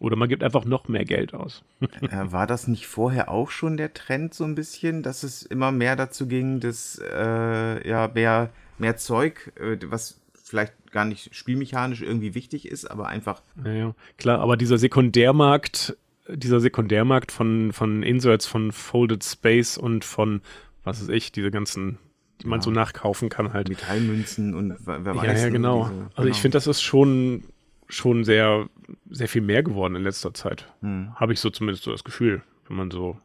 Oder 0.00 0.16
man 0.16 0.28
gibt 0.28 0.42
einfach 0.42 0.64
noch 0.64 0.88
mehr 0.88 1.04
Geld 1.04 1.34
aus. 1.34 1.62
Äh, 1.80 2.08
war 2.10 2.46
das 2.46 2.68
nicht 2.68 2.86
vorher 2.86 3.30
auch 3.30 3.50
schon 3.50 3.76
der 3.76 3.92
Trend 3.92 4.34
so 4.34 4.44
ein 4.44 4.54
bisschen, 4.54 5.02
dass 5.02 5.22
es 5.22 5.42
immer 5.42 5.72
mehr 5.72 5.96
dazu 5.96 6.26
ging, 6.26 6.60
dass 6.60 6.98
äh, 6.98 7.88
ja 7.88 8.10
mehr, 8.14 8.50
mehr 8.78 8.96
Zeug, 8.96 9.52
äh, 9.60 9.76
was 9.84 10.20
vielleicht 10.42 10.74
gar 10.92 11.04
nicht 11.04 11.34
spielmechanisch 11.34 12.02
irgendwie 12.02 12.34
wichtig 12.34 12.68
ist, 12.68 12.84
aber 12.90 13.08
einfach 13.08 13.42
Naja, 13.56 13.94
klar, 14.18 14.38
aber 14.40 14.56
dieser 14.56 14.78
Sekundärmarkt, 14.78 15.96
dieser 16.28 16.60
Sekundärmarkt 16.60 17.32
von, 17.32 17.72
von 17.72 18.02
Inserts, 18.02 18.46
von 18.46 18.70
Folded 18.72 19.24
Space 19.24 19.76
und 19.76 20.04
von, 20.04 20.40
was 20.84 21.00
weiß 21.02 21.08
ich, 21.08 21.32
diese 21.32 21.50
ganzen, 21.50 21.98
die 22.40 22.46
man 22.46 22.60
Ja. 22.60 22.64
so 22.64 22.70
nachkaufen 22.70 23.28
kann 23.28 23.52
halt. 23.52 23.68
Metallmünzen 23.68 24.54
und 24.54 24.76
wer 24.86 25.04
weiß. 25.04 25.16
Ja, 25.24 25.32
ja, 25.32 25.44
ne, 25.46 25.50
genau. 25.50 25.84
diese- 25.88 26.00
Also 26.14 26.28
ich 26.28 26.34
genau. 26.34 26.34
finde, 26.42 26.56
das 26.56 26.66
ist 26.68 26.82
schon, 26.82 27.44
schon 27.88 28.24
sehr, 28.24 28.68
sehr 29.10 29.28
viel 29.28 29.42
mehr 29.42 29.62
geworden 29.62 29.96
in 29.96 30.02
letzter 30.02 30.32
Zeit. 30.34 30.66
Hm. 30.80 31.14
Habe 31.16 31.32
ich 31.32 31.40
so 31.40 31.50
zumindest 31.50 31.84
so 31.84 31.90
das 31.90 32.04
Gefühl, 32.04 32.42
wenn 32.68 32.76
man 32.76 32.90
so 32.90 33.18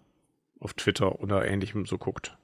auf 0.59 0.73
Twitter 0.73 1.19
oder 1.19 1.47
ähnlichem 1.47 1.85
so 1.85 1.97
guckt. 1.97 2.35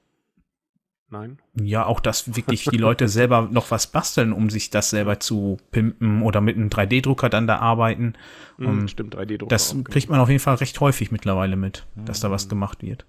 Nein? 1.14 1.38
Ja, 1.54 1.86
auch 1.86 2.00
dass 2.00 2.34
wirklich 2.34 2.64
die 2.64 2.76
Leute 2.76 3.06
selber 3.06 3.48
noch 3.48 3.70
was 3.70 3.86
basteln, 3.86 4.32
um 4.32 4.50
sich 4.50 4.70
das 4.70 4.90
selber 4.90 5.20
zu 5.20 5.58
pimpen 5.70 6.22
oder 6.22 6.40
mit 6.40 6.56
einem 6.56 6.70
3D-Drucker 6.70 7.28
dann 7.28 7.46
da 7.46 7.58
arbeiten. 7.58 8.14
Mhm, 8.58 8.88
stimmt, 8.88 9.14
3D-Drucker. 9.14 9.48
Das 9.48 9.76
auch, 9.76 9.84
kriegt 9.84 10.08
man 10.08 10.18
auf 10.18 10.28
jeden 10.28 10.40
Fall 10.40 10.56
recht 10.56 10.80
häufig 10.80 11.12
mittlerweile 11.12 11.54
mit, 11.54 11.86
dass 11.94 12.18
da 12.18 12.32
was 12.32 12.48
gemacht 12.48 12.82
wird. 12.82 13.06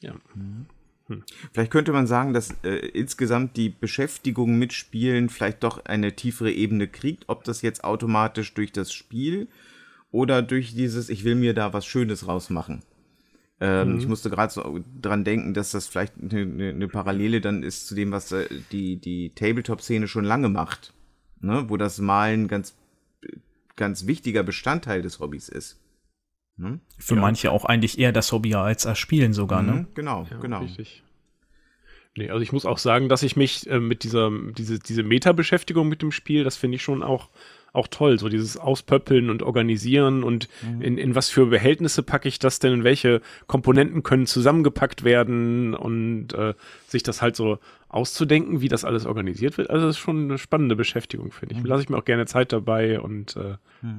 Ja. 0.00 0.14
Vielleicht 1.54 1.72
könnte 1.72 1.92
man 1.92 2.06
sagen, 2.06 2.34
dass 2.34 2.50
äh, 2.64 2.76
insgesamt 2.88 3.56
die 3.56 3.70
Beschäftigung 3.70 4.58
mit 4.58 4.74
Spielen 4.74 5.30
vielleicht 5.30 5.64
doch 5.64 5.82
eine 5.86 6.14
tiefere 6.14 6.52
Ebene 6.52 6.86
kriegt, 6.86 7.24
ob 7.28 7.44
das 7.44 7.62
jetzt 7.62 7.82
automatisch 7.82 8.52
durch 8.52 8.72
das 8.72 8.92
Spiel 8.92 9.48
oder 10.10 10.42
durch 10.42 10.74
dieses, 10.74 11.08
ich 11.08 11.24
will 11.24 11.34
mir 11.34 11.54
da 11.54 11.72
was 11.72 11.86
Schönes 11.86 12.28
rausmachen. 12.28 12.82
Ähm, 13.60 13.98
Ich 13.98 14.08
musste 14.08 14.30
gerade 14.30 14.52
so 14.52 14.80
dran 15.00 15.24
denken, 15.24 15.52
dass 15.54 15.70
das 15.72 15.86
vielleicht 15.86 16.14
eine, 16.18 16.40
eine, 16.40 16.68
eine 16.70 16.88
Parallele 16.88 17.40
dann 17.40 17.62
ist 17.62 17.86
zu 17.86 17.94
dem, 17.94 18.10
was 18.10 18.32
äh, 18.32 18.48
die, 18.72 18.96
die 18.96 19.34
Tabletop-Szene 19.34 20.08
schon 20.08 20.24
lange 20.24 20.48
macht. 20.48 20.94
Ne? 21.40 21.64
Wo 21.68 21.76
das 21.76 21.98
Malen 21.98 22.48
ganz, 22.48 22.74
ganz 23.76 24.06
wichtiger 24.06 24.42
Bestandteil 24.42 25.02
des 25.02 25.20
Hobbys 25.20 25.48
ist. 25.48 25.78
Ne? 26.56 26.80
Für 26.98 27.14
Ja. 27.14 27.20
manche 27.20 27.50
auch 27.50 27.64
eigentlich 27.64 27.98
eher 27.98 28.12
das 28.12 28.32
Hobby 28.32 28.54
als 28.54 28.82
das 28.82 28.98
Spielen 28.98 29.32
sogar, 29.32 29.62
ne? 29.62 29.72
Mhm, 29.72 29.86
Genau, 29.94 30.26
Ja, 30.30 30.38
genau. 30.38 30.60
Richtig. 30.60 31.02
Nee, 32.16 32.28
also 32.30 32.42
ich 32.42 32.52
muss 32.52 32.66
auch 32.66 32.78
sagen, 32.78 33.08
dass 33.08 33.22
ich 33.22 33.36
mich 33.36 33.70
äh, 33.70 33.78
mit 33.78 34.02
dieser, 34.04 34.30
diese, 34.58 34.78
diese 34.78 35.02
Meta-Beschäftigung 35.02 35.88
mit 35.88 36.02
dem 36.02 36.12
Spiel, 36.12 36.44
das 36.44 36.56
finde 36.56 36.76
ich 36.76 36.82
schon 36.82 37.02
auch, 37.02 37.30
auch 37.72 37.88
toll. 37.88 38.18
So 38.18 38.28
dieses 38.28 38.56
Auspöppeln 38.56 39.30
und 39.30 39.42
Organisieren 39.42 40.22
und 40.22 40.48
in, 40.80 40.98
in 40.98 41.14
was 41.14 41.28
für 41.28 41.46
Behältnisse 41.46 42.02
packe 42.02 42.28
ich 42.28 42.38
das 42.38 42.58
denn, 42.58 42.84
welche 42.84 43.20
Komponenten 43.46 44.02
können 44.02 44.26
zusammengepackt 44.26 45.04
werden 45.04 45.74
und 45.74 46.32
äh, 46.34 46.54
sich 46.88 47.02
das 47.02 47.22
halt 47.22 47.36
so 47.36 47.58
auszudenken, 47.90 48.60
wie 48.60 48.68
das 48.68 48.84
alles 48.84 49.04
organisiert 49.04 49.58
wird. 49.58 49.68
Also 49.68 49.86
das 49.86 49.96
ist 49.96 50.00
schon 50.00 50.24
eine 50.24 50.38
spannende 50.38 50.76
Beschäftigung, 50.76 51.32
finde 51.32 51.56
ich. 51.56 51.64
Lasse 51.64 51.82
ich 51.82 51.88
mir 51.88 51.98
auch 51.98 52.04
gerne 52.04 52.24
Zeit 52.26 52.52
dabei 52.52 53.00
und 53.00 53.36
äh, 53.36 53.56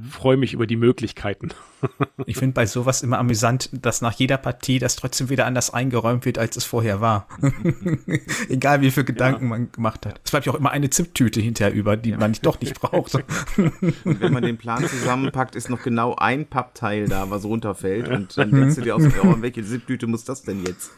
freue 0.09 0.37
mich 0.37 0.53
über 0.53 0.65
die 0.65 0.77
Möglichkeiten. 0.77 1.49
Ich 2.27 2.37
finde 2.37 2.53
bei 2.53 2.67
sowas 2.67 3.01
immer 3.01 3.17
amüsant, 3.17 3.69
dass 3.73 4.01
nach 4.01 4.13
jeder 4.13 4.37
Partie 4.37 4.77
das 4.77 4.95
trotzdem 4.95 5.29
wieder 5.29 5.47
anders 5.47 5.73
eingeräumt 5.73 6.25
wird, 6.25 6.37
als 6.37 6.55
es 6.55 6.63
vorher 6.63 7.01
war. 7.01 7.27
Egal 8.49 8.81
wie 8.81 8.91
viele 8.91 9.05
Gedanken 9.05 9.47
man 9.47 9.71
gemacht 9.71 10.05
hat. 10.05 10.21
Es 10.23 10.29
bleibt 10.29 10.45
ja 10.45 10.53
auch 10.53 10.57
immer 10.57 10.69
eine 10.69 10.91
Ziptüte 10.91 11.41
hinterher 11.41 11.73
über, 11.73 11.97
die 11.97 12.11
man 12.11 12.33
doch 12.43 12.61
nicht 12.61 12.79
braucht. 12.79 13.15
Und 13.57 14.21
wenn 14.21 14.31
man 14.31 14.43
den 14.43 14.57
Plan 14.57 14.85
zusammenpackt, 14.85 15.55
ist 15.55 15.71
noch 15.71 15.81
genau 15.81 16.15
ein 16.15 16.45
Pappteil 16.45 17.07
da, 17.07 17.31
was 17.31 17.43
runterfällt. 17.43 18.07
Und 18.07 18.37
dann 18.37 18.51
denkst 18.51 18.75
du 18.75 18.81
dir 18.81 18.95
auch 18.95 19.01
so, 19.01 19.09
oh, 19.23 19.33
in 19.33 19.41
welche 19.41 19.63
Ziptüte 19.63 20.05
muss 20.05 20.23
das 20.23 20.43
denn 20.43 20.63
jetzt? 20.63 20.91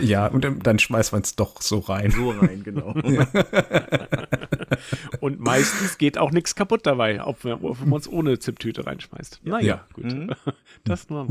ja, 0.00 0.28
und 0.28 0.46
dann 0.62 0.78
schmeißt 0.78 1.12
man 1.12 1.20
es 1.20 1.36
doch 1.36 1.60
so 1.60 1.80
rein. 1.80 2.07
So 2.10 2.30
rein, 2.30 2.62
genau. 2.62 2.92
Und 5.20 5.40
meistens 5.40 5.98
geht 5.98 6.18
auch 6.18 6.30
nichts 6.30 6.54
kaputt 6.54 6.86
dabei, 6.86 7.22
ob 7.24 7.44
man 7.44 8.00
es 8.00 8.10
ohne 8.10 8.38
Ziptüte 8.38 8.86
reinschmeißt. 8.86 9.40
Naja, 9.44 9.66
Ja. 9.66 9.86
gut. 9.92 10.04
Mhm. 10.04 10.30
Das 10.84 11.08
nur 11.10 11.20
am 11.20 11.28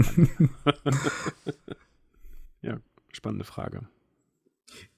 ja, 2.61 2.77
spannende 3.11 3.45
Frage. 3.45 3.81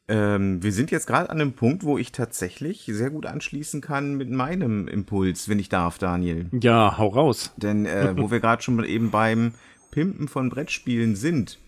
Ähm, 0.08 0.64
wir 0.64 0.72
sind 0.72 0.90
jetzt 0.90 1.06
gerade 1.06 1.30
an 1.30 1.40
einem 1.40 1.54
Punkt, 1.54 1.84
wo 1.84 1.98
ich 1.98 2.12
tatsächlich 2.12 2.90
sehr 2.92 3.12
gut 3.12 3.28
anschließen 3.28 3.80
kann 3.80 4.16
mit 4.16 4.30
meinem 4.32 4.88
Impuls, 4.88 5.50
wenn 5.50 5.60
ich 5.60 5.70
darf, 5.70 6.00
Daniel. 6.00 6.48
Ja, 6.52 6.98
hau 6.98 7.10
raus. 7.10 7.54
Denn 7.58 7.86
äh, 7.86 8.18
wo 8.18 8.32
wir 8.32 8.40
gerade 8.40 8.64
schon 8.64 8.76
mal 8.76 8.88
eben 8.88 9.12
beim 9.12 9.54
Pimpen 9.92 10.28
von 10.28 10.50
Brettspielen 10.50 11.16
sind, 11.16 11.60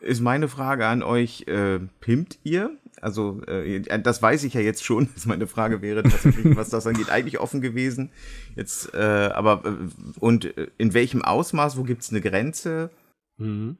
ist 0.00 0.20
meine 0.20 0.48
Frage 0.48 0.86
an 0.86 1.04
euch, 1.04 1.44
äh, 1.46 1.78
pimpt 2.00 2.38
ihr? 2.42 2.76
Also, 3.00 3.42
äh, 3.46 3.80
das 4.00 4.22
weiß 4.22 4.44
ich 4.44 4.54
ja 4.54 4.60
jetzt 4.60 4.84
schon, 4.84 5.08
dass 5.14 5.26
meine 5.26 5.46
Frage 5.46 5.82
wäre 5.82 6.02
tatsächlich, 6.02 6.56
was 6.56 6.70
das 6.70 6.86
angeht, 6.86 7.10
eigentlich 7.10 7.38
offen 7.38 7.60
gewesen. 7.60 8.10
Jetzt, 8.54 8.94
äh, 8.94 8.98
aber, 8.98 9.62
äh, 9.64 10.18
und 10.18 10.56
äh, 10.56 10.68
in 10.78 10.94
welchem 10.94 11.22
Ausmaß, 11.22 11.76
wo 11.76 11.82
gibt's 11.82 12.10
eine 12.10 12.20
Grenze? 12.20 12.90
Mhm. 13.38 13.76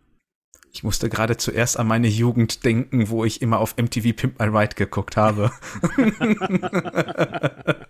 Ich 0.77 0.83
musste 0.83 1.09
gerade 1.09 1.39
zuerst 1.39 1.79
an 1.79 1.87
meine 1.87 2.07
Jugend 2.07 2.67
denken, 2.67 3.09
wo 3.09 3.25
ich 3.25 3.41
immer 3.41 3.61
auf 3.61 3.79
MTV 3.79 4.15
Pimp 4.15 4.39
My 4.39 4.45
Ride 4.47 4.75
geguckt 4.75 5.17
habe. 5.17 5.51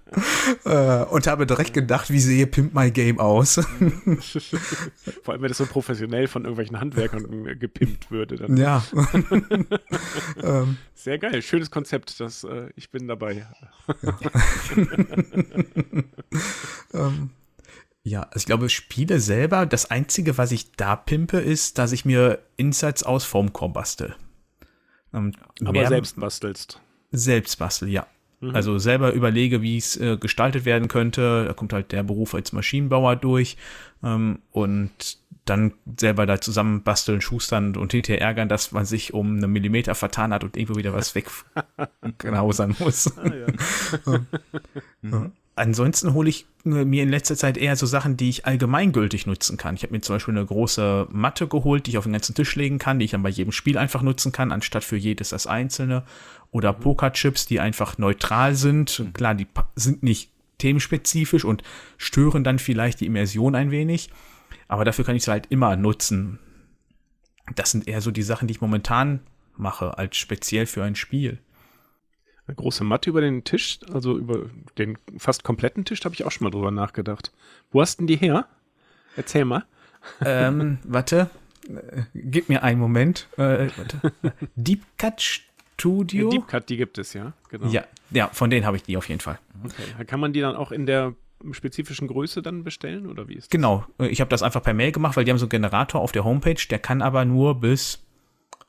Äh, 0.64 1.04
Und 1.04 1.26
habe 1.26 1.46
direkt 1.46 1.74
gedacht, 1.74 2.10
wie 2.10 2.20
sehe 2.20 2.46
Pimp 2.46 2.74
My 2.74 2.90
Game 2.90 3.18
aus? 3.18 3.54
Vor 5.22 5.34
allem, 5.34 5.42
wenn 5.42 5.48
das 5.48 5.58
so 5.58 5.66
professionell 5.66 6.26
von 6.26 6.44
irgendwelchen 6.44 6.80
Handwerkern 6.80 7.58
gepimpt 7.58 8.10
würde. 8.10 8.36
Dann. 8.36 8.56
ja. 8.56 8.82
ähm, 10.42 10.78
Sehr 10.94 11.18
geil, 11.18 11.42
schönes 11.42 11.70
Konzept. 11.70 12.18
Das, 12.18 12.44
äh, 12.44 12.70
ich 12.76 12.90
bin 12.90 13.08
dabei. 13.08 13.46
ähm, 16.94 17.30
ja, 18.06 18.22
also 18.22 18.36
ich 18.36 18.46
glaube, 18.46 18.68
Spiele 18.68 19.18
selber, 19.18 19.66
das 19.66 19.90
Einzige, 19.90 20.38
was 20.38 20.52
ich 20.52 20.70
da 20.76 20.94
pimpe, 20.94 21.38
ist, 21.38 21.76
dass 21.76 21.90
ich 21.90 22.04
mir 22.04 22.38
Insights 22.56 23.02
aus 23.02 23.24
Formcore 23.24 23.72
bastel. 23.72 24.14
Ähm, 25.12 25.32
Aber 25.64 25.88
selbst 25.88 26.20
bastelst. 26.20 26.80
Selbst 27.10 27.58
bastel, 27.58 27.88
ja. 27.88 28.06
Also 28.52 28.78
selber 28.78 29.12
überlege, 29.12 29.60
wie 29.60 29.76
es 29.76 29.96
äh, 29.96 30.18
gestaltet 30.18 30.64
werden 30.64 30.86
könnte. 30.86 31.46
Da 31.46 31.52
kommt 31.52 31.72
halt 31.72 31.90
der 31.90 32.04
Beruf 32.04 32.32
als 32.34 32.52
Maschinenbauer 32.52 33.16
durch 33.16 33.56
ähm, 34.04 34.38
und 34.52 35.18
dann 35.44 35.72
selber 35.98 36.26
da 36.26 36.40
zusammen 36.40 36.84
basteln, 36.84 37.20
schustern 37.20 37.76
und 37.76 37.90
hinterher 37.90 38.20
ärgern, 38.20 38.48
dass 38.48 38.70
man 38.70 38.84
sich 38.84 39.14
um 39.14 39.36
einen 39.38 39.50
Millimeter 39.50 39.96
vertan 39.96 40.32
hat 40.32 40.44
und 40.44 40.56
irgendwo 40.56 40.78
wieder 40.78 40.92
was 40.92 41.14
wegknausern 42.02 42.76
muss. 42.78 43.12
Ja. 43.16 44.20
Ansonsten 45.58 46.12
hole 46.12 46.28
ich 46.28 46.46
äh, 46.66 46.84
mir 46.84 47.02
in 47.02 47.08
letzter 47.08 47.34
Zeit 47.34 47.56
eher 47.56 47.76
so 47.76 47.86
Sachen, 47.86 48.18
die 48.18 48.28
ich 48.28 48.44
allgemeingültig 48.44 49.26
nutzen 49.26 49.56
kann. 49.56 49.74
Ich 49.74 49.82
habe 49.82 49.94
mir 49.94 50.02
zum 50.02 50.16
Beispiel 50.16 50.36
eine 50.36 50.44
große 50.44 51.08
Matte 51.10 51.48
geholt, 51.48 51.86
die 51.86 51.92
ich 51.92 51.98
auf 51.98 52.04
den 52.04 52.12
ganzen 52.12 52.34
Tisch 52.34 52.54
legen 52.56 52.78
kann, 52.78 52.98
die 52.98 53.06
ich 53.06 53.10
dann 53.12 53.22
bei 53.22 53.30
jedem 53.30 53.52
Spiel 53.52 53.78
einfach 53.78 54.02
nutzen 54.02 54.32
kann, 54.32 54.52
anstatt 54.52 54.84
für 54.84 54.96
jedes 54.96 55.30
das 55.30 55.46
einzelne. 55.46 56.04
Oder 56.50 56.74
Pokerchips, 56.74 57.46
die 57.46 57.58
einfach 57.58 57.96
neutral 57.96 58.54
sind. 58.54 59.02
Klar, 59.14 59.34
die 59.34 59.46
sind 59.74 60.02
nicht 60.02 60.30
themenspezifisch 60.58 61.44
und 61.44 61.62
stören 61.96 62.44
dann 62.44 62.58
vielleicht 62.58 63.00
die 63.00 63.06
Immersion 63.06 63.54
ein 63.54 63.70
wenig. 63.70 64.10
Aber 64.68 64.84
dafür 64.84 65.06
kann 65.06 65.16
ich 65.16 65.24
sie 65.24 65.30
halt 65.30 65.46
immer 65.48 65.74
nutzen. 65.76 66.38
Das 67.54 67.70
sind 67.70 67.88
eher 67.88 68.02
so 68.02 68.10
die 68.10 68.22
Sachen, 68.22 68.46
die 68.46 68.52
ich 68.52 68.60
momentan 68.60 69.20
mache, 69.56 69.96
als 69.96 70.18
speziell 70.18 70.66
für 70.66 70.84
ein 70.84 70.96
Spiel. 70.96 71.38
Eine 72.46 72.54
große 72.54 72.84
Matte 72.84 73.10
über 73.10 73.20
den 73.20 73.44
Tisch, 73.44 73.80
also 73.92 74.16
über 74.16 74.46
den 74.78 74.98
fast 75.18 75.42
kompletten 75.42 75.84
Tisch, 75.84 76.04
habe 76.04 76.14
ich 76.14 76.24
auch 76.24 76.30
schon 76.30 76.44
mal 76.44 76.50
drüber 76.50 76.70
nachgedacht. 76.70 77.32
Wo 77.72 77.80
hast 77.80 77.98
denn 77.98 78.06
die 78.06 78.16
her? 78.16 78.46
Erzähl 79.16 79.44
mal. 79.44 79.64
ähm, 80.24 80.78
warte, 80.84 81.30
äh, 81.68 82.02
gib 82.14 82.48
mir 82.48 82.62
einen 82.62 82.78
Moment. 82.78 83.28
Äh, 83.36 83.68
warte. 83.76 84.12
Deep 84.54 84.82
Cut 84.96 85.20
Studio. 85.20 86.30
Deep 86.30 86.46
Cut, 86.46 86.68
die 86.68 86.76
gibt 86.76 86.98
es, 86.98 87.14
ja. 87.14 87.32
Genau. 87.50 87.66
Ja, 87.66 87.84
ja, 88.10 88.28
von 88.32 88.50
denen 88.50 88.64
habe 88.64 88.76
ich 88.76 88.84
die 88.84 88.96
auf 88.96 89.08
jeden 89.08 89.20
Fall. 89.20 89.38
Okay. 89.64 90.04
Kann 90.04 90.20
man 90.20 90.32
die 90.32 90.40
dann 90.40 90.54
auch 90.54 90.70
in 90.70 90.86
der 90.86 91.14
spezifischen 91.52 92.08
Größe 92.08 92.42
dann 92.42 92.64
bestellen 92.64 93.06
oder 93.06 93.28
wie 93.28 93.34
ist 93.34 93.44
das? 93.44 93.50
Genau, 93.50 93.84
ich 93.98 94.20
habe 94.20 94.28
das 94.30 94.42
einfach 94.42 94.62
per 94.62 94.74
Mail 94.74 94.92
gemacht, 94.92 95.16
weil 95.16 95.24
die 95.24 95.30
haben 95.30 95.38
so 95.38 95.44
einen 95.44 95.50
Generator 95.50 96.00
auf 96.00 96.12
der 96.12 96.24
Homepage, 96.24 96.62
der 96.70 96.78
kann 96.78 97.02
aber 97.02 97.24
nur 97.24 97.60
bis 97.60 98.02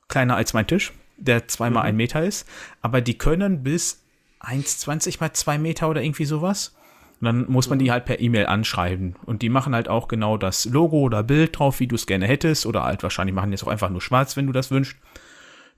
kleiner 0.07 0.35
als 0.35 0.53
mein 0.53 0.67
Tisch, 0.67 0.93
der 1.17 1.47
zweimal 1.47 1.83
mhm. 1.83 1.89
ein 1.89 1.95
Meter 1.95 2.23
ist, 2.23 2.47
aber 2.81 3.01
die 3.01 3.17
können 3.17 3.63
bis 3.63 4.01
1,20 4.41 5.17
mal 5.19 5.33
zwei 5.33 5.57
Meter 5.57 5.89
oder 5.89 6.01
irgendwie 6.01 6.25
sowas. 6.25 6.75
Und 7.19 7.25
dann 7.25 7.49
muss 7.49 7.67
man 7.69 7.79
die 7.79 7.89
halt 7.89 8.05
per 8.05 8.19
E-Mail 8.19 8.45
anschreiben. 8.45 9.15
Und 9.25 9.41
die 9.41 9.49
machen 9.49 9.73
halt 9.73 9.89
auch 9.89 10.07
genau 10.07 10.37
das 10.37 10.65
Logo 10.65 10.99
oder 10.99 11.23
Bild 11.23 11.57
drauf, 11.57 11.79
wie 11.79 11.87
du 11.87 11.95
es 11.95 12.05
gerne 12.05 12.27
hättest. 12.27 12.67
Oder 12.67 12.83
halt 12.83 13.01
wahrscheinlich 13.01 13.33
machen 13.33 13.51
jetzt 13.51 13.63
auch 13.63 13.69
einfach 13.69 13.89
nur 13.89 14.01
schwarz, 14.01 14.37
wenn 14.37 14.45
du 14.45 14.53
das 14.53 14.69
wünschst 14.69 14.97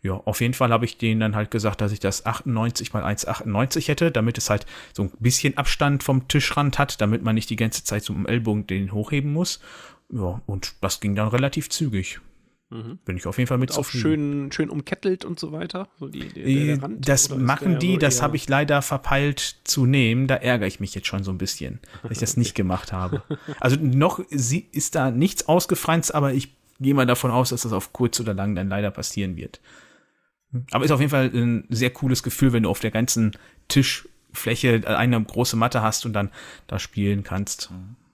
ja, 0.01 0.13
auf 0.13 0.39
jeden 0.39 0.53
Fall 0.53 0.71
habe 0.71 0.85
ich 0.85 0.97
denen 0.97 1.19
dann 1.19 1.35
halt 1.35 1.51
gesagt, 1.51 1.81
dass 1.81 1.91
ich 1.91 1.99
das 1.99 2.25
98 2.25 2.93
mal 2.93 3.03
1,98 3.03 3.87
hätte, 3.87 4.11
damit 4.11 4.37
es 4.37 4.49
halt 4.49 4.65
so 4.93 5.03
ein 5.03 5.11
bisschen 5.19 5.57
Abstand 5.57 6.03
vom 6.03 6.27
Tischrand 6.27 6.79
hat, 6.79 7.01
damit 7.01 7.21
man 7.21 7.35
nicht 7.35 7.49
die 7.49 7.57
ganze 7.57 7.83
Zeit 7.83 8.03
so 8.03 8.13
im 8.13 8.25
Ellbogen 8.25 8.65
den 8.65 8.93
hochheben 8.93 9.33
muss. 9.33 9.59
Ja, 10.11 10.41
und 10.45 10.73
das 10.81 11.01
ging 11.01 11.15
dann 11.15 11.27
relativ 11.27 11.69
zügig. 11.69 12.21
Mhm. 12.71 12.99
Bin 13.03 13.17
ich 13.17 13.25
auf 13.25 13.37
jeden 13.39 13.47
Fall 13.47 13.57
mit 13.57 13.75
auch 13.75 13.85
schön, 13.85 14.51
schön 14.51 14.69
umkettelt 14.69 15.25
und 15.25 15.39
so 15.39 15.51
weiter. 15.51 15.89
So 15.99 16.07
die, 16.07 16.27
die, 16.27 16.65
der 16.65 16.75
äh, 16.75 16.79
Rand, 16.79 17.07
das 17.07 17.35
machen 17.35 17.79
die, 17.79 17.93
so 17.93 17.99
das 17.99 18.21
habe 18.21 18.35
ich 18.35 18.47
leider 18.47 18.83
verpeilt 18.83 19.57
zu 19.63 19.87
nehmen. 19.87 20.27
Da 20.27 20.35
ärgere 20.35 20.67
ich 20.67 20.79
mich 20.79 20.93
jetzt 20.93 21.07
schon 21.07 21.23
so 21.23 21.31
ein 21.31 21.39
bisschen, 21.39 21.79
dass 22.03 22.11
ich 22.11 22.17
das 22.19 22.37
nicht 22.37 22.53
gemacht 22.55 22.91
habe. 22.93 23.23
Also 23.59 23.77
noch 23.81 24.19
ist 24.19 24.95
da 24.95 25.11
nichts 25.11 25.47
ausgefranst, 25.47 26.13
aber 26.13 26.33
ich 26.33 26.53
gehe 26.79 26.93
mal 26.93 27.05
davon 27.05 27.31
aus, 27.31 27.49
dass 27.49 27.63
das 27.63 27.73
auf 27.73 27.93
kurz 27.93 28.19
oder 28.19 28.33
lang 28.33 28.55
dann 28.55 28.69
leider 28.69 28.91
passieren 28.91 29.35
wird. 29.35 29.59
Aber 30.71 30.85
ist 30.85 30.91
auf 30.91 30.99
jeden 30.99 31.09
Fall 31.09 31.31
ein 31.33 31.65
sehr 31.69 31.89
cooles 31.89 32.23
Gefühl, 32.23 32.53
wenn 32.53 32.63
du 32.63 32.69
auf 32.69 32.79
der 32.79 32.91
ganzen 32.91 33.31
Tischfläche 33.67 34.81
eine 34.85 35.21
große 35.21 35.55
Matte 35.55 35.81
hast 35.81 36.05
und 36.05 36.13
dann 36.13 36.29
da 36.67 36.79
spielen 36.79 37.23
kannst. 37.23 37.71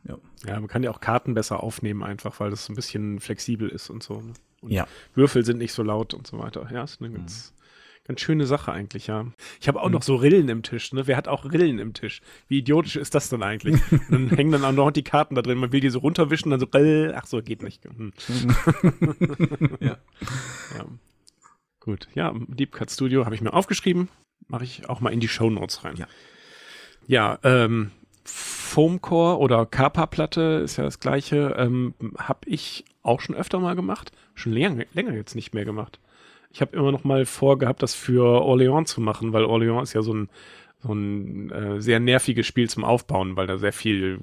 Ja. 0.07 0.17
ja, 0.45 0.59
man 0.59 0.67
kann 0.67 0.83
ja 0.83 0.91
auch 0.91 0.99
Karten 0.99 1.33
besser 1.33 1.63
aufnehmen, 1.63 2.03
einfach 2.03 2.39
weil 2.39 2.51
das 2.51 2.69
ein 2.69 2.75
bisschen 2.75 3.19
flexibel 3.19 3.69
ist 3.69 3.89
und 3.89 4.03
so. 4.03 4.21
Ne? 4.21 4.33
Und 4.61 4.71
ja. 4.71 4.87
Würfel 5.13 5.45
sind 5.45 5.57
nicht 5.57 5.73
so 5.73 5.83
laut 5.83 6.13
und 6.13 6.27
so 6.27 6.39
weiter. 6.39 6.67
Ja, 6.71 6.83
ist 6.83 7.01
eine 7.01 7.09
mhm. 7.09 7.15
ganz, 7.15 7.53
ganz 8.03 8.21
schöne 8.21 8.45
Sache 8.45 8.71
eigentlich, 8.71 9.07
ja. 9.07 9.25
Ich 9.59 9.67
habe 9.67 9.81
auch 9.81 9.87
mhm. 9.87 9.93
noch 9.93 10.03
so 10.03 10.15
Rillen 10.15 10.49
im 10.49 10.63
Tisch, 10.63 10.93
ne? 10.93 11.07
Wer 11.07 11.17
hat 11.17 11.27
auch 11.27 11.45
Rillen 11.45 11.79
im 11.79 11.93
Tisch? 11.93 12.21
Wie 12.47 12.59
idiotisch 12.59 12.95
ist 12.95 13.15
das 13.15 13.29
denn 13.29 13.41
eigentlich? 13.41 13.81
dann 14.09 14.29
hängen 14.29 14.51
dann 14.51 14.63
auch 14.63 14.71
noch 14.71 14.91
die 14.91 15.03
Karten 15.03 15.35
da 15.35 15.41
drin. 15.41 15.57
Man 15.57 15.71
will 15.71 15.81
die 15.81 15.89
so 15.89 15.99
runterwischen, 15.99 16.51
dann 16.51 16.59
so, 16.59 16.67
ach 17.15 17.25
so, 17.25 17.41
geht 17.41 17.63
nicht. 17.63 17.83
Hm. 17.85 18.13
ja. 19.79 19.97
ja. 20.77 20.85
Gut, 21.79 22.07
ja, 22.15 22.33
Deep 22.47 22.71
Cut 22.71 22.89
Studio 22.89 23.25
habe 23.25 23.35
ich 23.35 23.41
mir 23.41 23.53
aufgeschrieben. 23.53 24.09
Mache 24.47 24.63
ich 24.63 24.89
auch 24.89 25.01
mal 25.01 25.13
in 25.13 25.19
die 25.19 25.27
Show 25.27 25.49
Notes 25.49 25.83
rein. 25.83 25.95
Ja, 25.97 26.07
ja 27.07 27.39
ähm, 27.43 27.91
Foamcore 28.75 29.39
oder 29.39 29.65
Kappa-Platte 29.65 30.59
ist 30.65 30.75
ja 30.75 30.83
das 30.83 30.99
gleiche. 30.99 31.55
Ähm, 31.57 31.93
habe 32.17 32.41
ich 32.45 32.83
auch 33.03 33.21
schon 33.21 33.33
öfter 33.33 33.57
mal 33.61 33.73
gemacht. 33.73 34.11
Schon 34.33 34.51
länger, 34.51 34.83
länger 34.91 35.13
jetzt 35.13 35.33
nicht 35.33 35.53
mehr 35.53 35.63
gemacht. 35.63 36.01
Ich 36.51 36.59
habe 36.59 36.75
immer 36.75 36.91
noch 36.91 37.05
mal 37.05 37.25
vorgehabt, 37.25 37.81
das 37.81 37.95
für 37.95 38.41
Orléans 38.41 38.87
zu 38.87 38.99
machen, 38.99 39.31
weil 39.31 39.45
Orléans 39.45 39.83
ist 39.83 39.93
ja 39.93 40.01
so 40.01 40.13
ein 40.13 40.29
so 40.79 40.93
ein 40.93 41.51
äh, 41.51 41.81
sehr 41.81 41.99
nerviges 41.99 42.45
Spiel 42.45 42.69
zum 42.69 42.83
Aufbauen, 42.83 43.35
weil 43.35 43.47
da 43.47 43.57
sehr 43.57 43.73
viel 43.73 44.19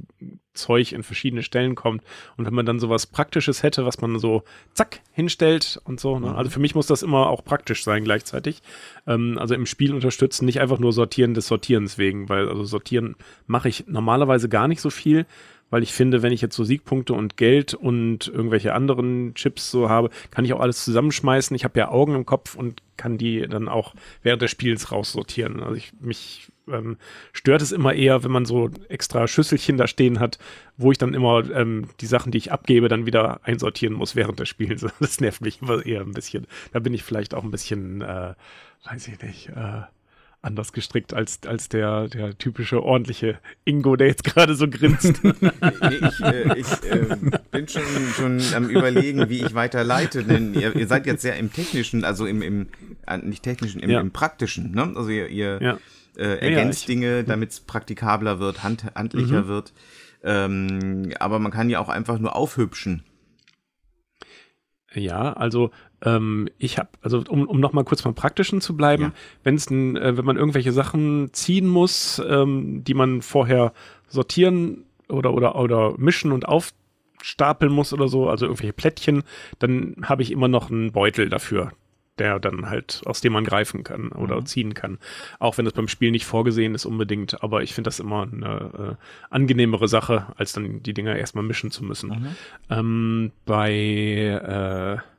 Zeug 0.52 0.92
in 0.92 1.02
verschiedene 1.02 1.42
Stellen 1.42 1.74
kommt. 1.74 2.02
Und 2.36 2.46
wenn 2.46 2.54
man 2.54 2.66
dann 2.66 2.78
sowas 2.78 3.06
Praktisches 3.06 3.62
hätte, 3.62 3.84
was 3.84 4.00
man 4.00 4.18
so 4.18 4.44
zack 4.72 5.00
hinstellt 5.12 5.80
und 5.84 5.98
so. 5.98 6.18
Ne? 6.18 6.28
Mhm. 6.28 6.36
Also 6.36 6.50
für 6.50 6.60
mich 6.60 6.74
muss 6.74 6.86
das 6.86 7.02
immer 7.02 7.28
auch 7.28 7.44
praktisch 7.44 7.84
sein 7.84 8.04
gleichzeitig. 8.04 8.62
Ähm, 9.06 9.38
also 9.38 9.54
im 9.54 9.66
Spiel 9.66 9.94
unterstützen, 9.94 10.44
nicht 10.44 10.60
einfach 10.60 10.78
nur 10.78 10.92
sortieren 10.92 11.34
des 11.34 11.46
Sortierens 11.46 11.98
wegen, 11.98 12.28
weil 12.28 12.48
also 12.48 12.64
sortieren 12.64 13.16
mache 13.46 13.68
ich 13.68 13.86
normalerweise 13.88 14.48
gar 14.48 14.68
nicht 14.68 14.80
so 14.80 14.90
viel 14.90 15.26
weil 15.72 15.82
ich 15.82 15.94
finde, 15.94 16.22
wenn 16.22 16.34
ich 16.34 16.42
jetzt 16.42 16.54
so 16.54 16.64
Siegpunkte 16.64 17.14
und 17.14 17.38
Geld 17.38 17.72
und 17.72 18.28
irgendwelche 18.28 18.74
anderen 18.74 19.34
Chips 19.34 19.70
so 19.70 19.88
habe, 19.88 20.10
kann 20.30 20.44
ich 20.44 20.52
auch 20.52 20.60
alles 20.60 20.84
zusammenschmeißen. 20.84 21.56
Ich 21.56 21.64
habe 21.64 21.78
ja 21.78 21.88
Augen 21.88 22.14
im 22.14 22.26
Kopf 22.26 22.54
und 22.54 22.82
kann 22.98 23.16
die 23.16 23.40
dann 23.48 23.68
auch 23.68 23.94
während 24.22 24.42
des 24.42 24.50
Spiels 24.50 24.92
raussortieren. 24.92 25.62
Also 25.62 25.74
ich 25.74 25.94
mich 25.98 26.52
ähm, 26.68 26.98
stört 27.32 27.62
es 27.62 27.72
immer 27.72 27.94
eher, 27.94 28.22
wenn 28.22 28.30
man 28.30 28.44
so 28.44 28.68
extra 28.90 29.26
Schüsselchen 29.26 29.78
da 29.78 29.86
stehen 29.86 30.20
hat, 30.20 30.38
wo 30.76 30.92
ich 30.92 30.98
dann 30.98 31.14
immer 31.14 31.50
ähm, 31.50 31.88
die 32.02 32.06
Sachen, 32.06 32.32
die 32.32 32.38
ich 32.38 32.52
abgebe, 32.52 32.88
dann 32.88 33.06
wieder 33.06 33.40
einsortieren 33.42 33.94
muss 33.94 34.14
während 34.14 34.40
des 34.40 34.50
Spiels. 34.50 34.84
Das 35.00 35.20
nervt 35.20 35.40
mich 35.40 35.62
immer 35.62 35.86
eher 35.86 36.02
ein 36.02 36.12
bisschen. 36.12 36.46
Da 36.74 36.80
bin 36.80 36.92
ich 36.92 37.02
vielleicht 37.02 37.32
auch 37.32 37.44
ein 37.44 37.50
bisschen, 37.50 38.02
äh, 38.02 38.34
weiß 38.84 39.08
ich 39.08 39.22
nicht, 39.22 39.48
äh, 39.48 39.84
anders 40.42 40.72
gestrickt 40.72 41.14
als, 41.14 41.38
als 41.46 41.68
der, 41.68 42.08
der 42.08 42.36
typische 42.36 42.82
ordentliche 42.82 43.38
Ingo, 43.64 43.94
der 43.94 44.08
jetzt 44.08 44.24
gerade 44.24 44.54
so 44.56 44.68
grinst. 44.68 45.20
ich 45.24 46.20
äh, 46.20 46.58
ich 46.58 46.90
äh, 46.90 47.16
bin 47.52 47.68
schon, 47.68 47.82
schon 48.14 48.42
am 48.54 48.68
überlegen, 48.68 49.28
wie 49.28 49.44
ich 49.44 49.54
weiterleite, 49.54 50.24
denn 50.24 50.52
ihr, 50.54 50.74
ihr 50.74 50.88
seid 50.88 51.06
jetzt 51.06 51.22
sehr 51.22 51.36
im 51.36 51.52
technischen, 51.52 52.04
also 52.04 52.26
im, 52.26 52.42
im 52.42 52.66
äh, 53.06 53.18
nicht 53.18 53.44
technischen, 53.44 53.80
im, 53.80 53.90
ja. 53.90 54.00
im 54.00 54.10
praktischen, 54.10 54.72
ne? 54.72 54.92
Also 54.96 55.10
ihr, 55.10 55.28
ihr 55.28 55.62
ja. 55.62 55.78
äh, 56.16 56.38
ergänzt 56.38 56.82
ja, 56.82 56.86
Dinge, 56.88 57.24
damit 57.24 57.50
es 57.50 57.60
praktikabler 57.60 58.40
wird, 58.40 58.64
hand, 58.64 58.84
handlicher 58.96 59.42
mhm. 59.42 59.48
wird. 59.48 59.72
Ähm, 60.24 61.12
aber 61.20 61.38
man 61.38 61.52
kann 61.52 61.70
ja 61.70 61.78
auch 61.78 61.88
einfach 61.88 62.18
nur 62.18 62.34
aufhübschen. 62.34 63.04
Ja, 64.94 65.32
also 65.32 65.70
ähm, 66.02 66.48
ich 66.58 66.78
habe, 66.78 66.90
also 67.00 67.22
um, 67.28 67.46
um 67.46 67.60
nochmal 67.60 67.84
kurz 67.84 68.02
beim 68.02 68.14
Praktischen 68.14 68.60
zu 68.60 68.76
bleiben, 68.76 69.02
ja. 69.02 69.12
wenn 69.44 69.54
es 69.54 69.70
äh, 69.70 70.16
wenn 70.16 70.24
man 70.24 70.36
irgendwelche 70.36 70.72
Sachen 70.72 71.32
ziehen 71.32 71.66
muss, 71.66 72.20
ähm, 72.26 72.84
die 72.84 72.94
man 72.94 73.22
vorher 73.22 73.72
sortieren 74.08 74.84
oder 75.08 75.32
oder 75.32 75.56
oder 75.56 75.94
mischen 75.98 76.32
und 76.32 76.46
aufstapeln 76.46 77.72
muss 77.72 77.92
oder 77.92 78.08
so, 78.08 78.28
also 78.28 78.46
irgendwelche 78.46 78.72
Plättchen, 78.72 79.22
dann 79.58 79.96
habe 80.02 80.22
ich 80.22 80.30
immer 80.30 80.48
noch 80.48 80.70
einen 80.70 80.92
Beutel 80.92 81.28
dafür 81.28 81.72
der 82.18 82.38
dann 82.38 82.68
halt, 82.68 83.02
aus 83.06 83.20
dem 83.20 83.32
man 83.32 83.44
greifen 83.44 83.84
kann 83.84 84.12
oder 84.12 84.36
mhm. 84.36 84.46
ziehen 84.46 84.74
kann. 84.74 84.98
Auch 85.38 85.56
wenn 85.56 85.64
das 85.64 85.74
beim 85.74 85.88
Spiel 85.88 86.10
nicht 86.10 86.26
vorgesehen 86.26 86.74
ist 86.74 86.84
unbedingt, 86.84 87.42
aber 87.42 87.62
ich 87.62 87.74
finde 87.74 87.88
das 87.88 88.00
immer 88.00 88.28
eine 88.30 88.98
äh, 88.98 89.04
angenehmere 89.30 89.88
Sache, 89.88 90.26
als 90.36 90.52
dann 90.52 90.82
die 90.82 90.94
Dinger 90.94 91.16
erstmal 91.16 91.44
mischen 91.44 91.70
zu 91.70 91.84
müssen. 91.84 92.10
Mhm. 92.10 92.36
Ähm, 92.68 93.32
bei 93.46 93.72
äh, 93.72 95.11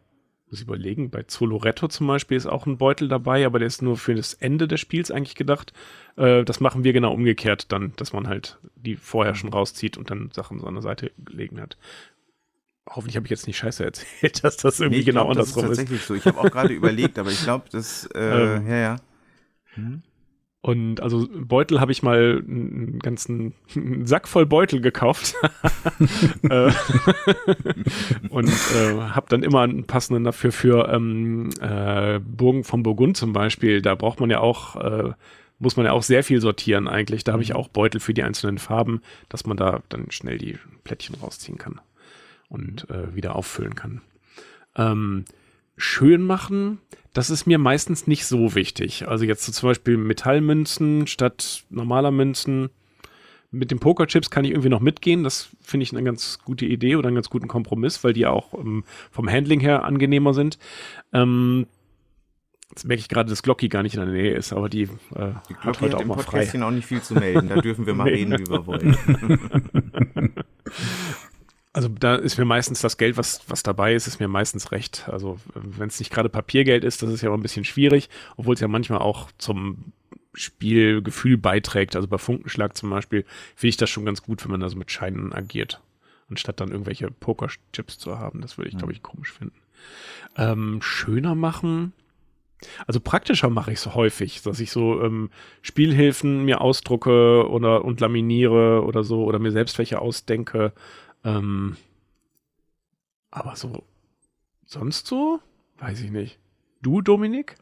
muss 0.53 0.59
ich 0.59 0.67
überlegen, 0.67 1.09
bei 1.09 1.23
Zoloretto 1.23 1.87
zum 1.87 2.05
Beispiel 2.05 2.37
ist 2.37 2.45
auch 2.45 2.67
ein 2.67 2.77
Beutel 2.77 3.07
dabei, 3.07 3.43
aber 3.43 3.57
der 3.57 3.67
ist 3.67 3.81
nur 3.81 3.97
für 3.97 4.13
das 4.13 4.35
Ende 4.35 4.67
des 4.67 4.79
Spiels 4.79 5.09
eigentlich 5.09 5.33
gedacht. 5.33 5.73
Äh, 6.15 6.43
das 6.43 6.59
machen 6.59 6.83
wir 6.83 6.93
genau 6.93 7.11
umgekehrt 7.11 7.71
dann, 7.71 7.93
dass 7.95 8.13
man 8.13 8.27
halt 8.27 8.59
die 8.75 8.95
vorher 8.95 9.33
schon 9.33 9.49
rauszieht 9.49 9.97
und 9.97 10.11
dann 10.11 10.29
Sachen 10.31 10.59
so 10.59 10.67
an 10.67 10.75
der 10.75 10.83
Seite 10.83 11.11
gelegen 11.17 11.59
hat. 11.59 11.75
Hoffentlich 12.87 13.15
habe 13.15 13.25
ich 13.25 13.31
jetzt 13.31 13.47
nicht 13.47 13.57
scheiße 13.57 13.83
erzählt, 13.83 14.43
dass 14.43 14.57
das 14.57 14.79
irgendwie 14.79 14.99
nee, 14.99 15.05
genau 15.05 15.21
glaub, 15.21 15.31
andersrum 15.31 15.63
das 15.63 15.71
ist. 15.71 15.77
Tatsächlich 15.79 16.05
so. 16.05 16.13
Ich 16.13 16.25
habe 16.25 16.39
auch 16.39 16.51
gerade 16.51 16.73
überlegt, 16.75 17.17
aber 17.17 17.31
ich 17.31 17.41
glaube, 17.41 17.65
das, 17.71 18.05
äh, 18.13 18.19
ähm, 18.57 18.67
ja, 18.67 18.77
ja. 18.77 18.95
Hm? 19.73 20.03
Und 20.63 21.01
also 21.01 21.27
Beutel 21.29 21.81
habe 21.81 21.91
ich 21.91 22.03
mal 22.03 22.41
einen 22.47 22.99
ganzen 22.99 23.53
Sack 24.05 24.29
voll 24.29 24.45
Beutel 24.45 24.79
gekauft 24.79 25.35
äh, 26.49 26.71
und 28.29 28.47
äh, 28.47 28.93
habe 28.97 29.25
dann 29.27 29.43
immer 29.43 29.63
einen 29.63 29.83
passenden 29.83 30.23
dafür 30.23 30.53
für 30.53 30.87
ähm, 30.87 31.49
äh, 31.59 32.19
Burgen 32.19 32.63
vom 32.63 32.81
Burgund 32.81 33.17
zum 33.17 33.33
Beispiel. 33.33 33.81
Da 33.81 33.93
braucht 33.95 34.21
man 34.21 34.29
ja 34.29 34.39
auch 34.39 34.77
äh, 34.77 35.11
muss 35.59 35.75
man 35.75 35.85
ja 35.85 35.91
auch 35.91 36.03
sehr 36.03 36.23
viel 36.23 36.39
sortieren 36.39 36.87
eigentlich. 36.87 37.25
Da 37.25 37.33
habe 37.33 37.43
ich 37.43 37.49
mhm. 37.49 37.57
auch 37.57 37.67
Beutel 37.67 37.99
für 37.99 38.13
die 38.13 38.23
einzelnen 38.23 38.57
Farben, 38.57 39.01
dass 39.27 39.45
man 39.45 39.57
da 39.57 39.81
dann 39.89 40.11
schnell 40.11 40.37
die 40.37 40.57
Plättchen 40.85 41.15
rausziehen 41.15 41.57
kann 41.57 41.81
und 42.47 42.89
äh, 42.89 43.13
wieder 43.13 43.35
auffüllen 43.35 43.75
kann. 43.75 44.01
Ähm, 44.77 45.25
schön 45.77 46.23
machen, 46.23 46.79
das 47.13 47.29
ist 47.29 47.45
mir 47.45 47.57
meistens 47.57 48.07
nicht 48.07 48.25
so 48.25 48.55
wichtig. 48.55 49.07
Also 49.07 49.25
jetzt 49.25 49.45
so 49.45 49.51
zum 49.51 49.69
Beispiel 49.69 49.97
Metallmünzen 49.97 51.07
statt 51.07 51.63
normaler 51.69 52.11
Münzen. 52.11 52.69
Mit 53.51 53.69
den 53.69 53.79
Pokerchips 53.79 54.31
kann 54.31 54.45
ich 54.45 54.51
irgendwie 54.51 54.69
noch 54.69 54.79
mitgehen. 54.79 55.23
Das 55.23 55.49
finde 55.61 55.83
ich 55.83 55.91
eine 55.91 56.03
ganz 56.03 56.39
gute 56.43 56.65
Idee 56.65 56.95
oder 56.95 57.07
einen 57.07 57.15
ganz 57.15 57.29
guten 57.29 57.47
Kompromiss, 57.47 58.03
weil 58.03 58.13
die 58.13 58.25
auch 58.25 58.55
ähm, 58.55 58.83
vom 59.11 59.29
Handling 59.29 59.59
her 59.59 59.83
angenehmer 59.85 60.33
sind. 60.33 60.57
Ähm, 61.13 61.67
Jetzt 62.75 62.85
merke 62.85 63.01
ich 63.01 63.07
gerade, 63.07 63.29
dass 63.29 63.43
Glocki 63.43 63.69
gar 63.69 63.83
nicht 63.83 63.93
in 63.93 64.01
der 64.01 64.09
Nähe 64.09 64.33
ist, 64.33 64.51
aber 64.51 64.67
die, 64.67 64.83
äh, 65.13 65.33
die 65.47 65.53
hat 65.57 65.79
heute 65.79 65.95
hat 65.95 66.01
auch 66.01 66.05
mal 66.05 66.17
frei. 66.17 66.49
auch 66.63 66.71
nicht 66.71 66.87
viel 66.87 67.03
zu 67.03 67.13
melden. 67.13 67.47
Da 67.47 67.61
dürfen 67.61 67.85
wir 67.85 67.93
mal 67.93 68.07
reden, 68.09 68.31
wie 68.39 68.49
wir 68.49 68.65
wollen. 68.65 68.97
Also 71.73 71.87
da 71.87 72.15
ist 72.15 72.37
mir 72.37 72.45
meistens 72.45 72.81
das 72.81 72.97
Geld, 72.97 73.17
was, 73.17 73.41
was 73.47 73.63
dabei 73.63 73.95
ist, 73.95 74.05
ist 74.05 74.19
mir 74.19 74.27
meistens 74.27 74.71
recht. 74.71 75.09
Also 75.09 75.39
wenn 75.55 75.87
es 75.87 75.99
nicht 75.99 76.11
gerade 76.11 76.29
Papiergeld 76.29 76.83
ist, 76.83 77.01
das 77.01 77.09
ist 77.09 77.21
ja 77.21 77.31
auch 77.31 77.35
ein 77.35 77.41
bisschen 77.41 77.65
schwierig, 77.65 78.09
obwohl 78.37 78.53
es 78.53 78.61
ja 78.61 78.67
manchmal 78.67 78.99
auch 78.99 79.31
zum 79.39 79.91
Spielgefühl 80.35 81.37
beiträgt. 81.37 81.95
Also 81.95 82.07
bei 82.07 82.19
Funkenschlag 82.19 82.77
zum 82.77 82.91
Beispiel 82.91 83.25
finde 83.55 83.69
ich 83.69 83.77
das 83.77 83.89
schon 83.89 84.05
ganz 84.05 84.21
gut, 84.21 84.43
wenn 84.43 84.51
man 84.51 84.59
da 84.59 84.69
so 84.69 84.77
mit 84.77 84.91
Scheinen 84.91 85.33
agiert. 85.33 85.81
Anstatt 86.29 86.59
dann 86.59 86.71
irgendwelche 86.71 87.09
Pokerchips 87.09 87.97
zu 87.97 88.19
haben. 88.19 88.41
Das 88.41 88.57
würde 88.57 88.69
ich, 88.69 88.77
glaube 88.77 88.93
ich, 88.93 89.01
komisch 89.01 89.33
finden. 89.33 89.59
Ähm, 90.37 90.79
schöner 90.81 91.33
machen. 91.33 91.93
Also 92.87 92.99
praktischer 92.99 93.49
mache 93.49 93.71
ich 93.71 93.79
es 93.79 93.93
häufig, 93.93 94.41
dass 94.41 94.59
ich 94.59 94.71
so 94.71 95.01
ähm, 95.01 95.29
Spielhilfen 95.61 96.45
mir 96.45 96.61
ausdrucke 96.61 97.49
oder 97.49 97.83
und 97.83 97.99
laminiere 97.99 98.83
oder 98.83 99.03
so 99.03 99.25
oder 99.25 99.39
mir 99.39 99.51
selbst 99.51 99.77
welche 99.77 99.99
ausdenke. 99.99 100.73
Ähm, 101.23 101.77
aber 103.31 103.55
so 103.55 103.83
sonst 104.65 105.07
so? 105.07 105.39
Weiß 105.77 106.01
ich 106.01 106.11
nicht. 106.11 106.39
Du, 106.81 107.01
Dominik? 107.01 107.55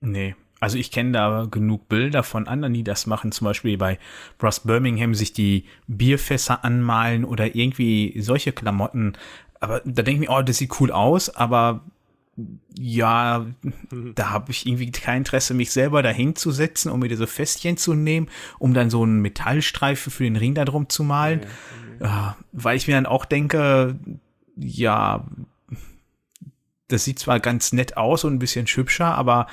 Nee. 0.00 0.34
Also 0.60 0.78
ich 0.78 0.90
kenne 0.90 1.12
da 1.12 1.46
genug 1.50 1.88
Bilder 1.88 2.22
von 2.22 2.48
anderen, 2.48 2.74
die 2.74 2.84
das 2.84 3.06
machen, 3.06 3.32
zum 3.32 3.46
Beispiel 3.46 3.76
bei 3.76 3.98
Ross 4.42 4.60
Birmingham 4.60 5.14
sich 5.14 5.32
die 5.32 5.64
Bierfässer 5.86 6.64
anmalen 6.64 7.24
oder 7.24 7.54
irgendwie 7.54 8.18
solche 8.20 8.52
Klamotten. 8.52 9.14
Aber 9.60 9.80
da 9.84 10.02
denke 10.02 10.22
ich 10.22 10.28
mir, 10.28 10.34
oh, 10.34 10.42
das 10.42 10.58
sieht 10.58 10.80
cool 10.80 10.90
aus, 10.90 11.28
aber 11.28 11.82
ja, 12.76 13.46
da 14.14 14.30
habe 14.30 14.50
ich 14.50 14.66
irgendwie 14.66 14.90
kein 14.90 15.18
Interesse, 15.18 15.54
mich 15.54 15.70
selber 15.70 16.02
dahin 16.02 16.34
zu 16.34 16.50
setzen, 16.50 16.90
um 16.90 17.00
mir 17.00 17.08
diese 17.08 17.26
Fässchen 17.26 17.76
zu 17.76 17.94
nehmen, 17.94 18.28
um 18.58 18.74
dann 18.74 18.90
so 18.90 19.02
einen 19.02 19.20
Metallstreifen 19.20 20.10
für 20.10 20.24
den 20.24 20.36
Ring 20.36 20.54
da 20.54 20.64
drum 20.64 20.88
zu 20.88 21.04
malen. 21.04 21.46
Ja, 22.00 22.36
weil 22.52 22.76
ich 22.76 22.88
mir 22.88 22.94
dann 22.94 23.06
auch 23.06 23.24
denke, 23.24 23.96
ja, 24.56 25.24
das 26.88 27.04
sieht 27.04 27.18
zwar 27.18 27.40
ganz 27.40 27.72
nett 27.72 27.96
aus 27.96 28.24
und 28.24 28.34
ein 28.34 28.38
bisschen 28.40 28.66
hübscher, 28.66 29.14
aber 29.14 29.46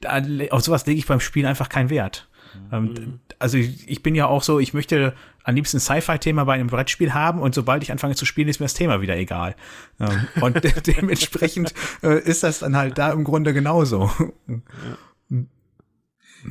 da, 0.00 0.22
auf 0.50 0.62
sowas 0.62 0.86
lege 0.86 0.98
ich 0.98 1.06
beim 1.06 1.20
Spielen 1.20 1.46
einfach 1.46 1.68
keinen 1.68 1.90
Wert. 1.90 2.28
Mhm. 2.70 3.20
Also 3.38 3.58
ich, 3.58 3.88
ich, 3.88 4.02
bin 4.02 4.14
ja 4.14 4.26
auch 4.26 4.42
so, 4.42 4.60
ich 4.60 4.74
möchte 4.74 5.14
am 5.44 5.54
liebsten 5.54 5.78
Sci-Fi-Thema 5.78 6.44
bei 6.44 6.54
einem 6.54 6.68
Brettspiel 6.68 7.14
haben 7.14 7.40
und 7.40 7.54
sobald 7.54 7.82
ich 7.82 7.92
anfange 7.92 8.16
zu 8.16 8.24
spielen, 8.24 8.48
ist 8.48 8.60
mir 8.60 8.64
das 8.64 8.74
Thema 8.74 9.00
wieder 9.00 9.16
egal. 9.16 9.54
Ähm, 10.00 10.26
und 10.40 10.64
de 10.64 10.72
dementsprechend 10.86 11.74
äh, 12.02 12.20
ist 12.20 12.42
das 12.42 12.60
dann 12.60 12.76
halt 12.76 12.98
da 12.98 13.12
im 13.12 13.24
Grunde 13.24 13.52
genauso. 13.52 14.10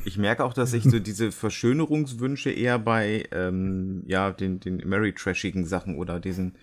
Ich 0.04 0.16
merke 0.16 0.44
auch, 0.44 0.54
dass 0.54 0.72
ich 0.72 0.84
so 0.84 0.98
diese 0.98 1.30
Verschönerungswünsche 1.30 2.50
eher 2.50 2.78
bei 2.78 3.24
ähm, 3.32 4.02
ja 4.06 4.30
den 4.30 4.60
den 4.60 4.78
Mary 4.88 5.12
trashigen 5.12 5.66
Sachen 5.66 5.96
oder 5.96 6.18
diesen 6.18 6.56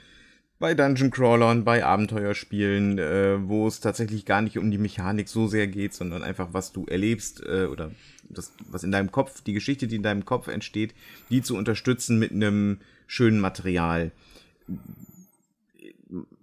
bei 0.59 0.75
Dungeon 0.75 1.09
Crawlern, 1.09 1.63
bei 1.63 1.83
Abenteuerspielen, 1.83 2.99
äh, 2.99 3.47
wo 3.47 3.67
es 3.67 3.79
tatsächlich 3.79 4.25
gar 4.25 4.41
nicht 4.41 4.57
um 4.59 4.69
die 4.69 4.77
Mechanik 4.77 5.27
so 5.27 5.47
sehr 5.47 5.67
geht, 5.67 5.93
sondern 5.93 6.23
einfach 6.23 6.49
was 6.51 6.71
du 6.71 6.85
erlebst 6.85 7.43
äh, 7.43 7.65
oder 7.65 7.91
das, 8.33 8.53
was 8.69 8.83
in 8.83 8.91
deinem 8.91 9.11
Kopf, 9.11 9.41
die 9.41 9.53
Geschichte, 9.53 9.87
die 9.87 9.95
in 9.95 10.03
deinem 10.03 10.25
Kopf 10.25 10.47
entsteht, 10.47 10.93
die 11.29 11.41
zu 11.41 11.55
unterstützen 11.55 12.19
mit 12.19 12.31
einem 12.31 12.79
schönen 13.07 13.39
Material. 13.39 14.11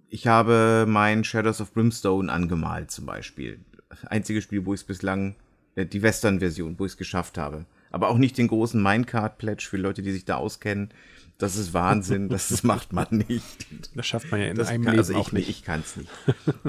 Ich 0.09 0.27
habe 0.27 0.85
mein 0.87 1.23
Shadows 1.23 1.61
of 1.61 1.73
Brimstone 1.73 2.31
angemalt 2.31 2.91
zum 2.91 3.05
Beispiel. 3.05 3.59
Einziges 4.05 4.43
Spiel, 4.43 4.65
wo 4.65 4.73
ich 4.73 4.81
es 4.81 4.87
bislang, 4.87 5.35
äh, 5.75 5.85
die 5.85 6.01
Western-Version, 6.01 6.75
wo 6.77 6.85
ich 6.85 6.93
es 6.93 6.97
geschafft 6.97 7.37
habe. 7.37 7.65
Aber 7.91 8.09
auch 8.09 8.17
nicht 8.17 8.37
den 8.37 8.47
großen 8.47 8.81
Minecart-Pledge 8.81 9.67
für 9.69 9.77
Leute, 9.77 10.01
die 10.01 10.11
sich 10.11 10.25
da 10.25 10.35
auskennen. 10.35 10.89
Das 11.37 11.55
ist 11.55 11.73
Wahnsinn, 11.73 12.29
das 12.29 12.63
macht 12.63 12.93
man 12.93 13.07
nicht. 13.27 13.67
Das 13.95 14.05
schafft 14.05 14.29
man 14.31 14.41
ja 14.41 14.47
in 14.47 14.57
das 14.57 14.67
einem 14.67 14.83
kann, 14.83 14.93
Leben 14.93 14.99
also 14.99 15.15
auch 15.15 15.27
ich, 15.27 15.33
nicht. 15.33 15.49
Ich 15.49 15.63
kann 15.63 15.79
es 15.79 15.97
nicht. 15.97 16.09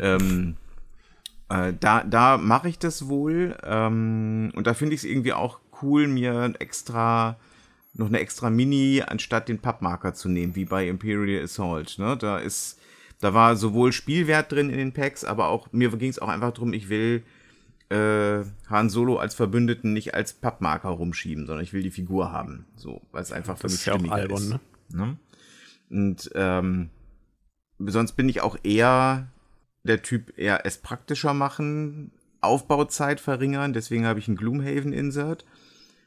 ähm, 0.01 0.57
äh, 1.51 1.75
da 1.79 2.05
da 2.05 2.39
mache 2.39 2.69
ich 2.69 2.79
das 2.79 3.09
wohl. 3.09 3.57
Ähm, 3.65 4.53
und 4.55 4.67
da 4.67 4.75
finde 4.75 4.95
ich 4.95 5.01
es 5.01 5.05
irgendwie 5.05 5.33
auch 5.33 5.61
cool, 5.83 6.07
mir 6.07 6.55
extra 6.59 7.37
noch 7.95 8.07
eine 8.07 8.21
extra 8.21 8.51
Mini 8.51 9.03
anstatt 9.07 9.49
den 9.49 9.59
Pappmarker 9.59 10.15
zu 10.15 10.29
nehmen, 10.29 10.55
wie 10.55 10.65
bei 10.65 10.87
Imperial 10.89 11.43
Assault. 11.43 11.99
Ne? 11.99 12.17
Da 12.17 12.39
ist, 12.39 12.79
da 13.21 13.35
war 13.35 13.57
sowohl 13.57 13.93
Spielwert 13.93 14.53
drin 14.53 14.71
in 14.71 14.79
den 14.79 14.93
Packs, 14.93 15.25
aber 15.25 15.49
auch 15.49 15.73
mir 15.73 15.91
ging 15.91 16.11
es 16.11 16.19
auch 16.19 16.29
einfach 16.29 16.53
darum, 16.53 16.73
ich 16.73 16.89
will 16.89 17.25
äh, 17.89 18.45
Han 18.69 18.91
Solo 18.91 19.19
als 19.19 19.35
Verbündeten 19.35 19.93
nicht 19.93 20.15
als 20.15 20.33
Pappmarker 20.33 20.91
rumschieben, 20.91 21.47
sondern 21.47 21.65
ich 21.65 21.73
will 21.73 21.83
die 21.83 21.91
Figur 21.91 22.33
haben. 22.33 22.67
So, 22.77 23.03
weil 23.11 23.23
es 23.23 23.33
einfach 23.33 23.57
für 23.57 23.65
das 23.65 23.73
mich 23.73 23.87
ist 23.87 23.93
stimmiger 23.93 24.15
albern, 24.15 24.43
ist. 24.43 24.49
ne? 24.49 24.61
Ne? 24.93 25.17
Und 25.91 26.31
ähm, 26.35 26.91
sonst 27.79 28.13
bin 28.13 28.29
ich 28.29 28.41
auch 28.41 28.57
eher 28.63 29.29
der 29.85 30.03
Typ 30.03 30.37
eher 30.39 30.65
es 30.67 30.79
praktischer 30.79 31.35
machen, 31.35 32.13
Aufbauzeit 32.41 33.21
verringern, 33.21 33.73
deswegen 33.73 34.07
habe 34.07 34.19
ich 34.19 34.29
einen 34.29 34.37
Gloomhaven 34.37 34.93
Insert. 34.93 35.45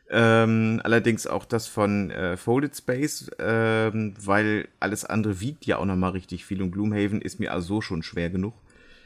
Ähm, 0.10 0.82
allerdings 0.84 1.26
auch 1.28 1.46
das 1.46 1.68
von 1.68 2.12
äh, 2.12 2.38
Folded 2.38 2.76
Space, 2.76 3.32
ähm, 3.40 4.14
weil 4.20 4.68
alles 4.80 5.06
andere 5.06 5.40
wiegt 5.40 5.66
ja 5.66 5.78
auch 5.78 5.86
nochmal 5.86 6.12
richtig 6.12 6.46
viel 6.46 6.62
und 6.62 6.72
Gloomhaven 6.72 7.22
ist 7.22 7.40
mir 7.40 7.52
also 7.52 7.82
schon 7.82 8.04
schwer 8.04 8.30
genug. 8.30 8.54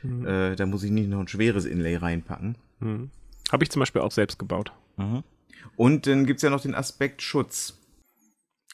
Mhm. 0.03 0.25
Äh, 0.25 0.55
da 0.55 0.65
muss 0.65 0.83
ich 0.83 0.91
nicht 0.91 1.09
noch 1.09 1.19
ein 1.19 1.27
schweres 1.27 1.65
Inlay 1.65 1.95
reinpacken. 1.95 2.55
Mhm. 2.79 3.09
Habe 3.51 3.63
ich 3.63 3.69
zum 3.69 3.79
Beispiel 3.79 4.01
auch 4.01 4.11
selbst 4.11 4.39
gebaut. 4.39 4.71
Und 5.75 6.07
dann 6.07 6.25
gibt 6.25 6.37
es 6.37 6.43
ja 6.43 6.49
noch 6.49 6.61
den 6.61 6.75
Aspekt 6.75 7.21
Schutz. 7.21 7.77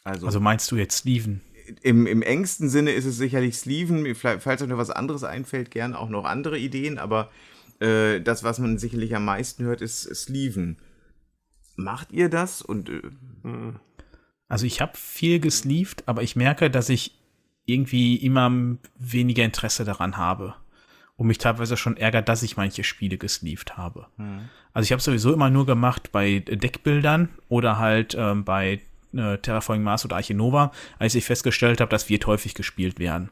Also, 0.04 0.26
Also 0.26 0.40
meinst 0.40 0.72
du 0.72 0.76
jetzt 0.76 1.00
Steven? 1.00 1.42
Im, 1.82 2.08
im 2.08 2.22
engsten 2.22 2.70
Sinne 2.70 2.92
ist 2.92 3.06
es 3.06 3.18
sicherlich 3.18 3.58
Sleeven. 3.58 4.16
Falls 4.16 4.62
euch 4.62 4.68
noch 4.68 4.78
was 4.78 4.90
anderes 4.90 5.24
einfällt, 5.24 5.72
gern 5.72 5.94
auch 5.96 6.10
noch 6.10 6.26
andere 6.26 6.58
Ideen, 6.58 6.98
aber 6.98 7.30
äh, 7.80 8.22
das, 8.22 8.44
was 8.44 8.60
man 8.60 8.78
sicherlich 8.78 9.16
am 9.16 9.26
meisten 9.26 9.64
hört, 9.64 9.82
ist 9.82 10.04
Sleeven. 10.04 10.78
Macht 11.76 12.12
ihr 12.12 12.30
das? 12.30 12.62
Und 12.62 12.90
äh, 12.90 13.02
Also 14.48 14.66
ich 14.66 14.82
habe 14.82 14.94
viel 14.96 15.40
gesleeved, 15.40 16.08
aber 16.08 16.22
ich 16.22 16.36
merke, 16.36 16.70
dass 16.70 16.90
ich 16.90 17.20
irgendwie 17.66 18.16
immer 18.18 18.52
weniger 19.00 19.44
Interesse 19.44 19.86
daran 19.86 20.18
habe. 20.18 20.56
Und 21.16 21.28
mich 21.28 21.38
teilweise 21.38 21.78
schon 21.78 21.96
ärgert, 21.96 22.28
dass 22.28 22.44
ich 22.44 22.58
manche 22.58 22.84
Spiele 22.84 23.18
gesleeved 23.18 23.78
habe. 23.78 24.08
Also 24.74 24.86
ich 24.86 24.92
habe 24.92 25.02
sowieso 25.02 25.32
immer 25.32 25.50
nur 25.50 25.66
gemacht 25.66 26.12
bei 26.12 26.40
Deckbildern 26.40 27.30
oder 27.50 27.78
halt 27.78 28.16
ähm, 28.18 28.44
bei 28.44 28.82
äh, 29.16 29.38
Terraforming 29.38 29.84
Mars 29.84 30.06
oder 30.06 30.16
Arche 30.16 30.34
Nova, 30.34 30.72
als 31.00 31.16
ich 31.16 31.26
festgestellt 31.26 31.82
habe, 31.82 31.90
dass 31.90 32.06
Viert 32.06 32.28
häufig 32.28 32.54
gespielt 32.54 33.00
werden. 33.00 33.30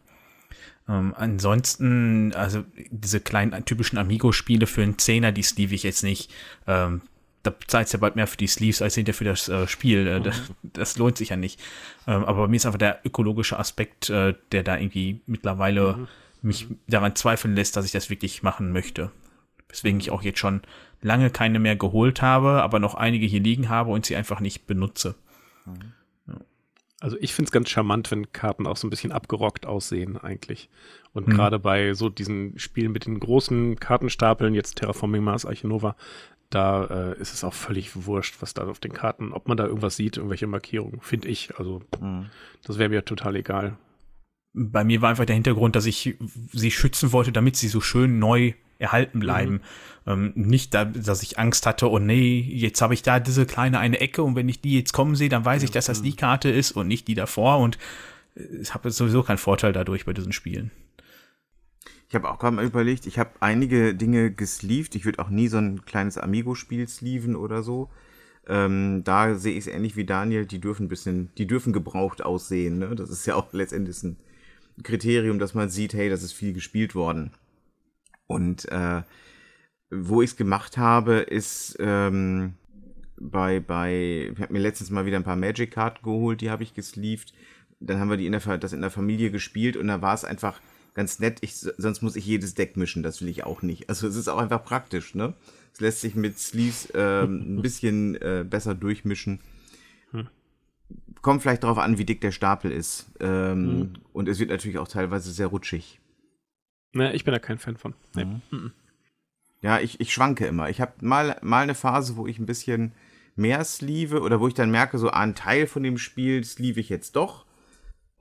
Ähm, 0.90 1.14
ansonsten, 1.18 2.34
also 2.34 2.64
diese 2.90 3.22
kleinen 3.22 3.66
typischen 3.66 3.98
Amigo-Spiele 3.98 4.68
für 4.68 4.84
einen 4.84 4.98
Zehner, 4.98 5.32
die 5.32 5.44
sleeve 5.44 5.76
ich 5.76 5.84
jetzt 5.84 6.04
nicht. 6.04 6.32
Ähm, 6.68 7.02
da 7.44 7.54
zahlt 7.68 7.88
es 7.88 7.94
ja 7.94 8.00
bald 8.00 8.16
mehr 8.16 8.28
für 8.28 8.38
die 8.38 8.48
Sleeves 8.48 8.82
als 8.82 8.96
hinterher 8.96 9.18
für 9.18 9.24
das 9.24 9.50
äh, 9.50 9.68
Spiel. 9.68 10.08
Äh, 10.08 10.22
das, 10.22 10.42
das 10.64 10.98
lohnt 10.98 11.18
sich 11.18 11.30
ja 11.30 11.38
nicht. 11.38 11.60
Ähm, 12.08 12.24
aber 12.26 12.44
bei 12.44 12.48
mir 12.48 12.58
ist 12.58 12.66
einfach 12.66 12.80
der 12.80 13.00
ökologische 13.04 13.58
Aspekt, 13.58 14.10
äh, 14.10 14.36
der 14.52 14.64
da 14.64 14.78
irgendwie 14.78 15.22
mittlerweile 15.26 16.08
mich 16.42 16.68
daran 16.88 17.16
zweifeln 17.16 17.56
lässt, 17.56 17.76
dass 17.76 17.86
ich 17.86 17.92
das 17.92 18.10
wirklich 18.10 18.42
machen 18.44 18.72
möchte. 18.72 19.12
Weswegen 19.70 20.00
ich 20.00 20.12
auch 20.12 20.24
jetzt 20.24 20.40
schon 20.40 20.62
lange 21.02 21.30
keine 21.30 21.60
mehr 21.60 21.76
geholt 21.76 22.22
habe, 22.22 22.64
aber 22.64 22.80
noch 22.80 22.96
einige 22.96 23.26
hier 23.26 23.40
liegen 23.40 23.70
habe 23.70 23.92
und 23.92 24.06
sie 24.06 24.16
einfach 24.16 24.40
nicht 24.40 24.68
benutze. 24.68 25.16
Also 27.00 27.18
ich 27.20 27.34
finde 27.34 27.48
es 27.48 27.52
ganz 27.52 27.70
charmant, 27.70 28.12
wenn 28.12 28.32
Karten 28.32 28.68
auch 28.68 28.78
so 28.78 28.86
ein 28.86 28.92
bisschen 28.92 29.12
abgerockt 29.12 29.66
aussehen 29.66 30.18
eigentlich. 30.18 30.70
Und 31.14 31.28
Mhm. 31.28 31.32
gerade 31.32 31.58
bei 31.58 31.94
so 31.96 32.10
diesen 32.10 32.60
Spielen 32.60 32.92
mit 32.92 33.08
den 33.08 33.20
großen 33.20 33.80
Kartenstapeln, 33.80 34.54
jetzt 34.54 34.76
Terraforming 34.76 35.24
Mars, 35.24 35.46
Arche 35.48 35.68
Nova, 35.68 35.96
da 36.52 36.86
äh, 37.14 37.20
ist 37.20 37.34
es 37.34 37.44
auch 37.44 37.54
völlig 37.54 38.06
wurscht, 38.06 38.42
was 38.42 38.54
da 38.54 38.68
auf 38.68 38.80
den 38.80 38.94
Karten, 38.94 39.32
ob 39.34 39.48
man 39.48 39.58
da 39.58 39.66
irgendwas 39.66 39.96
sieht, 39.96 40.18
irgendwelche 40.18 40.46
Markierungen, 40.48 41.02
finde 41.02 41.30
ich. 41.30 41.56
Also 41.58 41.82
das 42.64 42.78
wäre 42.78 42.90
mir 42.90 43.04
total 43.04 43.36
egal. 43.36 43.78
Bei 44.54 44.84
mir 44.84 45.02
war 45.02 45.10
einfach 45.10 45.26
der 45.26 45.36
Hintergrund, 45.36 45.76
dass 45.76 45.86
ich 45.86 46.18
sie 46.52 46.72
schützen 46.72 47.12
wollte, 47.12 47.32
damit 47.32 47.56
sie 47.56 47.68
so 47.68 47.82
schön 47.82 48.20
neu 48.20 48.54
erhalten 48.80 49.20
bleiben. 49.20 49.62
Ähm, 50.08 50.34
nicht, 50.36 50.74
da, 50.74 50.86
dass 50.86 51.24
ich 51.24 51.38
Angst 51.38 51.66
hatte, 51.66 51.90
oh 51.90 52.00
nee, 52.00 52.40
jetzt 52.40 52.82
habe 52.82 52.94
ich 52.94 53.04
da 53.04 53.20
diese 53.20 53.46
kleine 53.46 53.80
eine 53.80 54.00
Ecke 54.00 54.24
und 54.24 54.36
wenn 54.36 54.50
ich 54.50 54.60
die 54.60 54.78
jetzt 54.78 54.92
kommen 54.92 55.16
sehe, 55.16 55.30
dann 55.30 55.46
weiß 55.46 55.64
ich, 55.64 55.72
dass 55.72 55.86
das 55.86 56.02
die 56.02 56.16
Karte 56.16 56.50
ist 56.50 56.72
und 56.72 56.88
nicht 56.88 57.08
die 57.08 57.14
davor 57.14 57.60
und 57.60 57.78
äh, 58.36 58.44
ich 58.62 58.74
habe 58.74 58.90
sowieso 58.92 59.24
keinen 59.24 59.38
Vorteil 59.38 59.72
dadurch 59.72 60.06
bei 60.06 60.14
diesen 60.14 60.32
Spielen. 60.32 60.72
ich 62.10 62.16
habe 62.16 62.30
auch 62.30 62.40
gerade 62.40 62.56
mal 62.56 62.66
überlegt, 62.66 63.06
ich 63.06 63.20
habe 63.20 63.30
einige 63.40 63.94
Dinge 63.94 64.32
gesleeved. 64.32 64.96
Ich 64.96 65.06
würde 65.06 65.20
auch 65.20 65.30
nie 65.30 65.48
so 65.48 65.58
ein 65.58 65.86
kleines 65.86 66.18
Amigo-Spiel 66.18 66.88
sleeven 66.88 67.36
oder 67.36 67.62
so. 67.62 67.90
Ähm, 68.48 69.04
da 69.04 69.36
sehe 69.36 69.54
ich 69.54 69.68
es 69.68 69.68
ähnlich 69.68 69.96
wie 69.96 70.06
Daniel, 70.06 70.48
die 70.48 70.60
dürfen 70.60 70.86
ein 70.86 70.90
bisschen, 70.90 71.30
die 71.38 71.46
dürfen 71.46 71.72
gebraucht 71.72 72.26
aussehen. 72.26 72.80
Ne? 72.80 72.96
Das 72.96 73.12
ist 73.12 73.28
ja 73.28 73.36
auch 73.36 73.54
letztendlich 73.54 74.02
ein 74.02 74.18
Kriterium, 74.84 75.40
dass 75.40 75.54
man 75.54 75.70
sieht, 75.70 75.94
hey, 75.94 76.10
das 76.10 76.24
ist 76.24 76.34
viel 76.34 76.54
gespielt 76.54 76.96
worden. 76.96 77.32
Und 78.28 78.70
äh, 78.72 79.04
wo 79.90 80.22
ich 80.22 80.32
es 80.32 80.38
gemacht 80.38 80.78
habe, 80.78 81.20
ist 81.20 81.76
ähm, 81.80 82.54
bei, 83.20 83.60
bei, 83.60 84.32
ich 84.34 84.42
habe 84.42 84.54
mir 84.54 84.60
letztens 84.60 84.90
mal 84.90 85.06
wieder 85.06 85.18
ein 85.18 85.24
paar 85.24 85.36
Magic-Karten 85.36 86.04
geholt, 86.04 86.42
die 86.42 86.50
habe 86.50 86.64
ich 86.64 86.74
gesleeved. 86.74 87.34
dann 87.80 88.00
haben 88.00 88.10
wir 88.10 88.18
die 88.18 88.26
in 88.26 88.32
der, 88.32 88.58
das 88.58 88.74
in 88.74 88.82
der 88.82 88.90
Familie 88.90 89.32
gespielt 89.32 89.78
und 89.78 89.88
da 89.88 90.02
war 90.02 90.14
es 90.14 90.26
einfach 90.26 90.62
ganz 90.94 91.20
nett. 91.20 91.40
Ich, 91.42 91.56
sonst 91.56 92.02
muss 92.02 92.16
ich 92.16 92.26
jedes 92.26 92.54
Deck 92.56 92.78
mischen, 92.78 93.04
das 93.04 93.22
will 93.22 93.30
ich 93.30 93.44
auch 93.44 93.62
nicht. 93.62 93.90
Also 93.90 94.08
es 94.08 94.16
ist 94.16 94.28
auch 94.28 94.40
einfach 94.40 94.64
praktisch, 94.64 95.16
ne? 95.16 95.34
Es 95.74 95.80
lässt 95.80 96.02
sich 96.02 96.16
mit 96.16 96.38
Sleeves 96.38 96.92
ähm, 96.94 97.58
ein 97.58 97.62
bisschen 97.62 98.16
äh, 98.16 98.46
besser 98.48 98.76
durchmischen. 98.76 99.40
Kommt 101.22 101.42
vielleicht 101.42 101.64
darauf 101.64 101.78
an, 101.78 101.98
wie 101.98 102.06
dick 102.06 102.22
der 102.22 102.32
Stapel 102.32 102.72
ist. 102.72 103.12
Ähm, 103.20 103.68
hm. 103.68 103.94
Und 104.14 104.28
es 104.28 104.40
wird 104.40 104.50
natürlich 104.50 104.80
auch 104.80 104.88
teilweise 104.88 105.32
sehr 105.32 105.48
rutschig. 105.48 106.00
Ne, 106.94 107.14
ich 107.14 107.24
bin 107.24 107.32
da 107.32 107.40
kein 107.40 107.58
Fan 107.58 107.78
von. 107.78 107.94
Nee. 108.16 108.26
Mhm. 108.26 108.72
Ja, 109.62 109.80
ich, 109.80 110.00
ich 110.00 110.12
schwanke 110.12 110.46
immer. 110.46 110.70
Ich 110.70 110.82
habe 110.82 110.94
mal, 111.02 111.38
mal 111.42 111.62
eine 111.62 111.76
Phase, 111.76 112.18
wo 112.18 112.28
ich 112.28 112.40
ein 112.40 112.48
bisschen 112.48 112.94
mehr 113.36 113.64
sleeve 113.64 114.22
oder 114.22 114.40
wo 114.40 114.48
ich 114.48 114.54
dann 114.54 114.72
merke, 114.72 114.98
so 114.98 115.10
ah, 115.10 115.20
ein 115.20 115.36
Teil 115.36 115.68
von 115.68 115.84
dem 115.84 115.98
Spiel 115.98 116.44
sleeve 116.44 116.80
ich 116.80 116.90
jetzt 116.90 117.16
doch. 117.16 117.46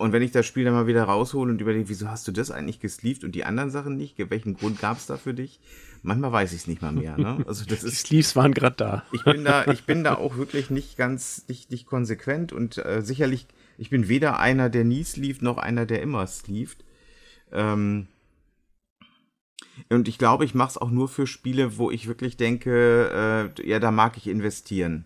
Und 0.01 0.13
wenn 0.15 0.23
ich 0.23 0.31
das 0.31 0.47
Spiel 0.47 0.65
dann 0.65 0.73
mal 0.73 0.87
wieder 0.87 1.05
raushole 1.05 1.53
und 1.53 1.61
überlege, 1.61 1.91
wieso 1.91 2.09
hast 2.09 2.27
du 2.27 2.33
das 2.33 2.51
eigentlich 2.51 2.81
gesleeved 2.81 3.23
und 3.23 3.35
die 3.35 3.45
anderen 3.45 3.69
Sachen 3.71 3.99
nicht? 3.99 4.15
Welchen 4.31 4.55
Grund 4.55 4.81
gab 4.81 4.97
es 4.97 5.05
da 5.05 5.19
für 5.19 5.35
dich? 5.35 5.61
Manchmal 6.03 6.33
weiß 6.33 6.55
ich 6.55 6.61
es 6.61 6.67
nicht 6.67 6.81
mal 6.81 6.91
mehr. 6.91 7.19
Ne? 7.19 7.45
Also 7.47 7.67
das 7.67 7.85
ist, 7.85 8.05
die 8.05 8.07
Sleeves 8.07 8.35
waren 8.35 8.55
gerade 8.55 8.77
da. 8.77 9.03
Ich 9.13 9.25
bin 9.25 9.45
da, 9.45 9.67
ich 9.67 9.85
bin 9.85 10.03
da 10.03 10.15
auch 10.17 10.39
wirklich 10.39 10.71
nicht 10.71 10.97
ganz, 10.97 11.45
nicht, 11.49 11.71
nicht 11.71 11.85
konsequent 11.85 12.55
und 12.55 12.79
äh, 12.79 13.03
sicherlich, 13.03 13.47
ich 13.77 13.91
bin 13.91 14.09
weder 14.09 14.39
einer, 14.39 14.71
der 14.71 14.85
nie 14.85 15.05
sleeved, 15.05 15.43
noch 15.43 15.59
einer, 15.59 15.85
der 15.85 16.01
immer 16.01 16.27
sleeved. 16.27 16.83
Ähm, 17.53 18.07
und 19.91 20.09
ich 20.09 20.17
glaube, 20.17 20.47
ich 20.47 20.55
mache 20.55 20.71
es 20.71 20.79
auch 20.79 20.91
nur 20.91 21.11
für 21.11 21.27
Spiele, 21.27 21.77
wo 21.77 21.91
ich 21.91 22.09
wirklich 22.09 22.39
denke, 22.39 23.53
äh, 23.61 23.69
ja, 23.69 23.79
da 23.79 23.91
mag 23.91 24.17
ich 24.17 24.29
investieren. 24.29 25.05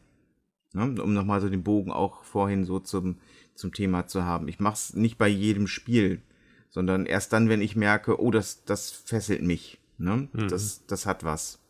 Ne? 0.72 1.02
Um 1.02 1.14
nochmal 1.14 1.40
so 1.40 1.48
den 1.48 1.64
Bogen 1.64 1.90
auch 1.90 2.22
vorhin 2.22 2.64
so 2.64 2.78
zum 2.78 3.16
zum 3.54 3.72
Thema 3.72 4.06
zu 4.06 4.24
haben. 4.24 4.48
Ich 4.48 4.60
mache 4.60 4.74
es 4.74 4.94
nicht 4.94 5.18
bei 5.18 5.28
jedem 5.28 5.66
Spiel, 5.66 6.22
sondern 6.70 7.06
erst 7.06 7.32
dann, 7.32 7.48
wenn 7.48 7.62
ich 7.62 7.76
merke, 7.76 8.20
oh, 8.20 8.30
das, 8.30 8.64
das 8.64 8.90
fesselt 8.90 9.42
mich. 9.42 9.78
Ne? 9.98 10.28
Mhm. 10.32 10.48
Das, 10.48 10.84
das 10.86 11.06
hat 11.06 11.24
was. 11.24 11.60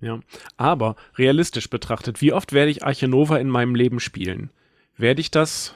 Ja, 0.00 0.20
aber 0.56 0.96
realistisch 1.16 1.70
betrachtet, 1.70 2.20
wie 2.20 2.32
oft 2.32 2.52
werde 2.52 2.70
ich 2.70 2.84
Archenova 2.84 3.38
in 3.38 3.48
meinem 3.48 3.74
Leben 3.74 4.00
spielen? 4.00 4.50
Werde 4.96 5.20
ich 5.20 5.30
das 5.30 5.74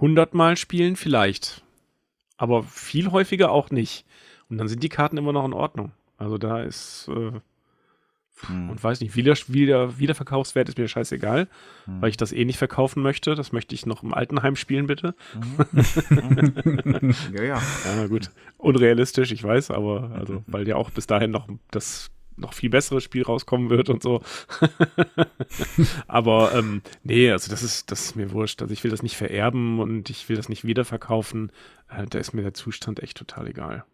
hundertmal 0.00 0.56
spielen? 0.56 0.96
Vielleicht. 0.96 1.64
Aber 2.36 2.62
viel 2.62 3.10
häufiger 3.10 3.50
auch 3.50 3.70
nicht. 3.70 4.04
Und 4.48 4.58
dann 4.58 4.68
sind 4.68 4.82
die 4.82 4.88
Karten 4.88 5.16
immer 5.16 5.32
noch 5.32 5.44
in 5.44 5.52
Ordnung. 5.52 5.92
Also 6.18 6.38
da 6.38 6.62
ist, 6.62 7.08
äh, 7.08 7.40
hm. 8.46 8.70
Und 8.70 8.82
weiß 8.82 9.00
nicht, 9.00 9.14
wieder, 9.14 9.34
wieder, 9.46 9.98
Wiederverkaufswert 9.98 10.68
ist 10.68 10.78
mir 10.78 10.88
scheißegal, 10.88 11.48
hm. 11.84 12.02
weil 12.02 12.10
ich 12.10 12.16
das 12.16 12.32
eh 12.32 12.44
nicht 12.44 12.58
verkaufen 12.58 13.02
möchte. 13.02 13.34
Das 13.34 13.52
möchte 13.52 13.74
ich 13.74 13.86
noch 13.86 14.02
im 14.02 14.14
Altenheim 14.14 14.56
spielen, 14.56 14.86
bitte. 14.86 15.14
Hm. 15.32 17.14
ja, 17.36 17.42
ja. 17.42 17.62
Ja, 17.84 18.06
gut. 18.06 18.30
Unrealistisch, 18.58 19.32
ich 19.32 19.42
weiß, 19.42 19.70
aber 19.70 20.10
also, 20.14 20.42
weil 20.46 20.66
ja 20.66 20.76
auch 20.76 20.90
bis 20.90 21.06
dahin 21.06 21.30
noch 21.30 21.48
das 21.70 22.10
noch 22.36 22.54
viel 22.54 22.70
besseres 22.70 23.04
Spiel 23.04 23.22
rauskommen 23.22 23.70
wird 23.70 23.90
und 23.90 24.02
so. 24.02 24.22
aber 26.08 26.54
ähm, 26.54 26.82
nee, 27.04 27.30
also 27.30 27.50
das 27.50 27.62
ist, 27.62 27.90
das 27.90 28.06
ist 28.06 28.16
mir 28.16 28.32
wurscht. 28.32 28.62
Also 28.62 28.72
ich 28.72 28.82
will 28.82 28.90
das 28.90 29.02
nicht 29.02 29.16
vererben 29.16 29.78
und 29.78 30.08
ich 30.08 30.28
will 30.28 30.36
das 30.36 30.48
nicht 30.48 30.64
wiederverkaufen. 30.64 31.52
Äh, 31.88 32.06
da 32.06 32.18
ist 32.18 32.32
mir 32.32 32.42
der 32.42 32.54
Zustand 32.54 33.02
echt 33.02 33.18
total 33.18 33.48
egal. 33.48 33.84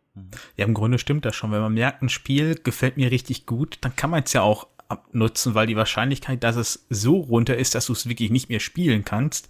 Ja, 0.57 0.65
im 0.65 0.75
Grunde 0.75 0.99
stimmt 0.99 1.25
das 1.25 1.37
schon. 1.37 1.53
Wenn 1.53 1.61
man 1.61 1.75
merkt, 1.75 2.03
ein 2.03 2.09
Spiel 2.09 2.55
gefällt 2.57 2.97
mir 2.97 3.11
richtig 3.11 3.47
gut, 3.47 3.79
dann 3.81 3.97
kann 3.97 4.11
man 4.11 4.23
es 4.25 4.33
ja 4.33 4.43
auch 4.43 4.67
abnutzen, 4.89 5.55
weil 5.55 5.67
die 5.67 5.77
Wahrscheinlichkeit, 5.77 6.43
dass 6.43 6.57
es 6.57 6.87
so 6.89 7.19
runter 7.19 7.57
ist, 7.57 7.75
dass 7.75 7.87
du 7.87 7.93
es 7.93 8.09
wirklich 8.09 8.31
nicht 8.31 8.49
mehr 8.49 8.61
spielen 8.61 9.05
kannst, 9.05 9.49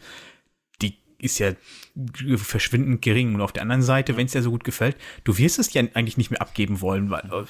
die 0.83 0.97
ist 1.19 1.39
ja 1.39 1.53
verschwindend 2.37 3.03
gering. 3.03 3.35
Und 3.35 3.41
auf 3.41 3.53
der 3.53 3.63
anderen 3.63 3.83
Seite, 3.83 4.17
wenn 4.17 4.27
es 4.27 4.33
dir 4.33 4.43
so 4.43 4.51
gut 4.51 4.65
gefällt, 4.65 4.97
du 5.25 5.39
wirst 5.39 5.59
es 5.59 5.73
ja 5.73 5.83
eigentlich 5.95 6.17
nicht 6.17 6.31
mehr 6.31 6.43
abgeben 6.43 6.81
wollen, 6.81 7.11
weil 7.11 7.25
äh, 7.33 7.45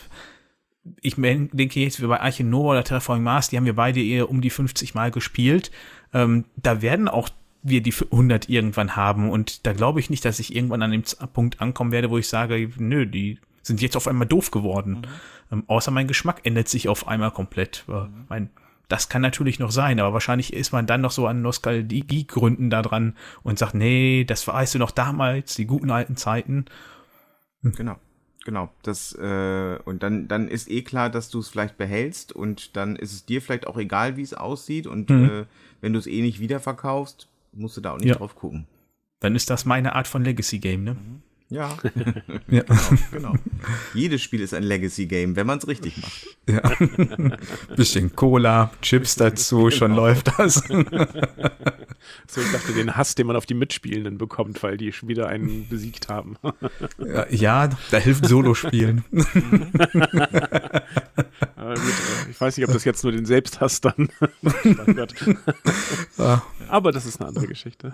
ich 1.00 1.16
denke 1.16 1.80
jetzt, 1.80 2.00
wie 2.00 2.06
bei 2.06 2.20
Arche 2.20 2.44
Nova 2.44 2.70
oder 2.70 2.84
Terraforming 2.84 3.24
Mars, 3.24 3.48
die 3.48 3.56
haben 3.56 3.66
wir 3.66 3.74
beide 3.74 4.02
eher 4.02 4.30
um 4.30 4.40
die 4.40 4.50
50 4.50 4.94
Mal 4.94 5.10
gespielt. 5.10 5.70
Ähm, 6.14 6.44
da 6.56 6.80
werden 6.82 7.08
auch 7.08 7.28
wir 7.62 7.82
die 7.82 7.92
100 7.92 8.48
irgendwann 8.48 8.96
haben. 8.96 9.30
Und 9.30 9.66
da 9.66 9.72
glaube 9.72 10.00
ich 10.00 10.10
nicht, 10.10 10.24
dass 10.24 10.38
ich 10.38 10.54
irgendwann 10.54 10.82
an 10.82 10.90
dem 10.90 11.02
Punkt 11.32 11.60
ankommen 11.60 11.92
werde, 11.92 12.10
wo 12.10 12.18
ich 12.18 12.28
sage, 12.28 12.70
nö, 12.78 13.06
die 13.06 13.38
sind 13.62 13.82
jetzt 13.82 13.96
auf 13.96 14.08
einmal 14.08 14.28
doof 14.28 14.50
geworden. 14.50 14.92
Mhm. 14.92 15.04
Ähm, 15.52 15.64
außer 15.66 15.90
mein 15.90 16.08
Geschmack 16.08 16.40
ändert 16.44 16.68
sich 16.68 16.88
auf 16.88 17.08
einmal 17.08 17.30
komplett. 17.30 17.84
Äh, 17.88 17.92
mhm. 17.92 18.24
Mein, 18.28 18.50
das 18.88 19.08
kann 19.08 19.22
natürlich 19.22 19.58
noch 19.58 19.70
sein, 19.70 20.00
aber 20.00 20.14
wahrscheinlich 20.14 20.52
ist 20.52 20.72
man 20.72 20.86
dann 20.86 21.02
noch 21.02 21.10
so 21.10 21.26
an 21.26 21.42
Nostalgie-Gründen 21.42 22.70
da 22.70 22.82
dran 22.82 23.16
und 23.42 23.58
sagt, 23.58 23.74
nee, 23.74 24.24
das 24.24 24.46
weißt 24.46 24.74
du 24.74 24.78
noch 24.78 24.90
damals, 24.90 25.54
die 25.54 25.66
guten 25.66 25.90
alten 25.90 26.16
Zeiten. 26.16 26.64
Hm. 27.62 27.72
Genau. 27.72 27.96
Genau, 28.44 28.70
das 28.82 29.12
äh, 29.12 29.78
und 29.84 30.02
dann 30.02 30.26
dann 30.26 30.48
ist 30.48 30.70
eh 30.70 30.80
klar, 30.80 31.10
dass 31.10 31.28
du 31.28 31.40
es 31.40 31.50
vielleicht 31.50 31.76
behältst 31.76 32.32
und 32.32 32.76
dann 32.76 32.96
ist 32.96 33.12
es 33.12 33.26
dir 33.26 33.42
vielleicht 33.42 33.66
auch 33.66 33.76
egal, 33.76 34.16
wie 34.16 34.22
es 34.22 34.32
aussieht 34.32 34.86
und 34.86 35.10
mhm. 35.10 35.24
äh, 35.24 35.44
wenn 35.82 35.92
du 35.92 35.98
es 35.98 36.06
eh 36.06 36.22
nicht 36.22 36.40
wiederverkaufst, 36.40 37.28
musst 37.52 37.76
du 37.76 37.80
da 37.80 37.92
auch 37.92 37.98
nicht 37.98 38.08
ja. 38.08 38.14
drauf 38.14 38.34
gucken. 38.34 38.66
Dann 39.20 39.34
ist 39.34 39.50
das 39.50 39.64
meine 39.64 39.94
Art 39.94 40.06
von 40.06 40.24
Legacy-Game, 40.24 40.84
ne? 40.84 40.94
Mhm. 40.94 41.22
Ja. 41.50 41.76
ja. 42.48 42.62
Genau, 42.62 42.98
genau. 43.10 43.34
Jedes 43.94 44.20
Spiel 44.22 44.42
ist 44.42 44.52
ein 44.52 44.62
Legacy-Game, 44.62 45.34
wenn 45.34 45.46
man 45.46 45.58
es 45.58 45.66
richtig 45.66 45.96
macht. 45.96 46.36
Ja. 46.46 46.60
Bisschen 47.76 48.14
Cola, 48.14 48.70
Chips 48.82 49.14
dazu, 49.14 49.56
genau. 49.64 49.70
schon 49.70 49.94
läuft 49.94 50.30
das. 50.38 50.56
so, 52.26 52.40
ich 52.40 52.52
dachte, 52.52 52.74
den 52.74 52.96
Hass, 52.96 53.14
den 53.14 53.26
man 53.26 53.36
auf 53.36 53.46
die 53.46 53.54
Mitspielenden 53.54 54.18
bekommt, 54.18 54.62
weil 54.62 54.76
die 54.76 54.92
schon 54.92 55.08
wieder 55.08 55.28
einen 55.28 55.66
besiegt 55.68 56.08
haben. 56.08 56.36
ja, 56.98 57.26
ja 57.30 57.70
da 57.90 57.96
hilft 57.96 58.26
Solo-Spielen. 58.26 59.04
ich 62.30 62.40
weiß 62.40 62.58
nicht, 62.58 62.66
ob 62.66 62.74
das 62.74 62.84
jetzt 62.84 63.02
nur 63.04 63.12
den 63.12 63.24
Selbsthass 63.24 63.80
dann. 63.80 64.10
Aber 66.68 66.92
das 66.92 67.06
ist 67.06 67.20
eine 67.20 67.28
andere 67.28 67.46
Geschichte. 67.46 67.90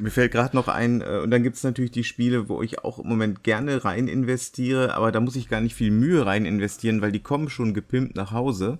Mir 0.00 0.10
fällt 0.10 0.32
gerade 0.32 0.54
noch 0.54 0.68
ein, 0.68 1.00
äh, 1.00 1.20
und 1.22 1.30
dann 1.30 1.42
gibt 1.42 1.56
es 1.56 1.64
natürlich 1.64 1.90
die 1.90 2.04
Spiele, 2.04 2.48
wo 2.48 2.62
ich 2.62 2.84
auch 2.84 2.98
im 2.98 3.08
Moment 3.08 3.42
gerne 3.42 3.84
rein 3.84 4.08
investiere, 4.08 4.94
aber 4.94 5.12
da 5.12 5.20
muss 5.20 5.36
ich 5.36 5.48
gar 5.48 5.60
nicht 5.60 5.74
viel 5.74 5.90
Mühe 5.90 6.24
rein 6.24 6.46
investieren, 6.46 7.00
weil 7.00 7.12
die 7.12 7.22
kommen 7.22 7.48
schon 7.48 7.74
gepimpt 7.74 8.14
nach 8.14 8.30
Hause. 8.30 8.78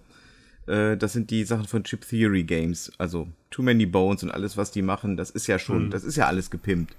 Äh, 0.67 0.97
das 0.97 1.13
sind 1.13 1.31
die 1.31 1.45
Sachen 1.45 1.67
von 1.67 1.85
Chip 1.85 2.07
Theory 2.09 2.45
Games, 2.45 2.93
also 2.99 3.29
Too 3.51 3.63
Many 3.63 3.87
Bones 3.87 4.23
und 4.23 4.31
alles, 4.31 4.57
was 4.57 4.71
die 4.71 4.83
machen, 4.83 5.17
das 5.17 5.31
ist 5.31 5.47
ja 5.47 5.59
schon, 5.59 5.87
mhm. 5.87 5.91
das 5.91 6.05
ist 6.05 6.17
ja 6.17 6.27
alles 6.27 6.51
gepimpt. 6.51 6.95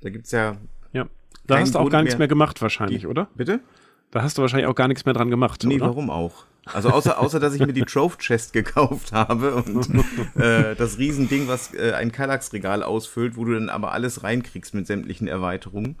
Da 0.00 0.10
gibt's 0.10 0.32
ja. 0.32 0.56
Ja. 0.92 1.06
Da 1.46 1.58
hast 1.58 1.74
du 1.74 1.78
auch 1.78 1.90
gar 1.90 2.02
nichts 2.02 2.18
mehr 2.18 2.28
gemacht, 2.28 2.60
wahrscheinlich, 2.62 3.02
die, 3.02 3.06
oder? 3.06 3.28
Bitte? 3.34 3.60
Da 4.10 4.22
hast 4.22 4.38
du 4.38 4.42
wahrscheinlich 4.42 4.66
auch 4.66 4.74
gar 4.74 4.88
nichts 4.88 5.04
mehr 5.04 5.14
dran 5.14 5.30
gemacht. 5.30 5.62
Nee, 5.64 5.76
oder? 5.76 5.86
warum 5.86 6.10
auch? 6.10 6.46
Also 6.72 6.90
außer, 6.90 7.18
außer 7.18 7.40
dass 7.40 7.54
ich 7.54 7.60
mir 7.60 7.72
die 7.72 7.82
Trove 7.82 8.16
Chest 8.18 8.52
gekauft 8.52 9.12
habe 9.12 9.54
und 9.56 9.88
äh, 10.36 10.74
das 10.74 10.98
Riesending, 10.98 11.48
was 11.48 11.74
äh, 11.74 11.92
ein 11.92 12.12
Kallax-Regal 12.12 12.82
ausfüllt, 12.82 13.36
wo 13.36 13.44
du 13.44 13.54
dann 13.54 13.68
aber 13.68 13.92
alles 13.92 14.22
reinkriegst 14.22 14.74
mit 14.74 14.86
sämtlichen 14.86 15.28
Erweiterungen. 15.28 15.96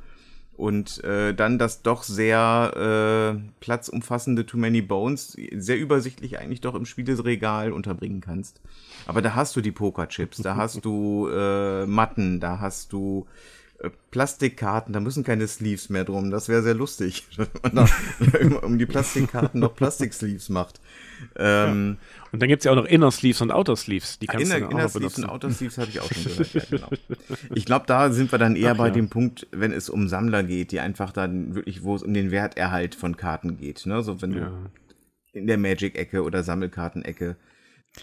Und 0.56 1.02
äh, 1.04 1.32
dann 1.32 1.58
das 1.58 1.80
doch 1.80 2.02
sehr 2.02 3.34
äh, 3.34 3.40
platzumfassende 3.60 4.44
Too 4.44 4.58
Many 4.58 4.82
Bones, 4.82 5.34
sehr 5.56 5.78
übersichtlich 5.78 6.38
eigentlich 6.38 6.60
doch 6.60 6.74
im 6.74 6.84
Spieleregal 6.84 7.72
unterbringen 7.72 8.20
kannst. 8.20 8.60
Aber 9.06 9.22
da 9.22 9.34
hast 9.34 9.56
du 9.56 9.62
die 9.62 9.72
Pokerchips, 9.72 10.36
da 10.38 10.56
hast 10.56 10.84
du 10.84 11.28
äh, 11.28 11.86
Matten, 11.86 12.40
da 12.40 12.60
hast 12.60 12.92
du 12.92 13.26
Plastikkarten, 14.10 14.92
da 14.92 15.00
müssen 15.00 15.24
keine 15.24 15.46
Sleeves 15.48 15.88
mehr 15.88 16.04
drum. 16.04 16.30
Das 16.30 16.48
wäre 16.48 16.62
sehr 16.62 16.74
lustig, 16.74 17.26
wenn 17.36 17.48
man 17.62 17.86
da 17.86 18.58
um 18.62 18.78
die 18.78 18.86
Plastikkarten 18.86 19.60
noch 19.60 19.74
Plastik-Sleeves 19.74 20.50
macht. 20.50 20.80
Ähm, 21.36 21.96
ja. 21.98 22.26
Und 22.32 22.42
dann 22.42 22.48
gibt 22.48 22.60
es 22.60 22.64
ja 22.64 22.72
auch 22.72 22.76
noch 22.76 22.84
Inner 22.84 23.10
Sleeves 23.10 23.40
und 23.40 23.50
Outer 23.50 23.76
Sleeves. 23.76 24.18
Die 24.18 24.26
kannst 24.26 24.46
inner, 24.46 24.60
du 24.60 24.66
auch 24.66 24.70
Inner 24.70 24.88
Sleeves 24.88 25.18
und 25.18 25.24
Outer 25.26 25.50
Sleeves 25.50 25.78
habe 25.78 25.88
ich 25.88 26.00
auch 26.00 26.12
schon 26.12 26.24
gehört. 26.24 26.54
Ja, 26.54 26.62
genau. 26.70 26.88
Ich 27.54 27.64
glaube, 27.64 27.86
da 27.86 28.10
sind 28.10 28.32
wir 28.32 28.38
dann 28.38 28.56
eher 28.56 28.72
Ach, 28.72 28.76
bei 28.78 28.88
ja. 28.88 28.92
dem 28.94 29.08
Punkt, 29.08 29.46
wenn 29.50 29.72
es 29.72 29.88
um 29.88 30.08
Sammler 30.08 30.42
geht, 30.42 30.72
die 30.72 30.80
einfach 30.80 31.12
dann 31.12 31.54
wirklich, 31.54 31.82
wo 31.82 31.94
es 31.94 32.02
um 32.02 32.12
den 32.12 32.30
Werterhalt 32.30 32.94
von 32.94 33.16
Karten 33.16 33.56
geht. 33.56 33.86
Ne? 33.86 34.02
So 34.02 34.20
wenn 34.20 34.32
du 34.32 34.70
in 35.32 35.46
der 35.46 35.58
Magic-Ecke 35.58 36.22
oder 36.22 36.42
Sammelkarten-Ecke 36.42 37.36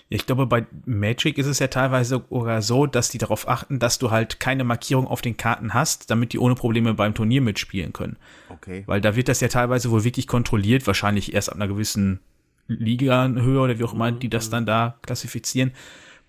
ich 0.10 0.26
glaube, 0.26 0.46
bei 0.48 0.66
Magic 0.86 1.38
ist 1.38 1.46
es 1.46 1.60
ja 1.60 1.68
teilweise 1.68 2.24
sogar 2.30 2.62
so, 2.62 2.86
dass 2.86 3.10
die 3.10 3.18
darauf 3.18 3.48
achten, 3.48 3.80
dass 3.80 4.00
du 4.00 4.12
halt 4.12 4.40
keine 4.40 4.64
Markierung 4.64 5.08
auf 5.08 5.22
den 5.22 5.38
Karten 5.38 5.74
hast, 5.74 6.12
damit 6.12 6.34
die 6.34 6.40
ohne 6.40 6.56
Probleme 6.56 6.94
beim 6.94 7.14
Turnier 7.14 7.42
mitspielen 7.42 7.94
können. 7.94 8.18
Okay. 8.50 8.84
Weil 8.86 9.02
da 9.02 9.16
wird 9.16 9.30
das 9.30 9.40
ja 9.40 9.48
teilweise 9.48 9.90
wohl 9.90 10.04
wirklich 10.04 10.28
kontrolliert, 10.28 10.88
wahrscheinlich 10.88 11.34
erst 11.34 11.50
ab 11.50 11.56
einer 11.56 11.68
gewissen 11.68 12.20
Liga-Höhe 12.68 13.60
oder 13.60 13.80
wie 13.80 13.84
auch 13.86 13.94
immer, 13.94 14.12
die 14.12 14.30
das 14.30 14.50
dann 14.50 14.66
da 14.66 14.98
klassifizieren. 15.02 15.72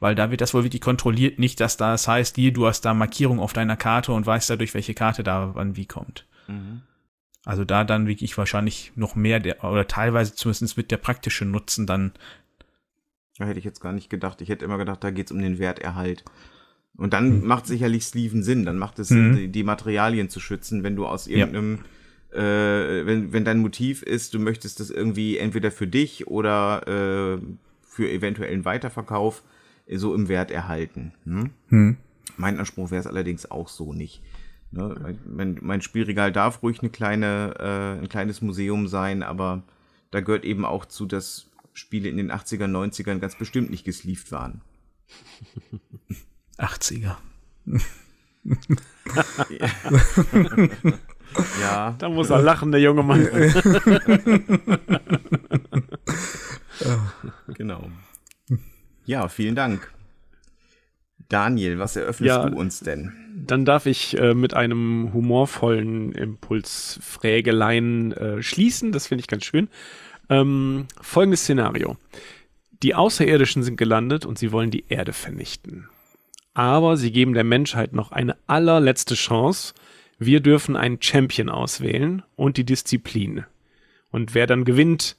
Weil 0.01 0.15
da 0.15 0.31
wird 0.31 0.41
das 0.41 0.55
wohl 0.55 0.63
wirklich 0.63 0.83
kontrolliert, 0.83 1.41
nicht, 1.41 1.59
dass 1.59 1.77
das 1.77 2.07
heißt, 2.07 2.37
hier, 2.37 2.53
du 2.53 2.67
hast 2.67 2.83
da 2.83 2.95
Markierung 2.95 3.41
auf 3.41 3.53
deiner 3.53 3.77
Karte 3.77 4.13
und 4.13 4.25
weißt 4.25 4.49
dadurch, 4.51 4.73
welche 4.75 4.95
Karte 4.95 5.25
da 5.25 5.51
wann 5.55 5.77
wie 5.77 5.87
kommt. 5.87 6.27
Mhm. 6.47 6.83
Also 7.45 7.65
da 7.65 7.83
dann 7.83 8.07
wirklich 8.07 8.39
wahrscheinlich 8.39 8.93
noch 8.95 9.17
mehr 9.17 9.41
der, 9.41 9.65
oder 9.65 9.89
teilweise 9.89 10.35
zumindest 10.35 10.77
wird 10.77 10.93
der 10.93 10.99
praktische 10.99 11.45
Nutzen 11.45 11.87
dann 11.87 12.13
da 13.39 13.47
hätte 13.47 13.59
ich 13.59 13.65
jetzt 13.65 13.81
gar 13.81 13.93
nicht 13.93 14.11
gedacht. 14.11 14.41
Ich 14.41 14.49
hätte 14.49 14.65
immer 14.65 14.79
gedacht, 14.79 15.03
da 15.03 15.11
geht 15.11 15.27
es 15.27 15.33
um 15.33 15.41
den 15.41 15.59
Werterhalt. 15.59 16.25
Und 16.97 17.13
dann 17.13 17.45
macht 17.45 17.67
sicherlich 17.67 18.05
Sleeven 18.05 18.43
Sinn, 18.43 18.65
dann 18.65 18.77
macht 18.77 18.99
es 18.99 19.09
Sinn, 19.09 19.37
die, 19.37 19.49
die 19.49 19.63
Materialien 19.63 20.29
zu 20.29 20.41
schützen, 20.41 20.83
wenn 20.83 20.97
du 20.97 21.07
aus 21.07 21.29
irgendeinem, 21.29 21.79
äh, 22.33 23.07
wenn, 23.07 23.33
wenn 23.33 23.45
dein 23.45 23.61
Motiv 23.61 24.03
ist, 24.03 24.35
du 24.35 24.41
möchtest 24.41 24.81
das 24.81 24.91
irgendwie 24.91 25.39
entweder 25.39 25.71
für 25.71 25.87
dich 25.87 26.27
oder 26.27 26.83
äh, 26.89 27.41
für 27.83 28.11
eventuellen 28.11 28.65
Weiterverkauf 28.65 29.45
so 29.89 30.13
im 30.13 30.29
Wert 30.29 30.51
erhalten. 30.51 31.13
Hm? 31.25 31.51
Mein 32.37 32.59
Anspruch 32.59 32.91
wäre 32.91 33.01
es 33.01 33.07
allerdings 33.07 33.49
auch 33.49 33.69
so 33.69 33.93
nicht. 33.93 34.21
Ne? 34.71 34.97
Mein, 35.01 35.19
mein, 35.27 35.59
mein 35.63 35.83
Spielregal 35.83 36.33
darf 36.33 36.63
ruhig 36.63 36.81
eine 36.81 36.91
kleine, 36.91 37.55
äh, 37.59 38.03
ein 38.03 38.09
kleines 38.09 38.43
Museum 38.43 38.89
sein, 38.89 39.23
aber 39.23 39.63
da 40.11 40.21
gehört 40.21 40.45
eben 40.45 40.65
auch 40.65 40.85
zu, 40.85 41.07
dass 41.07 41.48
Spiele 41.79 42.09
in 42.09 42.17
den 42.17 42.33
80er, 42.33 42.65
90ern 42.67 43.19
ganz 43.19 43.37
bestimmt 43.37 43.71
nicht 43.71 43.85
gesleeved 43.85 44.33
waren. 44.33 44.63
80er. 46.59 47.17
Ja, 51.61 51.95
Da 51.99 52.09
muss 52.09 52.31
er 52.31 52.41
lachen, 52.41 52.73
der 52.73 52.81
junge 52.81 53.03
Mann. 53.03 53.29
genau. 57.55 57.91
Ja, 59.05 59.29
vielen 59.29 59.55
Dank. 59.55 59.93
Daniel, 61.29 61.79
was 61.79 61.97
eröffnest 61.97 62.27
Ja. 62.29 62.49
du 62.49 62.57
uns 62.57 62.81
denn? 62.81 63.13
Dann 63.47 63.65
darf 63.67 63.87
ich 63.87 64.19
äh, 64.19 64.35
mit 64.35 64.55
einem 64.55 65.11
humorvollen 65.13 66.13
Impuls 66.13 66.99
Frägelein 67.03 68.13
äh, 68.13 68.43
schließen. 68.43 68.93
Das 68.93 69.07
finde 69.07 69.21
ich 69.21 69.29
ganz 69.29 69.45
schön. 69.45 69.69
Ähm, 70.31 70.87
folgendes 71.01 71.43
Szenario. 71.43 71.97
Die 72.83 72.95
Außerirdischen 72.95 73.63
sind 73.63 73.77
gelandet 73.77 74.25
und 74.25 74.39
sie 74.39 74.53
wollen 74.53 74.71
die 74.71 74.85
Erde 74.89 75.13
vernichten. 75.13 75.89
Aber 76.55 76.97
sie 76.97 77.13
geben 77.13 77.35
der 77.35 77.45
Menschheit 77.45 77.93
noch 77.93 78.13
eine 78.13 78.37
allerletzte 78.47 79.15
Chance. 79.15 79.75
Wir 80.19 80.41
dürfen 80.41 80.77
einen 80.77 81.01
Champion 81.01 81.49
auswählen 81.49 82.23
und 82.37 82.57
die 82.57 82.65
Disziplin. 82.65 83.45
Und 84.11 84.35
wer 84.35 84.47
dann 84.47 84.65
gewinnt, 84.65 85.17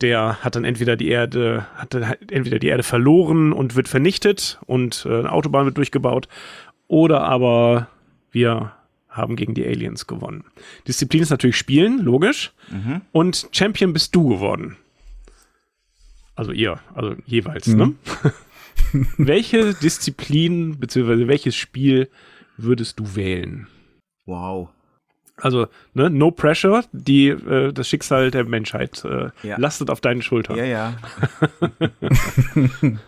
der 0.00 0.42
hat 0.42 0.56
dann 0.56 0.64
entweder 0.64 0.96
die 0.96 1.08
Erde, 1.08 1.66
hat 1.74 1.94
dann 1.94 2.08
halt 2.08 2.32
entweder 2.32 2.58
die 2.58 2.68
Erde 2.68 2.82
verloren 2.82 3.52
und 3.52 3.76
wird 3.76 3.88
vernichtet 3.88 4.58
und 4.66 5.06
äh, 5.06 5.18
eine 5.18 5.32
Autobahn 5.32 5.66
wird 5.66 5.76
durchgebaut, 5.76 6.28
oder 6.88 7.22
aber 7.22 7.88
wir 8.30 8.72
haben 9.10 9.36
gegen 9.36 9.54
die 9.54 9.66
Aliens 9.66 10.06
gewonnen. 10.06 10.44
Disziplin 10.86 11.22
ist 11.22 11.30
natürlich 11.30 11.56
Spielen, 11.56 11.98
logisch. 11.98 12.52
Und 13.12 13.48
Champion 13.52 13.92
bist 13.92 14.14
du 14.14 14.28
geworden. 14.28 14.76
Also 16.36 16.52
ihr, 16.52 16.80
also 16.94 17.16
jeweils, 17.26 17.66
ne? 17.66 17.94
Welche 19.18 19.74
Disziplin 19.74 20.78
bzw. 20.78 21.28
welches 21.28 21.54
Spiel 21.54 22.08
würdest 22.56 22.98
du 22.98 23.14
wählen? 23.14 23.66
Wow. 24.26 24.70
Also, 25.36 25.68
ne, 25.94 26.10
no 26.10 26.30
pressure, 26.30 26.84
die, 26.92 27.28
äh, 27.28 27.72
das 27.72 27.88
Schicksal 27.88 28.30
der 28.30 28.44
Menschheit 28.44 29.04
äh, 29.04 29.30
Ja. 29.42 29.56
lastet 29.58 29.90
auf 29.90 30.00
deinen 30.00 30.22
Schultern. 30.22 30.56
Ja, 30.56 30.64
ja. 30.64 30.94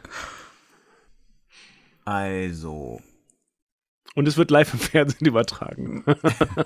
also, 2.04 3.00
Und 4.14 4.28
es 4.28 4.36
wird 4.36 4.50
live 4.50 4.74
im 4.74 4.78
Fernsehen 4.80 5.26
übertragen. 5.26 6.04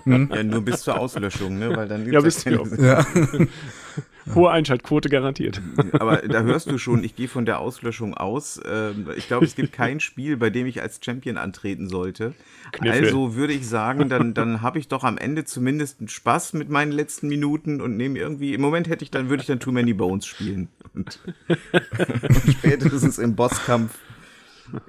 ja, 0.05 0.43
nur 0.43 0.63
bis 0.63 0.83
zur 0.83 0.99
Auslöschung, 0.99 1.59
ne? 1.59 1.77
Weil 1.77 1.87
dann 1.89 2.11
Ja, 2.13 2.21
bis 2.21 2.41
zur- 2.41 2.67
Ja. 2.83 3.07
Hohe 4.35 4.51
Einschaltquote 4.51 5.09
garantiert. 5.09 5.63
Aber 5.93 6.17
da 6.17 6.43
hörst 6.43 6.69
du 6.69 6.79
schon, 6.79 7.05
ich 7.05 7.15
gehe 7.15 7.29
von 7.29 7.47
der 7.47 7.61
Auslöschung 7.61 8.13
aus. 8.15 8.61
Ähm, 8.69 9.07
Ich 9.17 9.29
glaube, 9.29 9.47
es 9.47 9.55
gibt 9.55 9.73
kein 9.73 10.01
Spiel, 10.01 10.37
bei 10.37 10.51
dem 10.51 10.67
ich 10.67 10.83
als 10.83 10.99
Champion 11.01 11.37
antreten 11.37 11.89
sollte. 11.89 12.35
Kniffel. 12.73 13.05
Also 13.05 13.37
würde 13.37 13.53
ich 13.53 13.69
sagen, 13.69 14.09
dann, 14.09 14.35
dann 14.35 14.63
habe 14.63 14.81
ich 14.81 14.89
doch 14.89 15.05
am 15.05 15.17
Ende 15.17 15.45
zumindest 15.45 16.01
einen 16.01 16.09
Spaß 16.09 16.55
mit 16.55 16.69
meinen 16.69 16.91
letzten 16.91 17.29
Minuten 17.29 17.81
und 17.81 17.97
nehme 17.97 18.19
irgendwie, 18.19 18.53
im 18.53 18.61
Moment 18.61 18.89
hätte 18.89 19.05
ich 19.05 19.13
dann, 19.13 19.29
würde 19.29 19.43
ich 19.43 19.47
dann 19.47 19.61
Too 19.61 19.71
Many 19.71 19.93
Bones 19.95 20.27
spielen. 20.27 20.67
Und, 20.93 21.21
und 21.47 22.53
spätestens 22.59 23.19
im 23.19 23.37
Bosskampf 23.37 23.97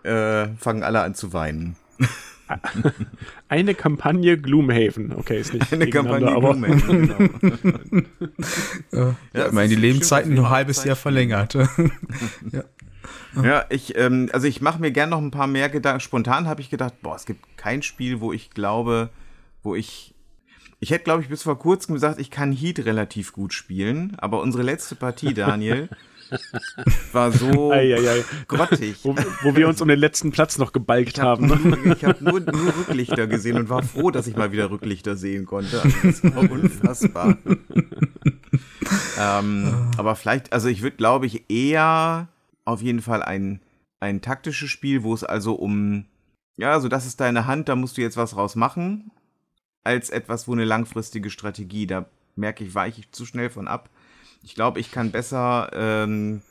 äh, 0.02 0.48
fangen 0.58 0.82
alle 0.82 1.02
an 1.02 1.14
zu 1.14 1.32
weinen. 1.34 1.76
Eine 3.50 3.76
Kampagne 3.76 4.38
Gloomhaven. 4.38 5.14
Okay, 5.14 5.40
ist 5.40 5.54
nicht 5.54 5.72
Eine 5.72 5.86
gegeneinander, 5.86 6.34
Kampagne 6.34 6.36
aber 6.36 6.78
Gloomhaven, 6.78 8.10
genau. 8.92 9.14
Ja, 9.14 9.16
Ja, 9.34 9.46
immerhin 9.48 9.70
die 9.70 9.76
das 9.76 9.84
ist 9.84 9.90
Lebenszeiten 9.90 10.34
nur 10.34 10.46
ein 10.46 10.52
halbes 10.52 10.84
Jahr 10.84 10.96
verlängert. 10.96 11.58
Ja, 13.44 13.66
ich, 13.70 13.96
ähm, 13.98 14.30
also 14.34 14.48
ich 14.48 14.62
mache 14.62 14.80
mir 14.82 14.92
gern 14.92 15.10
noch 15.10 15.20
ein 15.20 15.32
paar 15.32 15.48
mehr 15.48 15.70
Gedanken. 15.70 16.00
Spontan 16.00 16.48
habe 16.48 16.62
ich 16.62 16.70
gedacht, 16.70 16.96
boah, 17.02 17.16
es 17.16 17.26
gibt 17.26 17.58
kein 17.58 17.84
Spiel, 17.84 18.20
wo 18.20 18.34
ich 18.34 18.50
glaube, 18.50 19.10
wo 19.64 19.76
ich. 19.76 20.16
Ich 20.80 20.92
hätte, 20.92 21.04
glaube 21.04 21.22
ich, 21.22 21.30
bis 21.30 21.44
vor 21.44 21.58
kurzem 21.58 21.94
gesagt, 21.94 22.20
ich 22.20 22.32
kann 22.32 22.52
Heat 22.52 22.80
relativ 22.86 23.34
gut 23.34 23.54
spielen, 23.54 24.16
aber 24.18 24.42
unsere 24.42 24.64
letzte 24.64 24.96
Partie, 24.96 25.34
Daniel, 25.34 25.90
war 27.12 27.32
so 27.32 27.72
Ei, 27.72 27.96
ei, 27.96 28.10
ei. 28.10 28.24
grottig. 28.48 28.98
wo, 29.04 29.16
wo 29.44 29.56
wir 29.56 29.68
uns 29.68 29.82
um 29.82 29.88
den 29.88 30.00
letzten 30.00 30.32
Platz 30.32 30.58
noch 30.58 30.74
gebalgt 30.74 31.18
Ich 31.18 31.20
habe 31.20 31.48
haben. 31.48 31.70
Nur, 31.70 31.96
ich 31.96 32.06
hab 32.06 32.22
nur, 32.22 32.40
nur 32.40 32.76
Rücklichter 32.78 33.28
gesehen 33.28 33.58
und 33.58 33.70
war 33.70 33.84
froh, 33.84 34.12
dass 34.12 34.28
ich 34.28 34.36
mal 34.36 34.52
wieder 34.52 34.70
Rücklichter 34.70 35.16
sehen 35.16 35.46
konnte. 35.46 35.82
Also 35.82 35.98
das 36.04 36.24
war 36.24 36.52
unfassbar. 36.52 37.38
ähm, 39.20 39.74
aber 39.98 40.16
vielleicht, 40.16 40.54
also 40.54 40.68
ich 40.68 40.82
würde, 40.82 40.98
glaube 40.98 41.26
ich, 41.26 41.50
eher 41.50 42.28
auf 42.66 42.82
jeden 42.82 43.02
Fall 43.02 43.24
ein, 43.24 43.62
ein 44.00 44.22
taktisches 44.22 44.70
Spiel, 44.70 45.04
wo 45.04 45.14
es 45.14 45.24
also 45.24 45.54
um, 45.54 46.06
ja, 46.58 46.80
so 46.80 46.88
das 46.90 47.06
ist 47.06 47.20
deine 47.20 47.48
Hand, 47.48 47.70
da 47.70 47.76
musst 47.76 47.98
du 47.98 48.02
jetzt 48.02 48.18
was 48.18 48.36
raus 48.36 48.56
machen, 48.56 49.12
als 49.84 50.10
etwas, 50.10 50.48
wo 50.48 50.54
eine 50.54 50.66
langfristige 50.66 51.30
Strategie, 51.30 51.88
da 51.88 52.06
merke 52.36 52.64
ich, 52.64 52.76
weiche 52.76 53.02
ich 53.02 53.12
zu 53.12 53.26
schnell 53.26 53.50
von 53.50 53.68
ab. 53.68 53.90
Ich 54.44 54.56
glaube, 54.56 54.80
ich 54.80 54.92
kann 54.92 55.12
besser 55.12 55.70
ähm, 55.74 56.42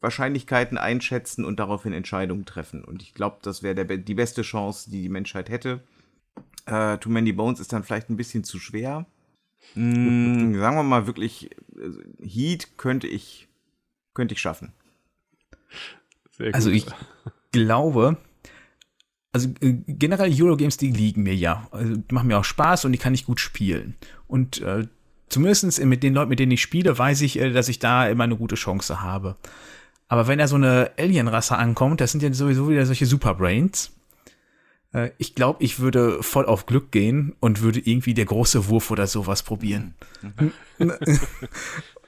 Wahrscheinlichkeiten 0.00 0.78
einschätzen 0.78 1.44
und 1.44 1.58
daraufhin 1.58 1.92
Entscheidungen 1.92 2.44
treffen. 2.44 2.84
Und 2.84 3.02
ich 3.02 3.14
glaube, 3.14 3.38
das 3.42 3.62
wäre 3.62 3.84
be 3.84 3.98
die 3.98 4.14
beste 4.14 4.42
Chance, 4.42 4.90
die 4.90 5.02
die 5.02 5.08
Menschheit 5.08 5.48
hätte. 5.48 5.80
Äh, 6.66 6.98
Too 6.98 7.10
Many 7.10 7.32
Bones 7.32 7.60
ist 7.60 7.72
dann 7.72 7.84
vielleicht 7.84 8.10
ein 8.10 8.16
bisschen 8.16 8.44
zu 8.44 8.58
schwer. 8.58 9.06
Mm, 9.74 10.54
sagen 10.58 10.76
wir 10.76 10.82
mal 10.82 11.06
wirklich, 11.06 11.50
äh, 11.76 12.24
Heat 12.24 12.76
könnte 12.78 13.06
ich, 13.06 13.48
könnte 14.14 14.34
ich 14.34 14.40
schaffen. 14.40 14.72
Sehr 16.30 16.46
gut. 16.46 16.54
Also 16.54 16.70
ich 16.70 16.86
glaube, 17.52 18.16
also 19.32 19.48
äh, 19.60 19.74
generell 19.86 20.32
Eurogames, 20.34 20.76
die 20.76 20.90
liegen 20.90 21.22
mir 21.22 21.34
ja. 21.34 21.68
Also, 21.70 21.96
die 21.96 22.14
machen 22.14 22.28
mir 22.28 22.38
auch 22.38 22.44
Spaß 22.44 22.84
und 22.84 22.92
die 22.92 22.98
kann 22.98 23.14
ich 23.14 23.26
gut 23.26 23.40
spielen. 23.40 23.94
Und 24.26 24.60
äh, 24.60 24.86
zumindest 25.28 25.84
mit 25.84 26.02
den 26.02 26.14
Leuten, 26.14 26.30
mit 26.30 26.38
denen 26.38 26.52
ich 26.52 26.62
spiele, 26.62 26.98
weiß 26.98 27.20
ich, 27.22 27.38
äh, 27.38 27.50
dass 27.50 27.68
ich 27.68 27.78
da 27.78 28.08
immer 28.08 28.24
eine 28.24 28.36
gute 28.36 28.54
Chance 28.54 29.02
habe. 29.02 29.36
Aber 30.08 30.28
wenn 30.28 30.38
da 30.38 30.46
so 30.46 30.56
eine 30.56 30.92
Alien-Rasse 30.98 31.56
ankommt, 31.56 32.00
das 32.00 32.12
sind 32.12 32.22
ja 32.22 32.32
sowieso 32.32 32.68
wieder 32.68 32.86
solche 32.86 33.06
Superbrains. 33.06 33.92
Äh, 34.92 35.10
ich 35.18 35.34
glaube, 35.34 35.64
ich 35.64 35.80
würde 35.80 36.22
voll 36.22 36.46
auf 36.46 36.66
Glück 36.66 36.92
gehen 36.92 37.34
und 37.40 37.60
würde 37.60 37.80
irgendwie 37.80 38.14
der 38.14 38.24
große 38.24 38.68
Wurf 38.68 38.90
oder 38.90 39.06
sowas 39.06 39.42
probieren. 39.42 39.94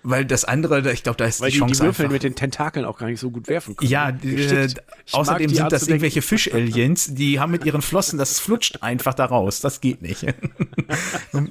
Weil 0.05 0.25
das 0.25 0.45
andere, 0.45 0.93
ich 0.93 1.03
glaube, 1.03 1.17
da 1.17 1.25
ist 1.25 1.41
Weil 1.41 1.51
die 1.51 1.59
die, 1.59 1.65
die 1.65 1.73
Chance 1.73 1.83
Würfel 1.83 2.05
einfach. 2.05 2.13
mit 2.13 2.23
den 2.23 2.35
Tentakeln 2.35 2.85
auch 2.85 2.99
gar 2.99 3.09
nicht 3.09 3.19
so 3.19 3.31
gut 3.31 3.49
werfen 3.49 3.77
können. 3.77 3.91
Ja, 3.91 4.11
äh, 4.11 4.69
außerdem 5.13 5.49
die 5.49 5.55
sind 5.57 5.65
Art 5.65 5.73
das 5.73 5.89
irgendwelche 5.89 6.23
Fisch-Aliens, 6.23 7.15
die 7.15 7.41
haben 7.41 7.51
mit 7.51 7.65
ihren 7.65 7.83
Flossen, 7.83 8.19
das 8.19 8.39
flutscht 8.39 8.83
einfach 8.83 9.15
da 9.15 9.25
raus. 9.25 9.61
Das 9.61 9.81
geht 9.81 10.03
nicht. 10.03 10.25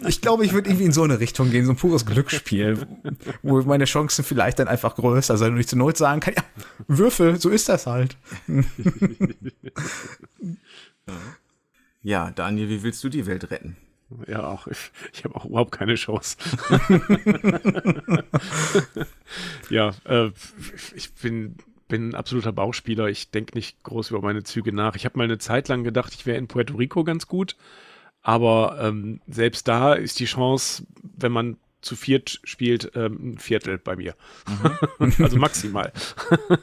Ich 0.08 0.22
glaube, 0.22 0.44
ich 0.46 0.54
würde 0.54 0.70
irgendwie 0.70 0.86
in 0.86 0.92
so 0.92 1.04
eine 1.04 1.20
Richtung 1.20 1.52
gehen, 1.52 1.66
so 1.66 1.72
ein 1.72 1.76
pures 1.78 2.06
Glücksspiel. 2.06 2.88
Wo 3.44 3.62
meine 3.62 3.86
Chancen 3.86 4.24
vielleicht 4.24 4.60
dann 4.60 4.68
einfach 4.68 4.96
größer 4.96 5.38
sind 5.38 5.54
und 5.54 5.60
ich 5.60 5.68
zur 5.68 5.78
Not 5.78 5.98
sagen 5.98 6.20
kann, 6.20 6.34
ja, 6.36 6.44
Würfel, 6.88 7.40
so 7.40 7.50
ist 7.50 7.70
das 7.70 7.86
halt. 7.86 8.18
Ja, 12.04 12.32
Daniel, 12.32 12.70
wie 12.70 12.84
willst 12.84 13.04
du 13.04 13.10
die 13.10 13.26
Welt 13.26 13.52
retten? 13.52 13.76
Ja, 14.28 14.48
auch. 14.48 14.68
Ich, 14.68 14.92
ich 15.14 15.24
habe 15.24 15.36
auch 15.36 15.46
überhaupt 15.46 15.72
keine 15.72 15.96
Chance. 15.96 16.38
ja, 19.70 19.94
äh, 20.06 20.32
ich 20.96 21.14
bin, 21.16 21.56
bin 21.88 22.10
ein 22.10 22.16
absoluter 22.16 22.54
Bauchspieler. 22.54 23.08
Ich 23.08 23.32
denke 23.32 23.56
nicht 23.56 23.84
groß 23.84 24.12
über 24.12 24.22
meine 24.22 24.44
Züge 24.44 24.74
nach. 24.74 24.96
Ich 24.96 25.06
habe 25.06 25.18
mal 25.18 25.26
eine 25.26 25.40
Zeit 25.40 25.68
lang 25.68 25.84
gedacht, 25.84 26.14
ich 26.14 26.26
wäre 26.26 26.38
in 26.38 26.48
Puerto 26.48 26.76
Rico 26.76 27.04
ganz 27.04 27.28
gut. 27.28 27.58
Aber 28.22 28.78
ähm, 28.82 29.22
selbst 29.28 29.68
da 29.68 29.94
ist 29.94 30.20
die 30.20 30.26
Chance, 30.26 30.86
wenn 31.02 31.32
man 31.32 31.58
zu 31.82 31.96
viert 31.96 32.40
spielt, 32.44 32.92
ähm, 32.96 33.34
ein 33.34 33.38
Viertel 33.38 33.78
bei 33.78 33.96
mir. 33.96 34.16
also 35.00 35.38
maximal. 35.38 35.92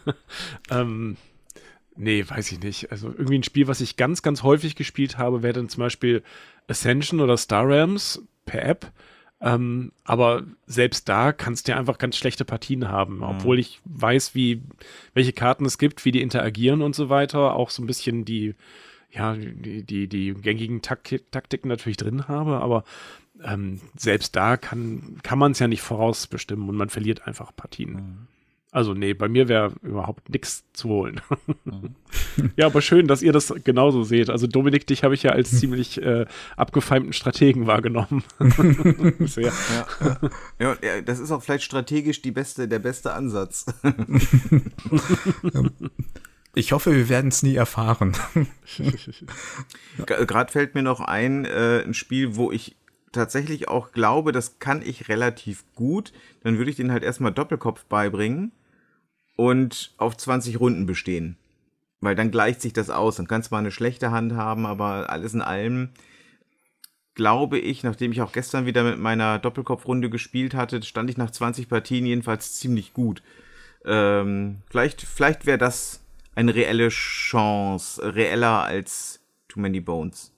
ähm, 0.71 1.17
nee, 1.97 2.25
weiß 2.27 2.53
ich 2.53 2.61
nicht. 2.61 2.91
Also 2.91 3.09
irgendwie 3.09 3.39
ein 3.39 3.43
Spiel, 3.43 3.69
was 3.69 3.81
ich 3.81 3.97
ganz, 3.97 4.23
ganz 4.23 4.43
häufig 4.43 4.77
gespielt 4.77 5.19
habe, 5.19 5.43
wäre 5.43 5.55
dann 5.55 5.69
zum 5.69 5.81
Beispiel 5.81 6.23
Ascension 6.69 7.21
oder 7.21 7.37
Star 7.37 7.67
Realms 7.67 8.23
per 8.47 8.65
App. 8.65 8.93
Ähm, 9.41 9.93
aber 10.05 10.45
selbst 10.67 11.09
da 11.09 11.33
kannst 11.33 11.67
du 11.67 11.73
ja 11.73 11.79
einfach 11.79 11.99
ganz 11.99 12.17
schlechte 12.17 12.45
Partien 12.45 12.89
haben, 12.89 13.23
obwohl 13.23 13.59
ich 13.59 13.81
weiß, 13.85 14.35
wie, 14.35 14.63
welche 15.13 15.33
Karten 15.33 15.67
es 15.67 15.77
gibt, 15.77 16.05
wie 16.05 16.13
die 16.13 16.23
interagieren 16.23 16.81
und 16.81 16.95
so 16.95 17.11
weiter. 17.11 17.55
Auch 17.55 17.71
so 17.71 17.83
ein 17.83 17.87
bisschen 17.87 18.25
die 18.25 18.55
ja, 19.15 19.35
die, 19.35 19.83
die, 19.85 20.09
die 20.09 20.35
gängigen 20.35 20.83
Tak 20.83 21.21
Taktiken 21.31 21.69
natürlich 21.69 21.97
drin 21.97 22.27
habe, 22.29 22.61
aber 22.61 22.85
ähm, 23.43 23.81
selbst 23.97 24.37
da 24.37 24.57
kann, 24.57 25.19
kann 25.23 25.39
man 25.39 25.53
es 25.53 25.59
ja 25.59 25.69
nicht 25.69 25.83
vorausbestimmen 25.83 26.69
und 26.69 26.77
man 26.77 26.89
verliert 26.89 27.27
einfach 27.27 27.55
Partien. 27.55 27.93
Mhm. 27.93 28.27
Also 28.75 28.93
nee, 28.93 29.15
bei 29.15 29.29
mir 29.29 29.47
wäre 29.47 29.73
überhaupt 29.83 30.31
nichts 30.31 30.65
zu 30.73 30.89
holen. 30.89 31.21
ja, 32.57 32.67
aber 32.67 32.83
schön, 32.83 33.07
dass 33.07 33.23
ihr 33.23 33.33
das 33.33 33.55
genauso 33.63 34.03
seht. 34.03 34.31
Also 34.31 34.49
Dominik, 34.49 34.85
dich 34.89 35.05
habe 35.05 35.15
ich 35.15 35.23
ja 35.23 35.31
als 35.31 35.53
ziemlich 35.61 36.03
äh, 36.03 36.27
abgefeimten 36.57 37.13
Strategen 37.13 37.69
wahrgenommen. 37.69 38.25
Sehr. 39.21 39.53
Ja. 40.01 40.19
ja, 40.59 40.77
ja, 40.83 41.01
das 41.03 41.21
ist 41.21 41.31
auch 41.31 41.41
vielleicht 41.41 41.63
strategisch 41.63 42.21
die 42.21 42.33
beste, 42.33 42.67
der 42.67 42.81
beste 42.81 43.13
Ansatz. 43.13 43.67
Ich 46.57 46.73
hoffe, 46.73 46.97
wir 46.97 47.09
werden 47.09 47.29
es 47.29 47.45
nie 47.45 47.55
erfahren. 47.55 48.17
Gerade 50.05 50.51
fällt 50.51 50.75
mir 50.75 50.83
noch 50.83 50.99
ein, 50.99 51.45
äh, 51.45 51.85
ein 51.87 51.95
Spiel, 51.95 52.35
wo 52.35 52.51
ich 52.51 52.75
tatsächlich 53.13 53.69
auch 53.69 53.93
glaube, 53.93 54.33
das 54.33 54.59
kann 54.59 54.83
ich 54.83 55.09
relativ 55.09 55.65
gut. 55.77 56.13
Dann 56.43 56.59
würde 56.59 56.73
ich 56.73 56.77
den 56.77 56.91
halt 56.91 57.05
erstmal 57.05 57.31
Doppelkopf 57.31 57.85
beibringen 57.85 58.51
und 59.37 59.95
auf 59.99 60.17
20 60.17 60.61
Runden 60.61 60.87
bestehen. 60.87 61.37
Weil 62.01 62.15
dann 62.15 62.31
gleicht 62.31 62.61
sich 62.61 62.73
das 62.73 62.91
aus. 62.91 63.17
Dann 63.17 63.29
kannst 63.29 63.51
du 63.51 63.55
mal 63.55 63.61
eine 63.61 63.71
schlechte 63.71 64.11
Hand 64.11 64.35
haben, 64.35 64.67
aber 64.67 65.11
alles 65.11 65.35
in 65.35 65.43
allem 65.43 65.91
glaube 67.15 67.59
ich, 67.59 67.83
nachdem 67.83 68.13
ich 68.13 68.21
auch 68.21 68.33
gestern 68.33 68.67
wieder 68.67 68.83
mit 68.83 68.99
meiner 68.99 69.39
Doppelkopfrunde 69.39 70.11
gespielt 70.11 70.55
hatte, 70.55 70.83
stand 70.83 71.09
ich 71.11 71.17
nach 71.17 71.31
20 71.31 71.69
Partien 71.69 72.07
jedenfalls 72.07 72.55
ziemlich 72.55 72.93
gut. 72.93 73.23
Ähm, 73.85 74.63
vielleicht 74.69 75.03
vielleicht 75.03 75.47
wäre 75.47 75.59
das 75.59 76.01
eine 76.35 76.55
reelle 76.55 76.89
Chance, 76.89 78.15
reeller 78.15 78.65
als 78.65 79.21
Too 79.49 79.61
Many 79.61 79.81
Bones. 79.81 80.34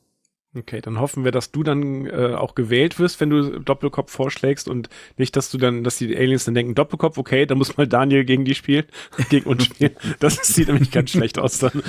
Okay, 0.57 0.81
dann 0.81 0.99
hoffen 0.99 1.25
wir, 1.25 1.33
dass 1.33 1.53
du 1.53 1.63
dann 1.63 2.07
äh, 2.07 2.35
auch 2.35 2.55
gewählt 2.55 2.99
wirst, 2.99 3.21
wenn 3.21 3.29
du 3.29 3.61
Doppelkopf 3.61 4.11
vorschlägst 4.11 4.69
und 4.69 4.89
nicht, 5.19 5.37
dass 5.37 5.51
du 5.51 5.59
dann, 5.59 5.85
dass 5.85 5.99
die 5.99 6.17
Aliens 6.17 6.47
dann 6.47 6.55
denken, 6.55 6.75
Doppelkopf, 6.75 7.19
okay, 7.19 7.45
dann 7.45 7.59
muss 7.59 7.77
mal 7.77 7.87
Daniel 7.87 8.25
gegen 8.25 8.45
die 8.47 8.55
spielen, 8.55 8.87
gegen 9.29 9.47
uns 9.51 9.65
spielen. 9.67 9.93
Das 10.19 10.37
sieht 10.43 10.69
nämlich 10.69 10.91
ganz 10.91 11.11
schlecht 11.11 11.39
aus 11.39 11.59
dann. 11.59 11.73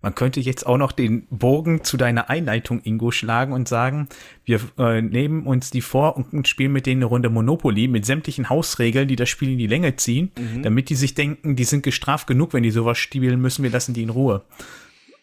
Man 0.00 0.14
könnte 0.14 0.38
jetzt 0.38 0.64
auch 0.64 0.78
noch 0.78 0.92
den 0.92 1.26
Bogen 1.28 1.82
zu 1.82 1.96
deiner 1.96 2.30
Einleitung, 2.30 2.80
Ingo, 2.84 3.10
schlagen 3.10 3.52
und 3.52 3.66
sagen, 3.66 4.08
wir 4.44 4.60
äh, 4.78 5.02
nehmen 5.02 5.44
uns 5.44 5.70
die 5.72 5.80
vor 5.80 6.16
und 6.16 6.46
spielen 6.46 6.72
mit 6.72 6.86
denen 6.86 7.02
eine 7.02 7.06
Runde 7.06 7.30
Monopoly 7.30 7.88
mit 7.88 8.06
sämtlichen 8.06 8.48
Hausregeln, 8.48 9.08
die 9.08 9.16
das 9.16 9.28
Spiel 9.28 9.50
in 9.50 9.58
die 9.58 9.66
Länge 9.66 9.96
ziehen, 9.96 10.30
Mhm. 10.38 10.62
damit 10.62 10.88
die 10.88 10.94
sich 10.94 11.14
denken, 11.14 11.56
die 11.56 11.64
sind 11.64 11.82
gestraft 11.82 12.28
genug, 12.28 12.54
wenn 12.54 12.62
die 12.62 12.70
sowas 12.70 12.96
spielen, 12.96 13.40
müssen 13.40 13.64
wir 13.64 13.70
lassen 13.70 13.92
die 13.92 14.04
in 14.04 14.10
Ruhe. 14.10 14.44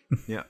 Ja. 0.27 0.45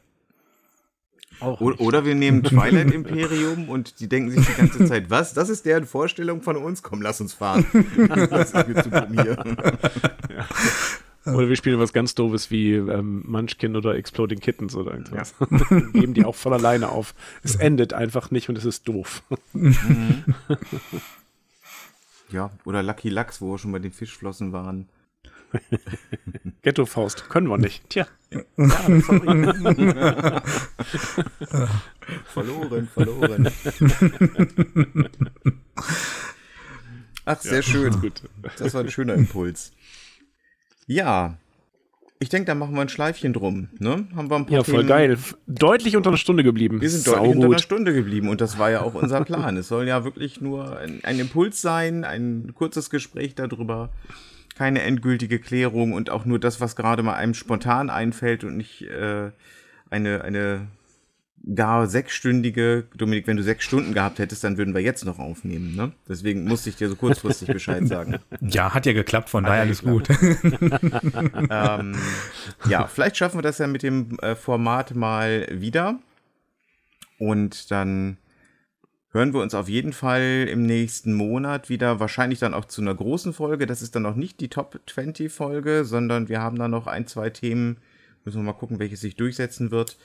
Auch 1.42 1.60
O- 1.60 1.72
nicht. 1.72 1.82
Oder 1.82 2.06
wir 2.06 2.16
nehmen 2.16 2.44
Twilight 2.46 2.92
Imperium 2.92 3.68
und 3.70 4.00
die 4.00 4.08
denken 4.08 4.32
sich 4.32 4.46
die 4.48 4.54
ganze 4.54 4.86
Zeit, 4.86 5.10
was? 5.10 5.34
Das 5.34 5.50
ist 5.50 5.66
deren 5.66 5.86
Vorstellung 5.86 6.42
von 6.42 6.56
uns? 6.56 6.82
Komm, 6.82 7.02
lass 7.02 7.20
uns 7.22 7.34
fahren. 7.34 7.66
Das 8.30 8.54
ist 8.54 8.68
mir 8.68 8.82
zu 8.84 8.90
dumm 8.90 9.22
hier. 9.22 9.38
Oder 11.26 11.50
wir 11.50 11.56
spielen 11.56 11.80
was 11.80 11.92
ganz 11.92 12.14
doofes 12.16 12.52
wie 12.52 12.74
ähm, 12.76 13.24
Munchkin 13.26 13.76
oder 13.76 13.96
Exploding 13.96 14.40
Kittens 14.40 14.76
oder 14.76 14.92
irgendwas. 14.94 15.34
Geben 15.92 16.14
die 16.14 16.24
auch 16.24 16.36
von 16.36 16.54
alleine 16.54 16.90
auf. 16.90 17.16
Es 17.44 17.56
endet 17.56 17.94
einfach 17.94 18.30
nicht 18.32 18.48
und 18.48 18.58
es 18.58 18.64
ist 18.66 18.88
doof. 18.88 19.24
Ja, 22.32 22.52
oder 22.66 22.84
Lucky 22.84 23.10
Lux, 23.10 23.42
wo 23.42 23.52
wir 23.54 23.58
schon 23.58 23.72
bei 23.72 23.80
den 23.80 23.92
Fischflossen 23.92 24.52
waren. 24.54 24.88
Ghetto 26.62 26.86
Faust 26.86 27.30
können 27.30 27.48
wir 27.50 27.58
nicht. 27.58 27.90
Tja. 27.90 28.08
Verloren, 32.26 32.88
verloren. 32.88 33.50
Ach, 37.26 37.40
sehr 37.42 37.62
schön. 37.64 38.00
Gut. 38.02 38.22
Das 38.58 38.74
war 38.74 38.82
ein 38.82 38.90
schöner 38.92 39.14
Impuls. 39.16 39.72
Ja. 40.88 41.38
Ich 42.20 42.30
denke, 42.30 42.46
da 42.46 42.56
machen 42.56 42.74
wir 42.76 42.82
ein 42.82 42.90
Schleifchen 42.90 43.34
drum. 43.34 43.68
Ne? 43.80 44.08
Haben 44.16 44.30
wir 44.30 44.36
ein 44.38 44.46
paar 44.46 44.54
Ja, 44.58 44.64
voll 44.64 44.76
Themen- 44.76 44.88
geil. 44.88 45.18
Deutlich 45.48 45.98
unter 45.98 46.10
einer 46.12 46.18
Stunde 46.18 46.44
geblieben. 46.44 46.80
Wir 46.82 46.90
sind 46.90 47.04
Sau 47.04 47.16
deutlich 47.16 47.32
unter 47.36 47.46
einer 47.48 47.56
gut. 47.56 47.62
Stunde 47.62 47.94
geblieben 47.94 48.30
und 48.30 48.42
das 48.42 48.58
war 48.58 48.70
ja 48.72 48.82
auch 48.82 48.94
unser 48.94 49.24
Plan. 49.26 49.58
es 49.58 49.68
soll 49.68 49.88
ja 49.88 50.04
wirklich 50.06 50.40
nur 50.40 50.78
ein, 50.78 51.04
ein 51.04 51.20
Impuls 51.20 51.62
sein, 51.62 52.04
ein 52.06 52.54
kurzes 52.56 52.90
Gespräch 52.90 53.36
darüber, 53.36 53.90
keine 54.56 54.82
endgültige 54.82 55.40
Klärung 55.40 55.94
und 55.94 56.10
auch 56.10 56.26
nur 56.26 56.40
das, 56.40 56.62
was 56.62 56.76
gerade 56.76 57.04
mal 57.04 57.16
einem 57.16 57.34
spontan 57.34 57.90
einfällt 57.90 58.44
und 58.44 58.58
nicht 58.58 58.84
äh, 58.84 59.32
eine, 59.90 60.24
eine 60.24 60.68
gar 61.54 61.88
sechsstündige, 61.88 62.88
Dominik, 62.96 63.28
wenn 63.28 63.38
du 63.38 63.44
sechs 63.44 63.66
Stunden 63.66 63.94
gehabt 63.94 64.18
hättest, 64.18 64.44
dann 64.44 64.58
würden 64.58 64.74
wir 64.74 64.82
jetzt 64.82 65.06
noch 65.06 65.20
aufnehmen. 65.20 65.76
Ne? 65.76 65.92
Deswegen 66.08 66.44
musste 66.48 66.70
ich 66.70 66.78
dir 66.78 66.90
so 66.90 66.96
kurzfristig 66.96 67.50
Bescheid 67.50 67.88
sagen. 67.88 68.18
Ja, 68.42 68.74
hat 68.74 68.86
ja 68.86 68.94
geklappt, 68.94 69.30
von 69.30 69.44
daher 69.44 69.62
alles 69.62 69.84
geklappt. 69.84 70.08
gut. 70.08 70.52
ähm, 71.52 71.96
ja, 72.68 72.88
vielleicht 72.88 73.18
schaffen 73.18 73.38
wir 73.38 73.44
das 73.44 73.60
ja 73.60 73.68
mit 73.68 73.84
dem 73.84 74.18
äh, 74.20 74.36
Format 74.36 74.96
mal 74.96 75.48
wieder. 75.52 76.00
Und 77.18 77.72
dann 77.72 78.18
hören 79.16 79.34
wir 79.34 79.42
uns 79.42 79.54
auf 79.54 79.70
jeden 79.70 79.94
Fall 79.94 80.46
im 80.52 80.66
nächsten 80.66 81.14
Monat 81.14 81.70
wieder. 81.70 82.02
Wahrscheinlich 82.02 82.40
dann 82.40 82.54
auch 82.54 82.66
zu 82.66 82.82
einer 82.82 82.94
großen 82.94 83.32
Folge. 83.32 83.66
Das 83.66 83.82
ist 83.82 83.96
dann 83.96 84.04
noch 84.04 84.16
nicht 84.16 84.42
die 84.42 84.50
Top 84.50 84.78
20 84.86 85.32
Folge, 85.32 85.86
sondern 85.86 86.28
wir 86.28 86.42
haben 86.42 86.60
da 86.60 86.68
noch 86.68 86.86
ein, 86.86 87.08
zwei 87.08 87.30
Themen. 87.30 87.78
Müssen 88.26 88.40
wir 88.40 88.44
mal 88.44 88.60
gucken, 88.60 88.78
welches 88.78 89.00
sich 89.00 89.16
durchsetzen 89.16 89.72
wird. 89.72 89.98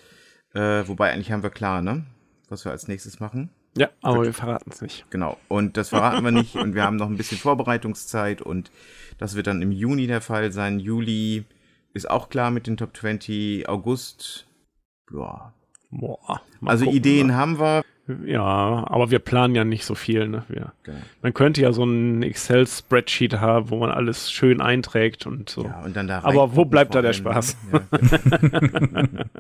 Äh, 0.54 0.86
wobei 0.86 1.12
eigentlich 1.12 1.32
haben 1.32 1.42
wir 1.42 1.50
klar, 1.50 1.82
ne? 1.82 2.04
Was 2.48 2.64
wir 2.64 2.70
als 2.70 2.86
nächstes 2.86 3.18
machen. 3.18 3.50
Ja, 3.76 3.88
aber 4.00 4.22
wir 4.22 4.32
verraten 4.32 4.70
es 4.72 4.80
nicht. 4.80 5.04
Genau. 5.10 5.38
Und 5.48 5.76
das 5.76 5.88
verraten 5.88 6.24
wir 6.24 6.30
nicht. 6.30 6.54
Und 6.54 6.74
wir 6.74 6.84
haben 6.84 6.96
noch 6.96 7.08
ein 7.08 7.16
bisschen 7.16 7.38
Vorbereitungszeit. 7.38 8.40
Und 8.40 8.70
das 9.18 9.34
wird 9.34 9.48
dann 9.48 9.60
im 9.60 9.72
Juni 9.72 10.06
der 10.06 10.20
Fall 10.20 10.52
sein. 10.52 10.78
Juli 10.78 11.46
ist 11.94 12.08
auch 12.08 12.28
klar 12.28 12.52
mit 12.52 12.68
den 12.68 12.76
Top 12.76 12.96
20. 12.96 13.68
August, 13.68 14.46
ja. 15.12 15.52
Boah, 15.90 16.42
Also 16.64 16.84
gucken, 16.84 16.96
Ideen 16.96 17.34
haben 17.34 17.58
wir. 17.58 17.82
Ja, 18.24 18.84
aber 18.88 19.10
wir 19.10 19.18
planen 19.18 19.54
ja 19.54 19.64
nicht 19.64 19.84
so 19.84 19.94
viel. 19.94 20.28
Ne? 20.28 20.44
Wir, 20.48 20.72
Genau. 20.82 20.98
man 21.22 21.34
könnte 21.34 21.60
ja 21.60 21.72
so 21.72 21.84
ein 21.84 22.22
Excel-Spreadsheet 22.22 23.40
haben, 23.40 23.70
wo 23.70 23.78
man 23.78 23.90
alles 23.90 24.30
schön 24.30 24.60
einträgt 24.60 25.26
und 25.26 25.48
so. 25.48 25.64
Ja, 25.64 25.82
und 25.84 25.96
dann 25.96 26.06
da 26.06 26.22
Aber 26.24 26.56
wo 26.56 26.64
bleibt 26.64 26.94
da 26.94 27.02
der 27.02 27.12
Spaß? 27.12 27.56
Ja, 27.72 27.98
genau. 27.98 29.24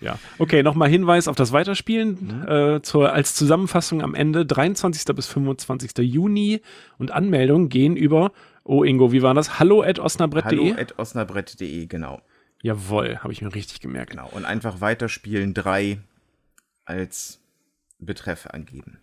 Ja, 0.00 0.18
okay, 0.38 0.62
nochmal 0.62 0.88
Hinweis 0.90 1.26
auf 1.28 1.36
das 1.36 1.52
Weiterspielen. 1.52 2.42
Mhm. 2.44 2.48
Äh, 2.48 2.82
zur, 2.82 3.12
als 3.12 3.34
Zusammenfassung 3.34 4.02
am 4.02 4.14
Ende 4.14 4.44
23. 4.44 5.14
bis 5.14 5.26
25. 5.26 5.92
Juni 5.98 6.60
und 6.98 7.10
Anmeldungen 7.12 7.68
gehen 7.68 7.96
über, 7.96 8.32
oh 8.64 8.84
Ingo, 8.84 9.12
wie 9.12 9.22
war 9.22 9.34
das? 9.34 9.58
Hallo 9.58 9.82
at 9.82 9.98
osnabrett.de? 9.98 10.72
Hallo 10.72 10.80
at 10.80 10.98
osnabrett.de, 10.98 11.86
genau. 11.86 12.20
Jawohl, 12.62 13.18
habe 13.18 13.32
ich 13.32 13.42
mir 13.42 13.54
richtig 13.54 13.80
gemerkt. 13.80 14.10
Genau. 14.10 14.28
Und 14.32 14.44
einfach 14.44 14.80
weiterspielen 14.80 15.54
3 15.54 15.98
als 16.86 17.40
Betreff 17.98 18.46
angeben. 18.46 18.98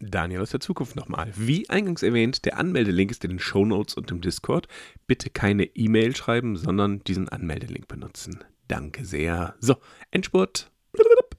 Daniel 0.00 0.40
aus 0.42 0.50
der 0.50 0.60
Zukunft 0.60 0.96
nochmal. 0.96 1.32
Wie 1.34 1.68
eingangs 1.70 2.02
erwähnt, 2.02 2.44
der 2.44 2.58
Anmeldelink 2.58 3.10
ist 3.10 3.24
in 3.24 3.30
den 3.30 3.38
Shownotes 3.38 3.94
und 3.94 4.10
im 4.10 4.20
Discord. 4.20 4.68
Bitte 5.06 5.30
keine 5.30 5.64
E-Mail 5.64 6.14
schreiben, 6.14 6.56
sondern 6.56 7.02
diesen 7.04 7.28
Anmeldelink 7.28 7.88
benutzen. 7.88 8.44
Danke 8.68 9.04
sehr. 9.04 9.54
So, 9.60 9.76
Endspurt. 10.10 10.70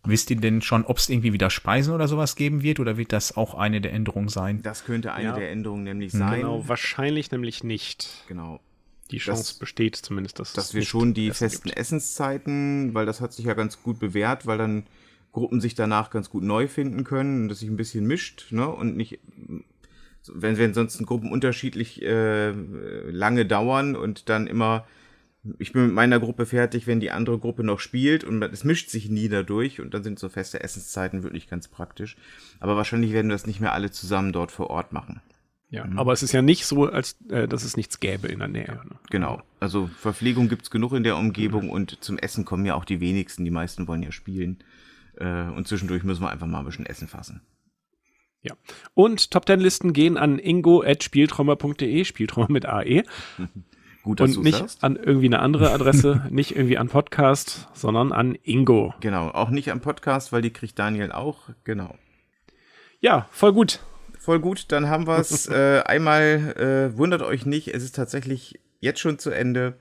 Wisst 0.03 0.29
ihr 0.29 0.38
denn 0.38 0.61
schon, 0.61 0.86
ob 0.86 0.97
es 0.99 1.09
irgendwie 1.09 1.33
wieder 1.33 1.49
Speisen 1.49 1.93
oder 1.93 2.07
sowas 2.07 2.36
geben 2.36 2.61
wird 2.61 2.79
oder 2.79 2.97
wird 2.97 3.11
das 3.11 3.36
auch 3.38 3.55
eine 3.55 3.81
der 3.81 3.93
Änderungen 3.93 4.29
sein? 4.29 4.61
Das 4.61 4.83
könnte 4.86 5.13
eine 5.13 5.29
Ja. 5.29 5.36
der 5.36 5.51
Änderungen 5.51 5.83
nämlich 5.83 6.11
sein. 6.11 6.41
Genau, 6.41 6.67
wahrscheinlich 6.67 7.31
nämlich 7.31 7.63
nicht. 7.63 8.23
genau. 8.27 8.59
Die 9.11 9.17
Chance 9.19 9.41
Das- 9.43 9.53
besteht 9.59 9.95
zumindest, 9.95 10.39
dass, 10.39 10.53
dass 10.53 10.65
es 10.67 10.73
wir 10.73 10.79
nicht 10.81 10.89
schon 10.89 11.13
die 11.13 11.29
Essen 11.29 11.49
festen 11.49 11.63
gibt. 11.69 11.77
Essenszeiten, 11.79 12.93
weil 12.93 13.05
das 13.05 13.21
hat 13.21 13.33
sich 13.33 13.45
ja 13.45 13.53
ganz 13.53 13.81
gut 13.83 13.99
bewährt, 13.99 14.45
weil 14.47 14.57
dann 14.57 14.86
Gruppen 15.36 15.59
sich 15.59 15.75
danach 15.75 16.11
ganz 16.11 16.29
gut 16.29 16.43
neu 16.43 16.67
finden 16.67 17.03
können 17.03 17.43
und 17.43 17.49
das 17.49 17.59
sich 17.59 17.69
ein 17.69 17.75
bisschen 17.75 18.07
mischt, 18.07 18.51
ne? 18.51 18.67
Und 18.69 18.95
nicht, 18.95 19.19
wenn, 20.27 20.57
wenn 20.57 20.73
sonst 20.73 20.97
Gruppen 21.05 21.29
unterschiedlich 21.29 22.01
äh, 22.01 22.51
lange 22.51 23.45
dauern 23.45 23.97
und 23.97 24.29
dann 24.29 24.47
immer, 24.47 24.88
ich 25.59 25.73
bin 25.73 25.88
mit 25.88 25.93
meiner 25.93 26.21
Gruppe 26.21 26.45
fertig, 26.45 26.88
wenn 26.88 27.01
die 27.01 27.11
andere 27.11 27.38
Gruppe 27.38 27.65
noch 27.65 27.81
spielt 27.81 28.23
und 28.23 28.41
es 28.43 28.63
mischt 28.63 28.89
sich 28.89 29.09
nie 29.09 29.27
dadurch 29.27 29.81
und 29.81 29.93
dann 29.93 30.03
sind 30.03 30.19
so 30.19 30.29
feste 30.29 30.63
Essenszeiten 30.63 31.21
wirklich 31.21 31.49
ganz 31.49 31.67
praktisch. 31.67 32.15
Aber 32.61 32.77
wahrscheinlich 32.77 33.11
werden 33.11 33.27
wir 33.27 33.36
das 33.36 33.45
nicht 33.45 33.59
mehr 33.59 33.73
alle 33.73 33.91
zusammen 33.91 34.31
dort 34.31 34.53
vor 34.53 34.69
Ort 34.69 34.93
machen. 34.93 35.21
Ja, 35.69 35.86
aber 35.97 36.13
es 36.13 36.23
ist 36.23 36.31
ja 36.31 36.41
nicht 36.41 36.65
so, 36.65 36.86
als 36.86 37.17
äh, 37.27 37.49
dass 37.49 37.65
es 37.65 37.75
nichts 37.75 37.99
gäbe 37.99 38.29
in 38.29 38.39
der 38.39 38.47
Nähe. 38.47 38.79
Ne? 38.86 38.95
Genau. 39.09 39.41
Also 39.59 39.88
Verpflegung 39.88 40.47
gibt's 40.47 40.71
genug 40.71 40.93
in 40.93 41.03
der 41.03 41.17
Umgebung 41.17 41.69
und 41.69 42.01
zum 42.01 42.17
Essen 42.17 42.45
kommen 42.45 42.65
ja 42.65 42.75
auch 42.75 42.86
die 42.86 43.01
wenigsten. 43.01 43.43
Die 43.43 43.51
meisten 43.51 43.86
wollen 43.89 44.01
ja 44.01 44.13
spielen. 44.13 44.59
Äh, 45.20 45.49
Und 45.55 45.68
zwischendurch 45.68 46.03
müssen 46.03 46.22
wir 46.24 46.30
einfach 46.30 46.47
mal 46.47 46.59
ein 46.59 46.66
bisschen 46.66 46.86
Essen 46.86 47.07
fassen. 47.07 47.41
Ja. 48.41 48.53
Und 48.93 49.32
Top 49.32 49.47
10 49.47 49.59
Listen 49.59 49.93
gehen 49.93 50.18
an 50.18 50.38
ingo.spieltraumer.de, 50.38 52.05
Spieltraumer 52.05 52.51
mit. 52.51 52.66
AE. 52.66 53.03
Gut, 54.03 54.20
dass 54.20 54.38
Und 54.38 54.43
nicht 54.43 54.59
sagst. 54.59 54.84
an 54.84 54.97
irgendwie 54.97 55.26
eine 55.26 55.39
andere 55.39 55.72
Adresse, 55.72 56.28
nicht 56.30 56.55
irgendwie 56.55 56.78
an 56.78 56.89
Podcast, 56.89 57.70
sondern 57.74 58.11
an 58.11 58.38
Ingo. 58.43 58.93
Genau, 58.99 59.30
auch 59.30 59.49
nicht 59.49 59.72
am 59.72 59.82
Podcast, 59.82 60.32
weil 60.32 60.43
die 60.43 60.53
kriegt 60.53 60.78
Daniel 60.78 61.11
auch. 61.11 61.49
Genau. 61.63 61.95
Ja, 62.99 63.28
voll 63.32 63.51
gut. 63.53 63.80
Voll 64.20 64.39
gut, 64.39 64.72
dann 64.72 64.89
haben 64.89 65.07
wir 65.07 65.18
es. 65.18 65.47
äh, 65.49 65.82
einmal, 65.86 66.22
äh, 66.93 66.97
wundert 66.97 67.24
euch 67.24 67.47
nicht, 67.47 67.74
es 67.74 67.84
ist 67.84 67.95
tatsächlich 67.95 68.59
jetzt 68.80 68.99
schon 68.99 69.18
zu 69.18 69.32
Ende. 69.32 69.80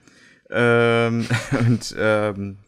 Ähm, 0.48 1.26
und 1.58 1.94
ähm, 1.98 2.58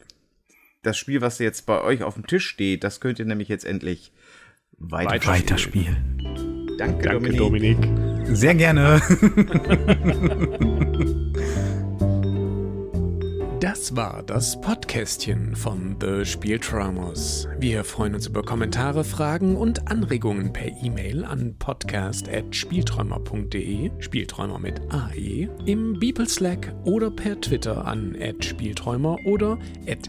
das 0.86 0.96
Spiel, 0.96 1.20
was 1.20 1.38
jetzt 1.38 1.66
bei 1.66 1.82
euch 1.82 2.02
auf 2.02 2.14
dem 2.14 2.26
Tisch 2.26 2.46
steht, 2.46 2.84
das 2.84 3.00
könnt 3.00 3.18
ihr 3.18 3.24
nämlich 3.24 3.48
jetzt 3.48 3.64
endlich 3.64 4.12
weiter 4.78 5.26
Weiterspielen. 5.26 6.22
Danke, 6.78 7.08
Danke, 7.08 7.32
Dominik. 7.32 7.80
Dominik. 7.80 8.36
Sehr 8.36 8.54
gerne. 8.54 9.00
Das 13.60 13.94
war 13.96 14.22
das 14.22 14.60
Podcastchen 14.60 15.56
von 15.56 15.96
The 15.98 16.26
Spieltraumers. 16.26 17.48
Wir 17.58 17.84
freuen 17.84 18.14
uns 18.14 18.26
über 18.26 18.42
Kommentare, 18.42 19.02
Fragen 19.02 19.56
und 19.56 19.88
Anregungen 19.88 20.52
per 20.52 20.68
E-Mail 20.82 21.24
an 21.24 21.54
podcast.spielträumer.de, 21.58 23.92
Spielträumer 23.98 24.58
mit 24.58 24.82
AE, 24.92 25.48
im 25.64 25.98
Beeple 25.98 26.28
Slack 26.28 26.74
oder 26.84 27.10
per 27.10 27.40
Twitter 27.40 27.86
an 27.86 28.14
@spielträumer 28.40 29.16
oder 29.24 29.56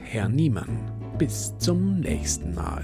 @herr 0.04 0.28
Niemann. 0.28 0.92
Bis 1.18 1.58
zum 1.58 2.02
nächsten 2.02 2.54
Mal. 2.54 2.84